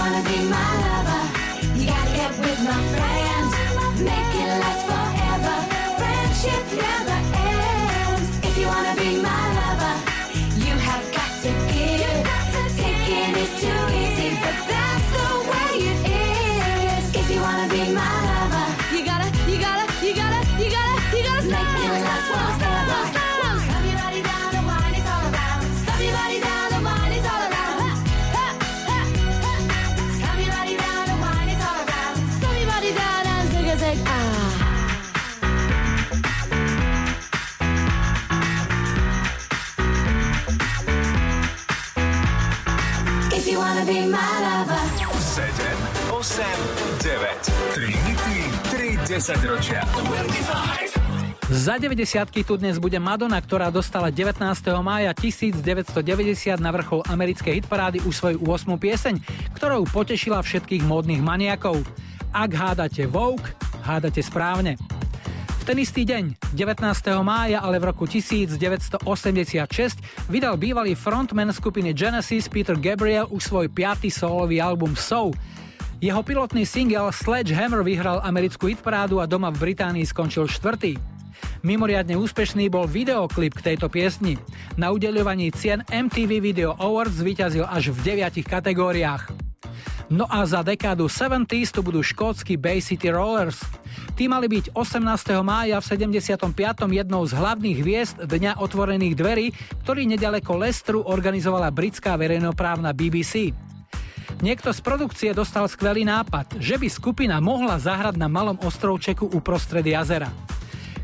Wanna 0.01 0.23
be 0.23 0.49
my 0.49 0.90
10 49.11 49.43
ročia. 49.43 49.83
25. 49.91 51.51
Za 51.51 51.83
90 51.83 52.47
tu 52.47 52.55
dnes 52.55 52.79
bude 52.79 52.95
Madonna, 53.03 53.43
ktorá 53.43 53.67
dostala 53.75 54.07
19. 54.07 54.39
mája 54.87 55.11
1990 55.19 55.99
na 56.63 56.71
vrchol 56.71 57.03
americkej 57.11 57.59
hitparády 57.59 58.07
už 58.07 58.15
svoju 58.15 58.39
8. 58.39 58.71
pieseň, 58.79 59.19
ktorou 59.59 59.83
potešila 59.91 60.39
všetkých 60.39 60.87
módnych 60.87 61.19
maniakov. 61.27 61.83
Ak 62.31 62.55
hádate 62.55 63.11
Vogue, 63.11 63.51
hádate 63.83 64.23
správne. 64.23 64.79
V 65.59 65.63
ten 65.67 65.83
istý 65.83 66.07
deň, 66.07 66.55
19. 66.55 66.87
mája, 67.27 67.67
ale 67.67 67.83
v 67.83 67.91
roku 67.91 68.07
1986, 68.07 69.03
vydal 70.31 70.55
bývalý 70.55 70.95
frontman 70.95 71.51
skupiny 71.51 71.91
Genesis 71.99 72.47
Peter 72.47 72.79
Gabriel 72.79 73.27
už 73.27 73.43
svoj 73.43 73.67
piatý 73.75 74.07
solový 74.07 74.63
album 74.63 74.95
Soul. 74.95 75.35
Jeho 76.01 76.25
pilotný 76.25 76.65
single 76.65 77.13
Sledgehammer 77.13 77.85
vyhral 77.85 78.25
americkú 78.25 78.73
hitparádu 78.73 79.21
a 79.21 79.29
doma 79.29 79.53
v 79.53 79.69
Británii 79.69 80.09
skončil 80.09 80.49
štvrtý. 80.49 80.97
Mimoriadne 81.61 82.17
úspešný 82.17 82.73
bol 82.73 82.89
videoklip 82.89 83.61
k 83.61 83.73
tejto 83.73 83.93
piesni. 83.93 84.41
Na 84.81 84.97
udeľovaní 84.97 85.53
cien 85.53 85.85
MTV 85.93 86.41
Video 86.41 86.73
Awards 86.81 87.21
zvíťazil 87.21 87.69
až 87.69 87.93
v 87.93 88.01
deviatich 88.01 88.49
kategóriách. 88.49 89.29
No 90.09 90.25
a 90.25 90.49
za 90.49 90.65
dekádu 90.65 91.05
70s 91.05 91.69
tu 91.69 91.85
budú 91.85 92.01
škótsky 92.01 92.57
Bay 92.57 92.81
City 92.81 93.13
Rollers. 93.13 93.61
Tí 94.17 94.25
mali 94.25 94.49
byť 94.49 94.73
18. 94.73 95.05
mája 95.45 95.85
v 95.85 95.85
75. 95.85 96.49
jednou 96.97 97.29
z 97.29 97.33
hlavných 97.37 97.77
hviezd 97.77 98.17
Dňa 98.25 98.57
otvorených 98.57 99.15
dverí, 99.21 99.47
ktorý 99.85 100.09
nedaleko 100.09 100.57
Lestru 100.57 101.05
organizovala 101.05 101.69
britská 101.69 102.17
verejnoprávna 102.17 102.97
BBC. 102.97 103.53
Niekto 104.41 104.73
z 104.73 104.81
produkcie 104.81 105.37
dostal 105.37 105.69
skvelý 105.69 106.09
nápad, 106.09 106.57
že 106.57 106.81
by 106.81 106.89
skupina 106.89 107.37
mohla 107.45 107.77
zahrať 107.77 108.17
na 108.17 108.25
malom 108.25 108.57
ostrovčeku 108.65 109.29
uprostred 109.37 109.85
jazera. 109.85 110.33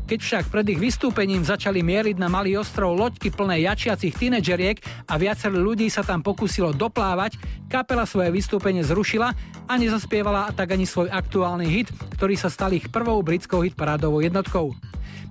Keď 0.09 0.19
však 0.23 0.45
pred 0.49 0.65
ich 0.73 0.81
vystúpením 0.81 1.45
začali 1.45 1.85
mieriť 1.85 2.17
na 2.17 2.33
malý 2.33 2.57
ostrov 2.57 2.97
loďky 2.97 3.29
plné 3.29 3.61
jačiacich 3.69 4.17
tínedžeriek 4.17 4.81
a 5.05 5.21
viacero 5.21 5.53
ľudí 5.53 5.85
sa 5.85 6.01
tam 6.01 6.25
pokúsilo 6.25 6.73
doplávať, 6.73 7.37
kapela 7.69 8.09
svoje 8.09 8.33
vystúpenie 8.33 8.81
zrušila 8.81 9.29
a 9.69 9.73
nezaspievala 9.77 10.49
tak 10.57 10.73
ani 10.73 10.89
svoj 10.89 11.13
aktuálny 11.13 11.67
hit, 11.69 11.93
ktorý 12.17 12.33
sa 12.33 12.49
stal 12.49 12.73
ich 12.73 12.89
prvou 12.89 13.21
britskou 13.21 13.61
hitparádovou 13.61 14.25
jednotkou. 14.25 14.73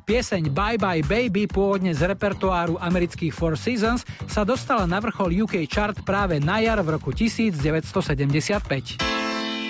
Pieseň 0.07 0.55
Bye 0.55 0.79
Bye 0.79 1.03
Baby, 1.03 1.51
pôvodne 1.51 1.91
z 1.91 2.07
repertoáru 2.07 2.79
amerických 2.79 3.35
Four 3.35 3.59
Seasons, 3.59 4.07
sa 4.31 4.47
dostala 4.47 4.87
na 4.87 5.03
vrchol 5.03 5.35
UK 5.35 5.67
chart 5.67 5.99
práve 6.07 6.39
na 6.39 6.63
jar 6.63 6.79
v 6.79 6.95
roku 6.95 7.11
1975. 7.11 9.03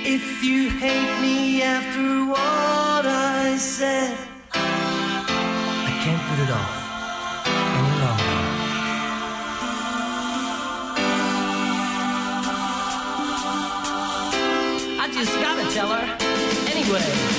If 0.04 0.44
you 0.44 0.68
hate 0.76 1.16
me 1.24 1.64
after 1.64 2.28
what 2.28 3.08
I 3.08 3.56
said, 3.56 4.12
I 4.52 5.92
can't 6.04 6.20
put 6.28 6.38
it 6.44 6.52
off 6.52 6.84
any 7.48 7.94
longer. 7.96 8.36
I 15.00 15.08
just 15.16 15.32
gotta 15.40 15.64
tell 15.72 15.88
her 15.96 16.04
anyway. 16.68 17.35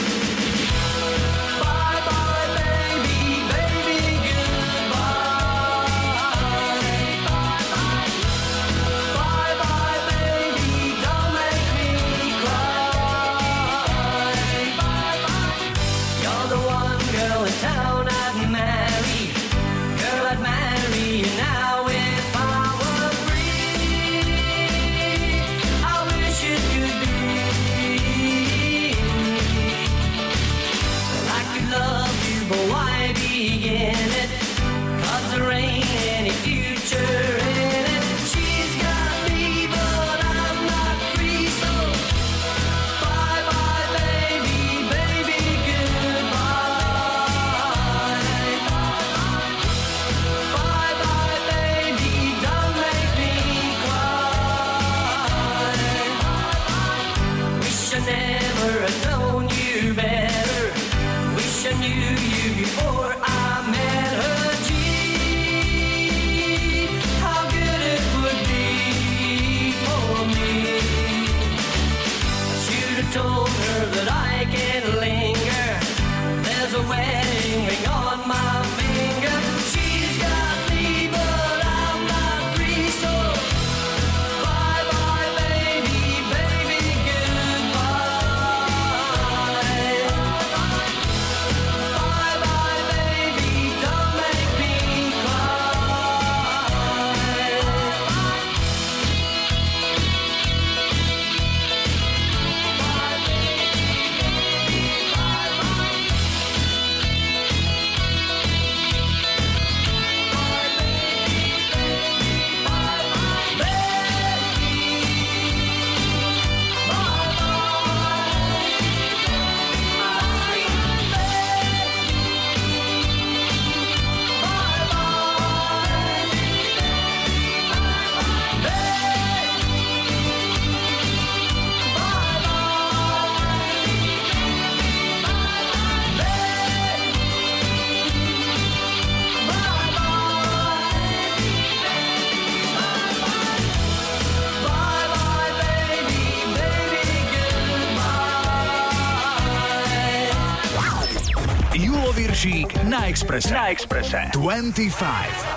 Na 153.38 153.40
Exprese. 153.40 153.54
Na 153.54 153.70
Exprese. 153.70 154.32
25. 154.34 155.57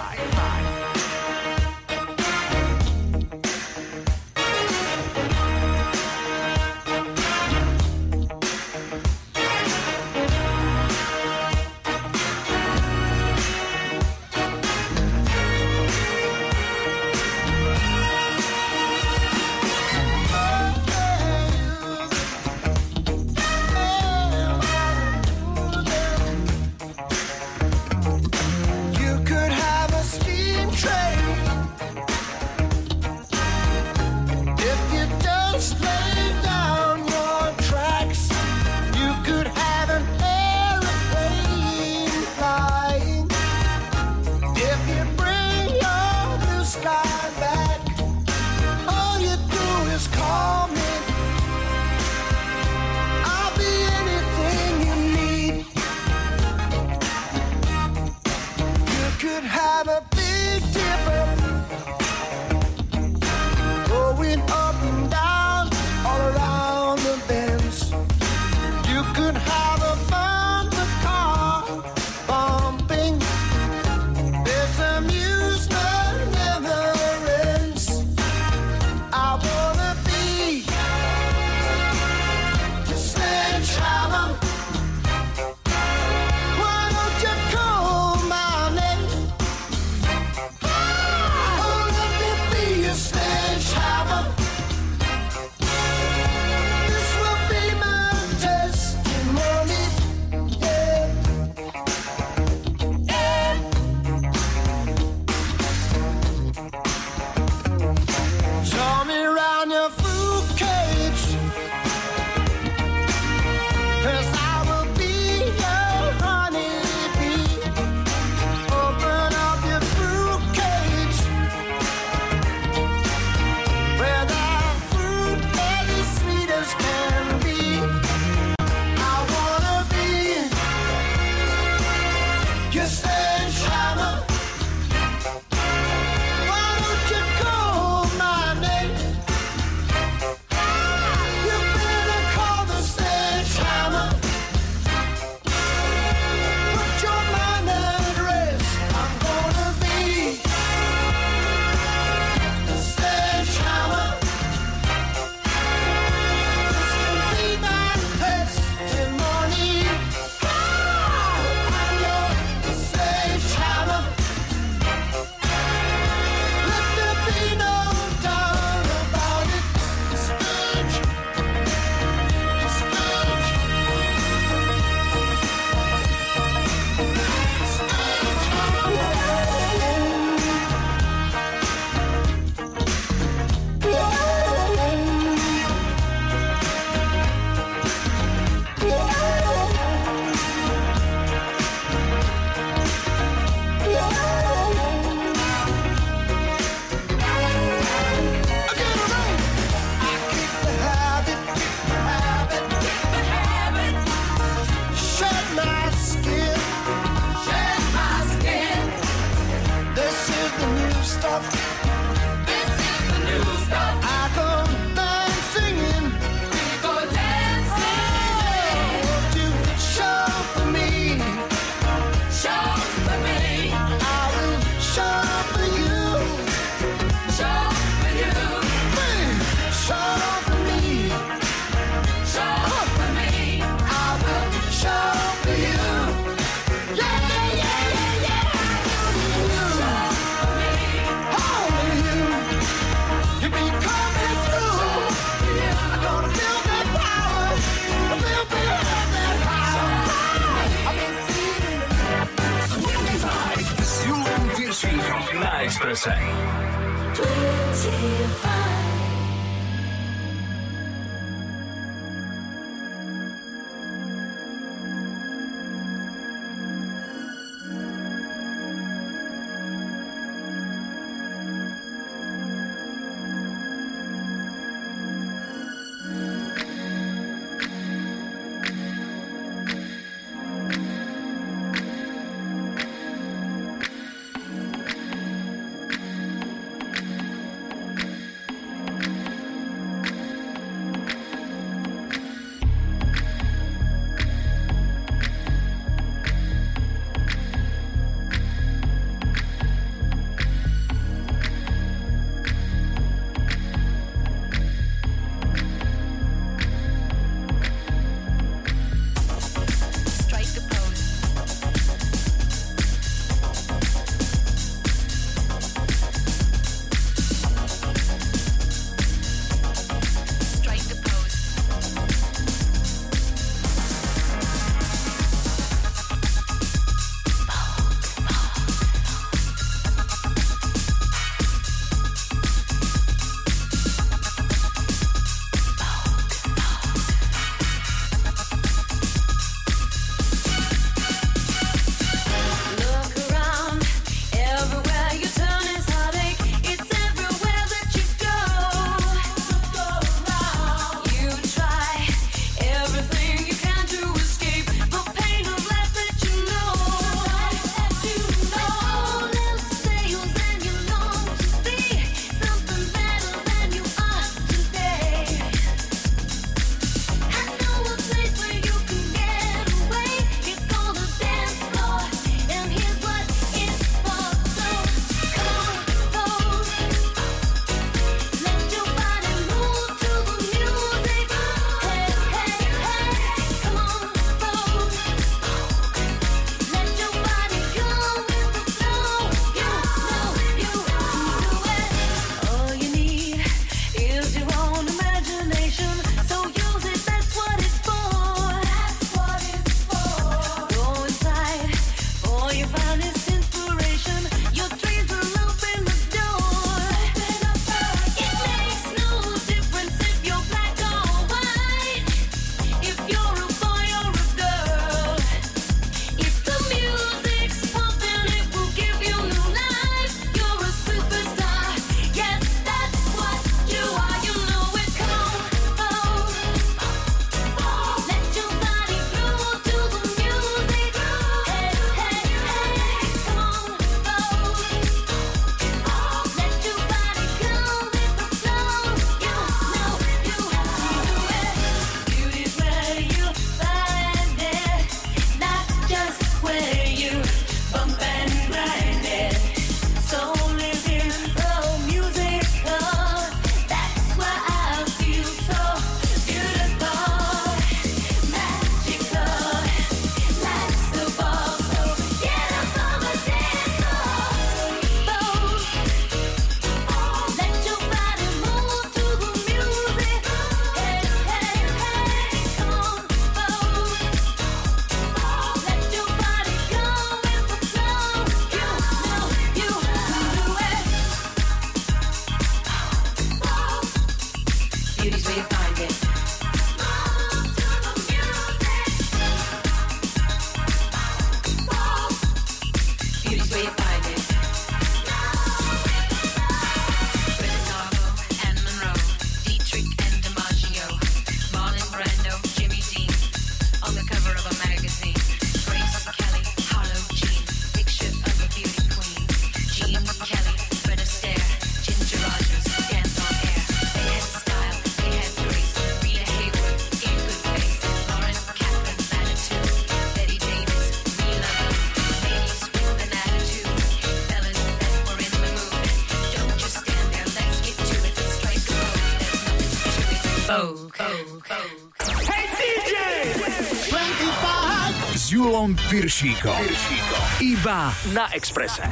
Piršíkom. 535.91 536.55
Piršíkom. 536.55 537.23
Iba 537.43 537.91
na 538.15 538.31
Exprese. 538.31 538.87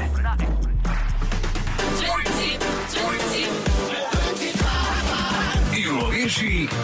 Julo 5.70 6.10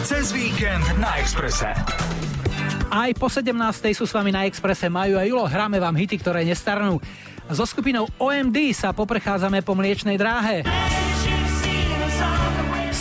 cez 0.07 0.31
víkend 0.31 0.87
na 1.03 1.19
Exprese. 1.19 1.67
Aj 2.87 3.11
po 3.19 3.27
17. 3.27 3.51
sú 3.91 4.07
s 4.07 4.15
vami 4.15 4.31
na 4.31 4.47
Exprese 4.47 4.87
majú 4.87 5.19
a 5.19 5.27
Julo. 5.27 5.51
Hráme 5.51 5.83
vám 5.83 5.99
hity, 5.99 6.15
ktoré 6.23 6.47
nestarnú. 6.47 7.03
So 7.51 7.67
skupinou 7.67 8.07
OMD 8.15 8.71
sa 8.71 8.95
poprechádzame 8.95 9.67
po 9.67 9.75
mliečnej 9.75 10.15
dráhe. 10.15 10.63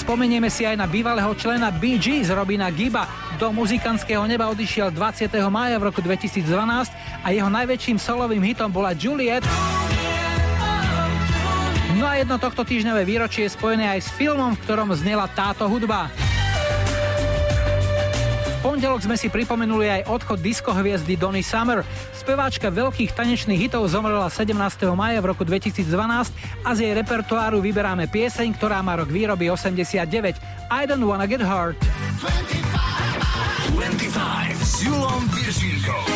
Spomenieme 0.04 0.52
si 0.52 0.68
aj 0.68 0.76
na 0.76 0.84
bývalého 0.84 1.32
člena 1.32 1.72
BG 1.72 2.28
z 2.28 2.34
Robina 2.36 2.68
Giba. 2.68 3.08
Do 3.40 3.48
muzikantského 3.56 4.20
neba 4.28 4.52
odišiel 4.52 4.92
20. 4.92 5.32
maja 5.48 5.80
v 5.80 5.88
roku 5.88 6.04
2012 6.04 6.44
a 7.24 7.32
jeho 7.32 7.48
najväčším 7.48 7.96
solovým 7.96 8.44
hitom 8.44 8.68
bola 8.68 8.92
Juliet. 8.92 9.40
No 11.96 12.04
a 12.04 12.20
jedno 12.20 12.36
tohto 12.36 12.68
týždňové 12.68 13.08
výročie 13.08 13.48
je 13.48 13.56
spojené 13.56 13.88
aj 13.88 14.00
s 14.04 14.08
filmom, 14.12 14.52
v 14.52 14.62
ktorom 14.68 14.92
znela 14.92 15.24
táto 15.32 15.64
hudba. 15.64 16.12
V 18.44 18.56
pondelok 18.60 19.08
sme 19.08 19.16
si 19.16 19.32
pripomenuli 19.32 19.88
aj 19.88 20.12
odchod 20.12 20.40
diskohviezdy 20.44 21.16
Donny 21.16 21.40
Summer. 21.40 21.80
Speváčka 22.12 22.68
veľkých 22.68 23.16
tanečných 23.16 23.68
hitov 23.68 23.88
zomrela 23.88 24.28
17. 24.28 24.56
maja 24.92 25.20
v 25.24 25.32
roku 25.32 25.48
2012 25.48 25.84
a 26.60 26.70
z 26.76 26.78
jej 26.84 26.92
repertoáru 26.92 27.60
vyberáme 27.64 28.04
pieseň, 28.08 28.52
ktorá 28.56 28.84
má 28.84 29.00
rok 29.00 29.08
výroby 29.08 29.48
89. 29.48 30.36
I 30.68 30.82
don't 30.84 31.04
wanna 31.04 31.24
get 31.24 31.40
hurt. 31.40 31.76
25 33.76 34.60
s 34.60 34.84
Julom 34.84 35.24
Viržínkou. 35.32 36.13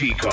Chico. 0.00 0.29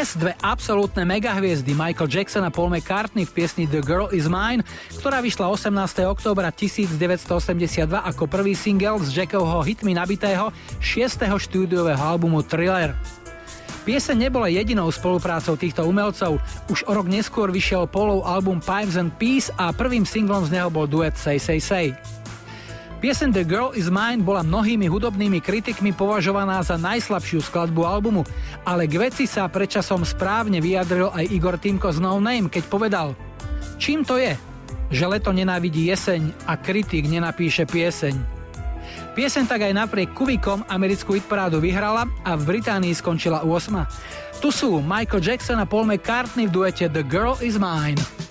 Dnes 0.00 0.16
dve 0.16 0.32
absolútne 0.40 1.04
megahviezdy 1.04 1.76
Michael 1.76 2.08
Jackson 2.08 2.40
a 2.40 2.48
Paul 2.48 2.72
McCartney 2.72 3.28
v 3.28 3.36
piesni 3.36 3.68
The 3.68 3.84
Girl 3.84 4.08
Is 4.08 4.32
Mine, 4.32 4.64
ktorá 4.96 5.20
vyšla 5.20 5.44
18. 5.44 5.76
októbra 6.08 6.48
1982 6.48 7.28
ako 8.08 8.24
prvý 8.24 8.56
single 8.56 8.96
z 9.04 9.12
Jackovho 9.12 9.60
hitmi 9.60 9.92
nabitého 9.92 10.56
6. 10.80 11.20
štúdiového 11.20 12.00
albumu 12.00 12.40
Thriller. 12.40 12.96
Pieseň 13.84 14.16
nebola 14.16 14.48
jedinou 14.48 14.88
spoluprácou 14.88 15.60
týchto 15.60 15.84
umelcov. 15.84 16.40
Už 16.72 16.80
o 16.88 16.96
rok 16.96 17.04
neskôr 17.04 17.52
vyšiel 17.52 17.84
Paulov 17.84 18.24
album 18.24 18.56
Pipes 18.56 18.96
and 18.96 19.12
Peace 19.20 19.52
a 19.60 19.68
prvým 19.68 20.08
singlom 20.08 20.48
z 20.48 20.56
neho 20.56 20.72
bol 20.72 20.88
duet 20.88 21.12
Say 21.20 21.36
Say 21.36 21.60
Say. 21.60 21.92
Piesen 23.00 23.32
The 23.32 23.48
Girl 23.48 23.72
Is 23.72 23.88
Mine 23.88 24.20
bola 24.20 24.44
mnohými 24.44 24.84
hudobnými 24.84 25.40
kritikmi 25.40 25.96
považovaná 25.96 26.60
za 26.60 26.76
najslabšiu 26.76 27.40
skladbu 27.40 27.80
albumu, 27.80 28.28
ale 28.68 28.84
k 28.84 29.08
veci 29.08 29.24
sa 29.24 29.48
predčasom 29.48 30.04
správne 30.04 30.60
vyjadril 30.60 31.08
aj 31.08 31.32
Igor 31.32 31.56
Timko 31.56 31.88
z 31.96 31.98
No 32.04 32.20
Name, 32.20 32.52
keď 32.52 32.68
povedal 32.68 33.16
Čím 33.80 34.04
to 34.04 34.20
je, 34.20 34.36
že 34.92 35.08
leto 35.08 35.32
nenávidí 35.32 35.88
jeseň 35.88 36.44
a 36.44 36.60
kritik 36.60 37.08
nenapíše 37.08 37.64
pieseň? 37.64 38.20
Pieseň 39.16 39.44
tak 39.48 39.64
aj 39.64 39.72
napriek 39.72 40.12
kuvikom 40.12 40.68
americkú 40.68 41.16
hitparádu 41.16 41.56
vyhrala 41.56 42.04
a 42.20 42.36
v 42.36 42.42
Británii 42.44 42.92
skončila 42.92 43.48
8. 43.48 44.44
Tu 44.44 44.52
sú 44.52 44.84
Michael 44.84 45.24
Jackson 45.24 45.56
a 45.56 45.64
Paul 45.64 45.88
McCartney 45.88 46.44
v 46.44 46.52
duete 46.52 46.84
The 46.92 47.00
Girl 47.00 47.40
Is 47.40 47.56
Mine. 47.56 48.29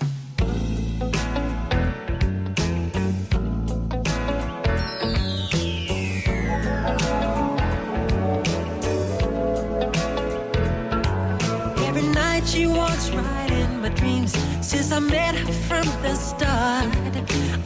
She 13.00 13.16
right 13.16 13.50
in 13.50 13.80
my 13.80 13.88
dreams 13.88 14.32
since 14.60 14.92
I 14.92 14.98
met 14.98 15.34
her 15.34 15.52
from 15.68 15.86
the 16.02 16.14
start. 16.14 16.94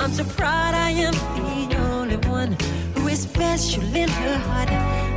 I'm 0.00 0.12
so 0.12 0.24
proud 0.24 0.74
I 0.74 0.90
am 0.90 1.14
the 1.34 1.76
only 1.90 2.16
one 2.28 2.56
who 2.94 3.08
is 3.08 3.22
special 3.22 3.82
in 3.94 4.08
her 4.08 4.38
heart. 4.38 4.68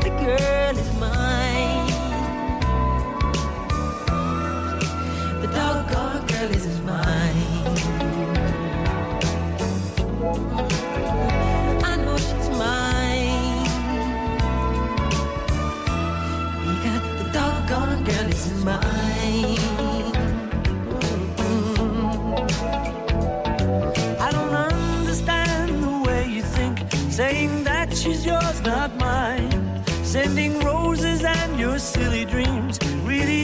The 0.04 0.10
girl 0.10 0.78
is 0.84 0.92
mine. 1.00 1.88
The 5.42 5.48
doggone 5.48 6.26
girl 6.26 6.52
is 6.52 6.66
mine. 6.66 6.77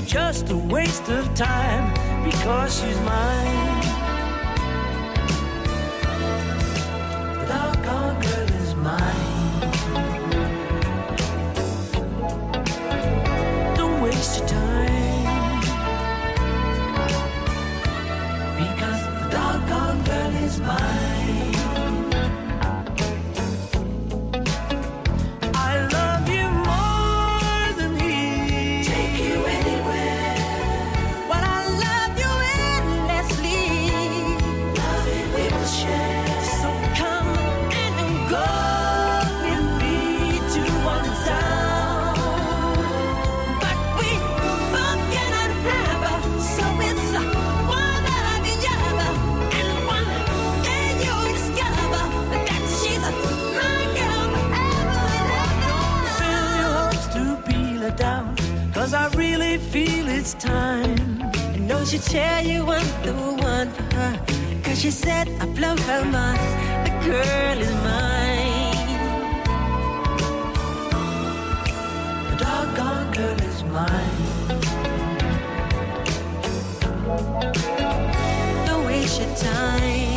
Just 0.06 0.50
a 0.50 0.58
waste 0.58 1.10
of 1.10 1.34
time 1.34 1.94
because 2.24 2.80
she's 2.80 3.00
mine. 3.02 3.82
The 7.40 7.46
doggone 7.48 8.22
girl 8.22 8.50
is 8.62 8.76
mine. 8.76 9.62
Don't 13.76 14.02
waste 14.02 14.40
your 14.40 14.48
time. 14.48 15.62
Because 18.58 19.02
the 19.06 19.28
doggone 19.32 20.04
girl 20.04 20.36
is 20.44 20.60
mine. 20.60 21.03
Feel 59.58 60.08
it's 60.08 60.34
time. 60.34 61.22
And 61.54 61.68
don't 61.70 61.88
she 61.88 62.00
tell 62.00 62.46
you 62.46 62.66
I'm 62.66 63.04
the 63.04 63.14
one 63.44 63.70
for 63.72 63.84
her? 63.96 64.20
Cause 64.64 64.82
she 64.82 64.92
said 64.92 65.28
I 65.40 65.46
blow 65.46 65.76
her 65.76 66.06
mind. 66.06 66.40
The 66.86 66.92
girl 67.06 67.58
is 67.68 67.74
mine. 67.84 68.88
The 72.30 72.36
doggone 72.38 73.12
girl 73.14 73.40
is 73.52 73.64
mine. 73.66 74.24
Don't 78.66 78.86
waste 78.86 79.22
your 79.22 79.36
time. 79.36 80.13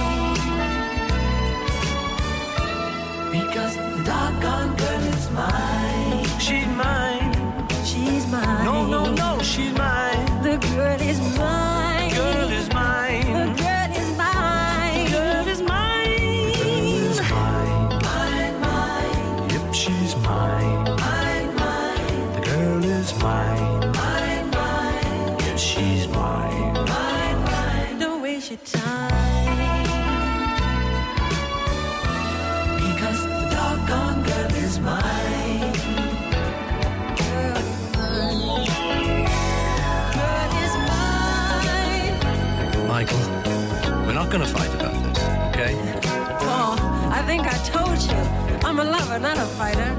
Lover, 49.06 49.18
not 49.20 49.38
a 49.38 49.46
fighter. 49.56 49.96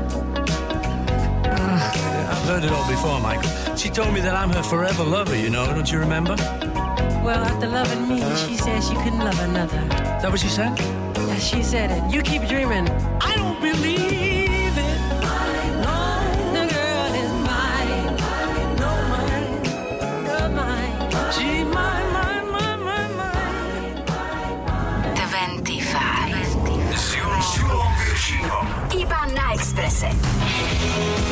Ah, 1.46 2.32
I've 2.32 2.48
heard 2.48 2.64
it 2.64 2.72
all 2.72 2.88
before, 2.88 3.20
Michael. 3.20 3.76
She 3.76 3.90
told 3.90 4.14
me 4.14 4.20
that 4.22 4.36
I'm 4.36 4.50
her 4.50 4.64
forever 4.64 5.04
lover, 5.04 5.36
you 5.36 5.50
know, 5.50 5.66
don't 5.66 5.92
you 5.92 6.00
remember? 6.00 6.36
Well, 7.24 7.44
after 7.44 7.68
loving 7.68 8.08
me, 8.08 8.22
uh-huh. 8.22 8.48
she 8.48 8.56
said 8.56 8.84
she 8.84 8.96
couldn't 8.96 9.20
love 9.20 9.40
another. 9.40 9.82
that 10.22 10.30
what 10.30 10.40
she 10.40 10.48
said? 10.48 10.78
Yeah, 10.80 11.38
she 11.40 11.64
said 11.64 11.92
it. 11.92 12.14
You 12.14 12.22
keep 12.22 12.48
dreaming. 12.48 12.90
I 13.22 13.36
don't 13.36 13.62
believe 13.62 14.37
Exprese. 29.98 31.27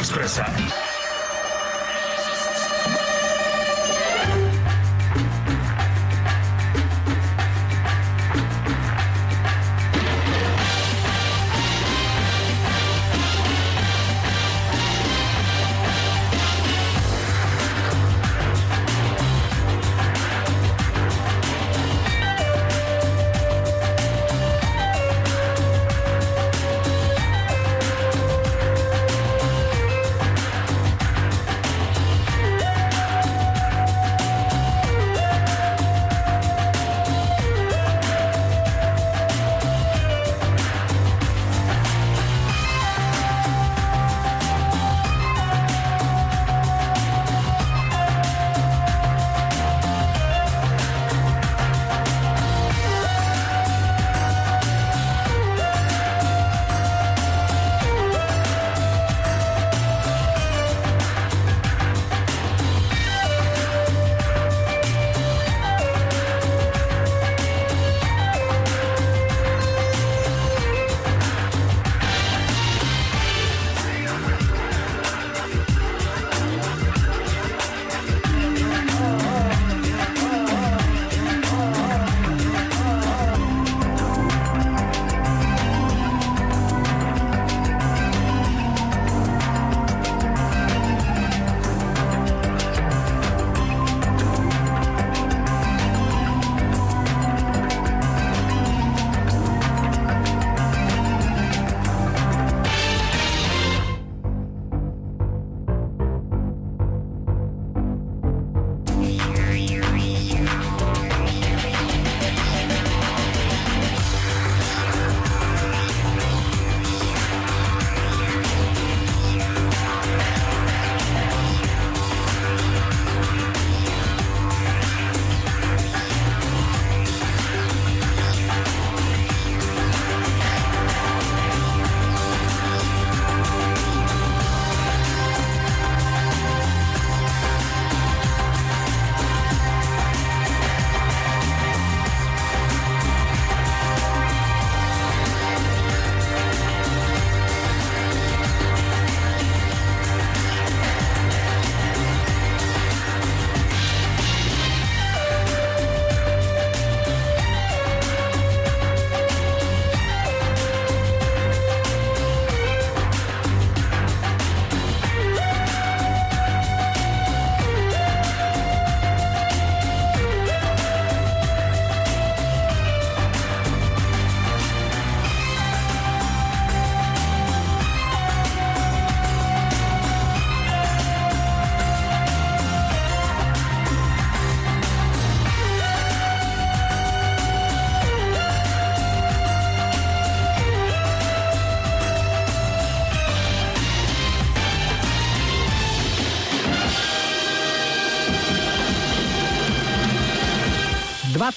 Víkend 0.00 0.69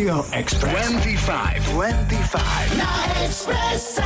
Rádio 0.00 0.24
Express. 0.32 0.88
25. 0.88 1.60
25. 1.76 2.80
Na 2.80 2.88
Expresse. 3.20 4.00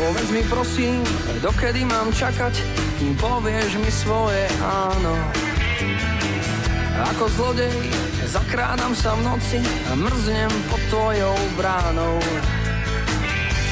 Povedz 0.00 0.30
mi 0.32 0.42
prosím, 0.48 1.04
dokedy 1.44 1.84
mám 1.84 2.08
čakať, 2.08 2.56
kým 2.96 3.12
povieš 3.20 3.76
mi 3.84 3.92
svoje 3.92 4.48
áno. 4.64 5.12
Ako 7.12 7.28
zlodej 7.36 8.07
zakrádam 8.28 8.92
sa 8.92 9.16
v 9.16 9.24
noci 9.24 9.60
a 9.88 9.96
mrznem 9.96 10.52
pod 10.68 10.80
tvojou 10.92 11.36
bránou. 11.56 12.20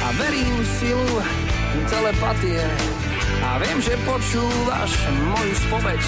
A 0.00 0.06
verím 0.16 0.56
v 0.56 0.68
silu 0.80 1.08
telepatie 1.92 2.64
a 3.44 3.60
viem, 3.60 3.78
že 3.84 4.00
počúvaš 4.08 4.96
moju 5.12 5.54
spoveď. 5.68 6.02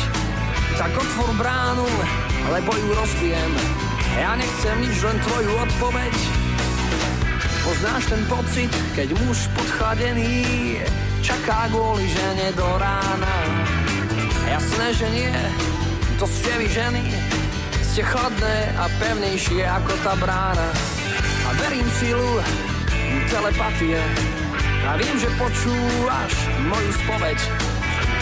Tak 0.81 0.91
otvor 0.97 1.31
bránu, 1.37 1.89
lebo 2.49 2.73
ju 2.73 2.89
rozbijem. 2.97 3.53
Ja 4.17 4.33
nechcem 4.33 4.81
nič, 4.81 4.97
len 5.05 5.19
tvoju 5.29 5.53
odpoveď. 5.69 6.15
Poznáš 7.69 8.05
ten 8.09 8.23
pocit, 8.33 8.73
keď 8.97 9.13
muž 9.29 9.45
podchladený 9.53 10.81
čaká 11.21 11.69
kvôli 11.69 12.09
žene 12.09 12.49
do 12.57 12.65
rána. 12.81 13.37
Jasné, 14.49 14.87
že 14.97 15.07
nie, 15.13 15.35
to 16.17 16.25
ste 16.25 16.49
vy 16.57 16.67
ženy, 16.73 17.05
ste 17.99 18.15
chladné 18.15 18.71
a 18.79 18.87
pevnejšie 19.03 19.67
ako 19.67 19.91
tá 20.07 20.15
brána. 20.23 20.71
A 21.43 21.49
verím 21.59 21.83
silu 21.99 22.39
telepatie 23.27 23.99
a 24.87 24.95
viem, 24.95 25.19
že 25.19 25.27
počúvaš 25.35 26.31
moju 26.63 26.95
spoveď. 26.95 27.39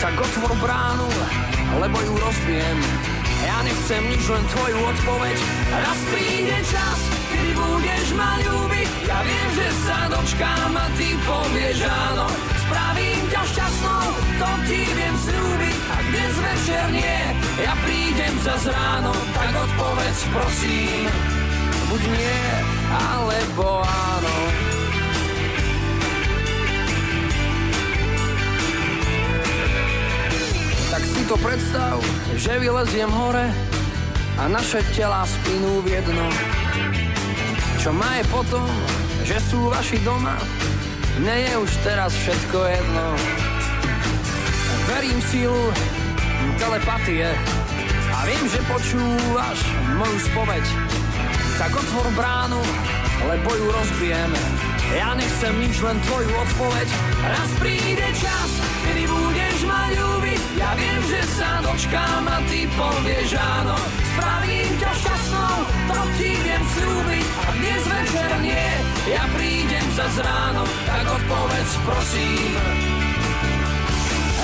Tak 0.01 0.17
otvor 0.17 0.57
bránu, 0.65 1.05
lebo 1.77 1.93
ju 2.09 2.17
rozbijem. 2.17 2.79
Ja 3.45 3.61
nechcem 3.69 4.01
nič, 4.09 4.25
len 4.25 4.49
tvoju 4.49 4.81
odpoveď. 4.81 5.37
Raz 5.69 6.01
príde 6.09 6.57
čas, 6.73 6.99
kedy 7.29 7.53
budeš 7.53 8.09
ma 8.17 8.41
ľúbiť. 8.49 8.89
Ja 9.05 9.21
viem, 9.29 9.49
že 9.61 9.69
sa 9.85 10.09
dočkám 10.09 10.73
a 10.73 10.89
ty 10.97 11.13
povieš 11.21 11.85
áno. 11.85 12.56
Spravím 12.67 13.23
ťa 13.31 13.43
šťastnou, 13.47 14.07
to 14.43 14.49
ti 14.67 14.81
viem 14.91 15.15
slúbiť. 15.15 15.79
A 15.87 15.97
dnes 16.03 16.35
večer 16.35 16.85
nie, 16.91 17.19
ja 17.63 17.75
prídem 17.87 18.35
za 18.43 18.59
ráno, 18.67 19.15
tak 19.39 19.55
odpovedz 19.55 20.19
prosím. 20.35 21.07
Buď 21.87 22.03
nie, 22.11 22.43
alebo 22.91 23.87
áno. 23.87 24.37
Tak 30.91 31.03
si 31.07 31.23
to 31.31 31.39
predstav, 31.39 32.03
že 32.35 32.59
vyleziem 32.59 33.15
hore 33.15 33.47
a 34.43 34.51
naše 34.51 34.83
telá 34.91 35.23
spinú 35.23 35.87
v 35.87 36.03
jedno. 36.03 36.27
Čo 37.79 37.95
má 37.95 38.19
je 38.19 38.25
potom, 38.27 38.67
že 39.23 39.39
sú 39.39 39.71
vaši 39.71 40.03
doma, 40.03 40.35
mne 41.21 41.37
je 41.49 41.55
už 41.57 41.71
teraz 41.81 42.13
všetko 42.13 42.59
jedno. 42.69 43.07
Verím 44.87 45.21
sílu 45.29 45.73
telepatie 46.61 47.33
a 48.13 48.19
viem, 48.29 48.45
že 48.49 48.61
počúvaš 48.69 49.59
moju 49.97 50.19
spoveď. 50.33 50.65
Tak 51.57 51.73
otvor 51.73 52.09
bránu, 52.13 52.61
lebo 53.29 53.49
ju 53.49 53.67
rozbijeme. 53.73 54.41
Ja 54.95 55.17
nechcem 55.19 55.57
nič, 55.59 55.83
len 55.83 55.99
tvoju 56.05 56.31
odpoveď. 56.31 56.89
Raz 57.27 57.51
príde 57.59 58.09
čas, 58.15 58.51
kedy 58.87 59.05
budeš 59.11 59.59
ma 59.67 59.83
ľúbiť. 59.91 60.41
Ja 60.57 60.71
viem, 60.79 61.01
že 61.11 61.21
sa 61.35 61.51
dočkám 61.67 62.25
a 62.31 62.39
ty 62.47 62.71
povieš 62.71 63.31
áno. 63.35 63.77
Spravím 64.15 64.73
ťa 64.79 64.93
šťastnou, 65.03 65.57
to 65.91 65.99
ti 66.17 66.31
viem 66.47 66.63
slúbiť. 66.63 67.27
A 67.27 67.49
dnes 67.59 67.83
večer 67.91 68.31
nie, 68.41 68.69
ja 69.11 69.25
prídem 69.35 69.87
za 69.99 70.07
ráno, 70.23 70.63
tak 70.87 71.05
odpovedz 71.05 71.73
prosím. 71.83 72.53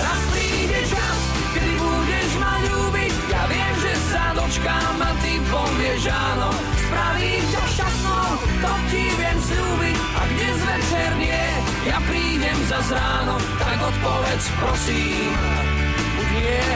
Raz 0.02 0.22
príde 0.34 0.80
čas, 0.90 1.18
kedy 1.54 1.72
budeš 1.78 2.30
ma 2.42 2.54
ľúbiť. 2.66 3.11
Ja 3.42 3.50
viem, 3.50 3.74
že 3.82 3.92
sa 4.14 4.30
dočkám 4.38 5.02
a 5.02 5.10
ty 5.18 5.42
povieš 5.50 6.14
áno. 6.14 6.54
Spravím 6.78 7.42
ťa 7.50 7.64
šťastnou, 7.74 8.30
to 8.38 8.72
ti 8.86 9.04
viem 9.18 9.38
slúbiť. 9.42 9.98
A 9.98 10.22
dnes 10.30 10.58
večer 10.62 11.10
nie, 11.18 11.46
ja 11.90 11.98
prídem 12.06 12.58
za 12.70 12.78
ráno, 12.94 13.42
tak 13.58 13.82
odpovedz 13.82 14.46
prosím. 14.62 15.34
Buď 16.14 16.28
nie, 16.38 16.66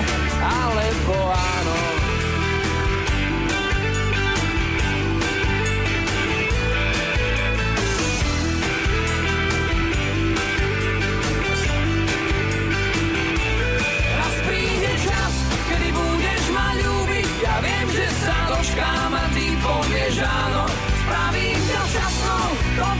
alebo 0.43 1.15
áno. 1.39 1.77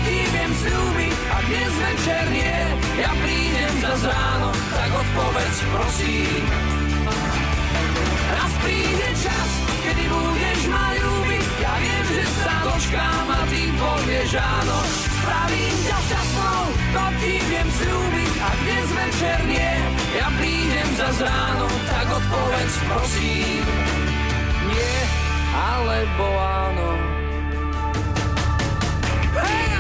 Ti 0.07 0.19
viem 0.31 0.53
slúbiť. 0.55 1.17
A 1.35 1.37
dnes 1.51 1.73
večer 1.75 2.25
nie, 2.31 2.59
ja 3.03 3.11
prídem 3.19 3.75
za 3.83 3.95
ráno, 4.07 4.49
tak 4.71 4.91
odpovedz 4.95 5.57
prosím. 5.75 6.43
Raz 8.27 8.53
príde 8.63 9.09
čas, 9.19 9.51
kedy 9.83 10.05
budeš 10.07 10.61
ma 10.71 10.87
ľúbiť. 10.95 11.47
Ja 11.63 11.75
viem, 11.83 12.05
že 12.15 12.23
sa 12.39 12.55
dočkám 12.63 13.27
a 13.35 13.41
ty 13.51 13.63
povieš 13.75 14.31
áno. 14.39 14.79
Spravím 14.87 15.77
ťa 15.83 15.99
šťastnou, 16.07 16.63
to 16.95 17.05
ti 17.19 17.35
viem 17.51 17.69
slúbiť. 17.69 18.33
A 18.37 18.49
dnes 18.63 18.89
večer 18.95 19.39
nie, 19.51 19.73
ja 20.15 20.29
prídem 20.39 20.89
za 20.95 21.11
ráno, 21.27 21.67
tak 21.91 22.07
odpovedz 22.07 22.75
prosím. 22.87 23.63
Nie, 24.71 24.99
alebo 25.55 26.27
áno. 26.39 26.89
Hey! 29.37 29.76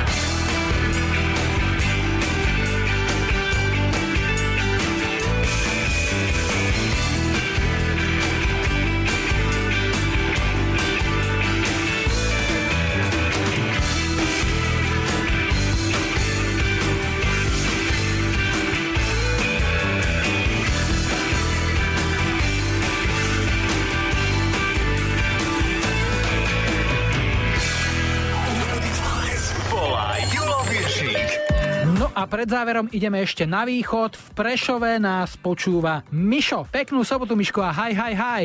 A 32.26 32.34
pred 32.34 32.50
záverom 32.50 32.90
ideme 32.90 33.22
ešte 33.22 33.46
na 33.46 33.62
východ. 33.62 34.18
V 34.18 34.26
Prešove 34.34 34.98
nás 34.98 35.38
počúva 35.38 36.02
Mišo. 36.10 36.66
Peknú 36.66 37.06
sobotu, 37.06 37.38
Miško, 37.38 37.62
a 37.62 37.70
haj, 37.70 37.94
haj, 37.94 38.14
haj. 38.18 38.44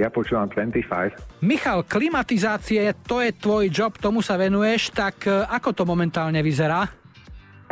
Ja 0.00 0.08
počúvam 0.08 0.48
25. 0.48 1.44
Michal, 1.44 1.84
klimatizácie, 1.84 2.96
to 3.04 3.20
je 3.20 3.36
tvoj 3.36 3.68
job, 3.68 4.00
tomu 4.00 4.24
sa 4.24 4.40
venuješ, 4.40 4.96
tak 4.96 5.28
e, 5.28 5.44
ako 5.44 5.76
to 5.76 5.82
momentálne 5.84 6.40
vyzerá? 6.40 6.88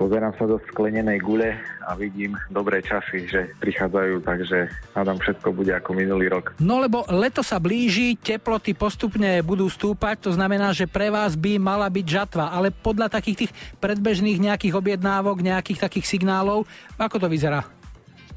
Pozerám 0.02 0.34
sa 0.34 0.50
do 0.50 0.58
sklenenej 0.66 1.22
gule 1.22 1.54
a 1.86 1.94
vidím 1.94 2.34
dobré 2.50 2.82
časy, 2.82 3.22
že 3.30 3.54
prichádzajú, 3.62 4.26
takže 4.26 4.66
hádam 4.98 5.22
všetko 5.22 5.54
bude 5.54 5.70
ako 5.78 5.94
minulý 5.94 6.26
rok. 6.26 6.58
No 6.58 6.82
lebo 6.82 7.06
leto 7.06 7.46
sa 7.46 7.62
blíži, 7.62 8.18
teploty 8.18 8.74
postupne 8.74 9.38
budú 9.46 9.70
stúpať, 9.70 10.26
to 10.26 10.34
znamená, 10.34 10.74
že 10.74 10.90
pre 10.90 11.06
vás 11.06 11.38
by 11.38 11.54
mala 11.62 11.86
byť 11.86 12.02
žatva, 12.02 12.50
ale 12.50 12.74
podľa 12.74 13.14
takých 13.14 13.46
tých 13.46 13.52
predbežných 13.78 14.42
nejakých 14.42 14.74
objednávok, 14.74 15.38
nejakých 15.38 15.86
takých 15.86 16.18
signálov, 16.18 16.66
ako 16.98 17.22
to 17.22 17.30
vyzerá? 17.30 17.62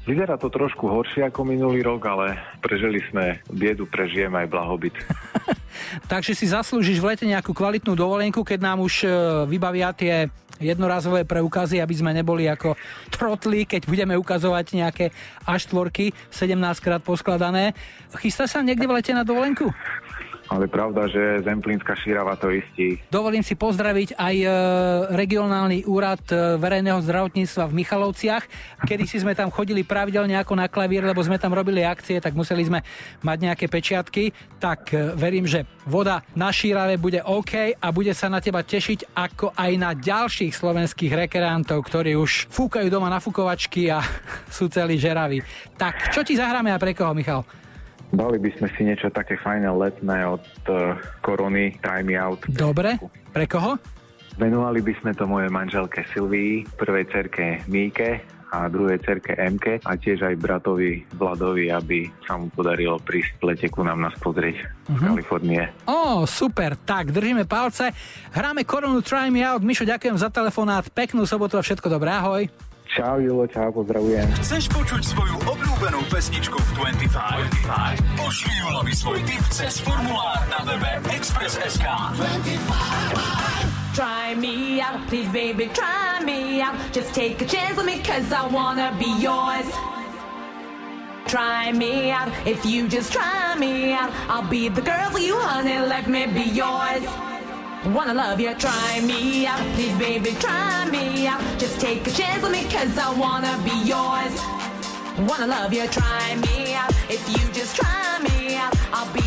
Vyzerá 0.06 0.38
to 0.38 0.46
trošku 0.46 0.86
horšie 0.86 1.26
ako 1.26 1.42
minulý 1.42 1.82
rok, 1.82 2.06
ale 2.06 2.38
prežili 2.62 3.02
sme 3.10 3.42
biedu, 3.50 3.90
prežijeme 3.90 4.46
aj 4.46 4.54
blahobyt. 4.54 4.94
Takže 6.12 6.30
si 6.38 6.46
zaslúžiš 6.46 7.02
v 7.02 7.10
lete 7.10 7.26
nejakú 7.26 7.50
kvalitnú 7.50 7.98
dovolenku, 7.98 8.46
keď 8.46 8.58
nám 8.62 8.86
už 8.86 9.02
e, 9.02 9.06
vybavia 9.50 9.90
tie 9.90 10.30
jednorazové 10.60 11.28
preukazy, 11.28 11.80
aby 11.80 11.94
sme 11.96 12.16
neboli 12.16 12.48
ako 12.48 12.74
trotli, 13.12 13.68
keď 13.68 13.84
budeme 13.88 14.14
ukazovať 14.16 14.66
nejaké 14.76 15.06
A4, 15.44 16.12
17 16.32 16.84
krát 16.84 17.02
poskladané. 17.04 17.76
Chystá 18.16 18.48
sa 18.48 18.64
niekde 18.64 18.88
v 18.88 18.96
lete 18.96 19.12
na 19.12 19.26
dovolenku? 19.26 19.68
Ale 20.46 20.70
pravda, 20.70 21.10
že 21.10 21.42
Zemplínska 21.42 21.98
šírava 21.98 22.38
to 22.38 22.54
istí. 22.54 23.02
Dovolím 23.10 23.42
si 23.42 23.58
pozdraviť 23.58 24.14
aj 24.14 24.36
e, 24.38 24.48
regionálny 25.10 25.82
úrad 25.90 26.22
e, 26.30 26.54
verejného 26.54 27.02
zdravotníctva 27.02 27.66
v 27.66 27.76
Michalovciach. 27.82 28.44
Kedy 28.86 29.04
si 29.10 29.18
sme 29.18 29.34
tam 29.34 29.50
chodili 29.50 29.82
pravidelne 29.82 30.38
ako 30.38 30.54
na 30.54 30.70
klavír, 30.70 31.02
lebo 31.02 31.18
sme 31.18 31.42
tam 31.42 31.50
robili 31.50 31.82
akcie, 31.82 32.22
tak 32.22 32.38
museli 32.38 32.62
sme 32.62 32.78
mať 33.26 33.38
nejaké 33.42 33.66
pečiatky. 33.66 34.30
Tak 34.62 34.80
e, 34.94 35.18
verím, 35.18 35.50
že 35.50 35.66
voda 35.82 36.22
na 36.38 36.54
šírave 36.54 36.94
bude 36.94 37.18
OK 37.26 37.74
a 37.74 37.86
bude 37.90 38.14
sa 38.14 38.30
na 38.30 38.38
teba 38.38 38.62
tešiť 38.62 39.18
ako 39.18 39.50
aj 39.50 39.72
na 39.74 39.98
ďalších 39.98 40.54
slovenských 40.54 41.26
rekreantov, 41.26 41.82
ktorí 41.90 42.14
už 42.14 42.46
fúkajú 42.54 42.86
doma 42.86 43.10
na 43.10 43.18
fukovačky 43.18 43.90
a 43.90 43.98
sú 44.56 44.70
celí 44.70 44.94
žeraví. 44.94 45.42
Tak, 45.74 46.14
čo 46.14 46.22
ti 46.22 46.38
zahráme 46.38 46.70
a 46.70 46.78
pre 46.78 46.94
koho, 46.94 47.10
Michal? 47.10 47.42
Dali 48.14 48.38
by 48.38 48.50
sme 48.58 48.68
si 48.78 48.86
niečo 48.86 49.10
také 49.10 49.34
fajné 49.34 49.66
letné 49.66 50.22
od 50.26 50.44
uh, 50.70 50.94
korony 51.26 51.74
Try 51.82 52.06
Me 52.06 52.14
Out. 52.14 52.46
Dobre, 52.46 52.98
pre 53.34 53.46
koho? 53.50 53.78
Venovali 54.36 54.84
by 54.84 54.92
sme 55.00 55.10
to 55.16 55.24
mojej 55.24 55.48
manželke 55.48 56.04
Silvii, 56.12 56.68
prvej 56.76 57.08
cerke 57.08 57.64
Míke 57.66 58.20
a 58.52 58.70
druhej 58.70 59.02
cerke 59.02 59.34
Emke 59.34 59.82
a 59.82 59.98
tiež 59.98 60.22
aj 60.22 60.38
bratovi 60.38 61.02
Vladovi, 61.18 61.72
aby 61.72 62.06
sa 62.22 62.38
mu 62.38 62.46
podarilo 62.52 63.00
prísť 63.02 63.42
v 63.42 63.44
lete 63.52 63.66
ku 63.72 63.82
nám 63.82 63.98
nás 63.98 64.14
pozrieť 64.22 64.70
z 64.86 65.00
Kalifornie. 65.02 65.66
Ó, 65.90 66.22
super, 66.28 66.78
tak 66.78 67.10
držíme 67.10 67.48
palce. 67.48 67.90
Hráme 68.30 68.62
korunu 68.62 69.02
Try 69.02 69.34
Me 69.34 69.42
Out. 69.42 69.66
Mišo, 69.66 69.82
ďakujem 69.82 70.14
za 70.20 70.30
telefonát, 70.30 70.86
peknú 70.94 71.26
sobotu 71.26 71.58
a 71.58 71.64
všetko 71.64 71.90
dobré, 71.90 72.14
ahoj. 72.14 72.46
Čau 72.86 73.18
Julo, 73.18 73.50
čau, 73.50 73.74
pozdravujem. 73.74 74.30
Chceš 74.38 74.70
počuť 74.70 75.02
svoju 75.02 75.34
obľúbenú 75.42 76.06
pesničku 76.06 76.54
v 76.54 76.70
25? 77.02 77.18
Pošli 78.14 78.54
Julovi 78.62 78.94
svoj 78.94 79.18
tip 79.26 79.42
cez 79.50 79.82
formulár 79.82 80.46
na 80.46 80.62
webe 80.62 81.02
Express.sk 81.10 81.82
25 81.82 82.62
Try 83.90 84.38
me 84.38 84.78
out, 84.78 85.02
please 85.10 85.26
baby, 85.34 85.66
try 85.74 86.22
me 86.22 86.62
out 86.62 86.78
Just 86.94 87.10
take 87.10 87.42
a 87.42 87.48
chance 87.48 87.74
on 87.74 87.90
me 87.90 87.98
cause 88.06 88.30
I 88.30 88.46
wanna 88.46 88.94
be 89.00 89.10
yours 89.18 89.66
Try 91.26 91.74
me 91.74 92.14
out, 92.14 92.30
if 92.46 92.62
you 92.62 92.86
just 92.86 93.10
try 93.10 93.58
me 93.58 93.98
out 93.98 94.14
I'll 94.30 94.46
be 94.46 94.70
the 94.70 94.84
girl 94.84 95.10
for 95.10 95.18
you 95.18 95.34
honey, 95.34 95.82
let 95.82 96.06
me 96.06 96.30
be 96.30 96.54
yours 96.54 97.02
Wanna 97.84 98.14
love 98.14 98.40
you? 98.40 98.54
Try 98.54 99.00
me 99.00 99.46
out, 99.46 99.60
please, 99.74 99.96
baby, 99.98 100.30
try 100.40 100.88
me 100.90 101.26
out. 101.26 101.40
Just 101.58 101.80
take 101.80 102.06
a 102.06 102.10
chance 102.10 102.42
on 102.42 102.50
me, 102.50 102.64
cause 102.64 102.98
I 102.98 103.12
wanna 103.14 103.56
be 103.64 103.76
yours. 103.84 104.34
Wanna 105.28 105.46
love 105.46 105.72
you? 105.72 105.86
Try 105.88 106.36
me 106.36 106.74
out. 106.74 106.90
If 107.08 107.22
you 107.28 107.52
just 107.52 107.76
try 107.76 108.18
me 108.28 108.56
out, 108.56 108.74
I'll 108.92 109.12
be 109.12 109.25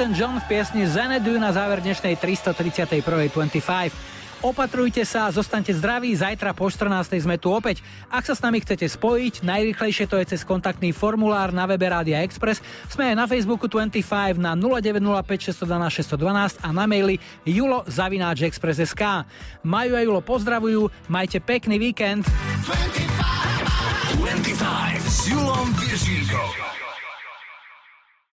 Newton-John 0.00 0.40
v 0.40 0.48
piesni 0.48 0.88
Xanadu 0.88 1.36
na 1.36 1.52
záver 1.52 1.84
dnešnej 1.84 2.16
331. 2.16 3.04
25. 3.04 3.92
Opatrujte 4.40 5.04
sa, 5.04 5.28
zostaňte 5.28 5.76
zdraví, 5.76 6.08
zajtra 6.16 6.56
po 6.56 6.72
14. 6.72 7.20
sme 7.20 7.36
tu 7.36 7.52
opäť. 7.52 7.84
Ak 8.08 8.24
sa 8.24 8.32
s 8.32 8.40
nami 8.40 8.64
chcete 8.64 8.88
spojiť, 8.88 9.44
najrychlejšie 9.44 10.08
to 10.08 10.16
je 10.16 10.32
cez 10.32 10.40
kontaktný 10.48 10.96
formulár 10.96 11.52
na 11.52 11.68
webe 11.68 11.84
Rádia 11.84 12.24
Express. 12.24 12.64
Sme 12.88 13.12
aj 13.12 13.16
na 13.20 13.28
Facebooku 13.28 13.68
25 13.68 14.40
na 14.40 14.56
0905 14.56 15.68
612 15.68 15.68
612 16.16 16.64
a 16.64 16.68
na 16.72 16.88
maili 16.88 17.20
julo.express.sk. 17.44 19.04
Maju 19.68 19.92
a 19.92 20.00
Julo 20.00 20.24
pozdravujú, 20.24 20.88
majte 21.12 21.44
pekný 21.44 21.76
víkend. 21.76 22.24
25 24.16 24.48
s 25.04 25.28
Julom 25.28 25.68
Viršíkom. 25.76 26.49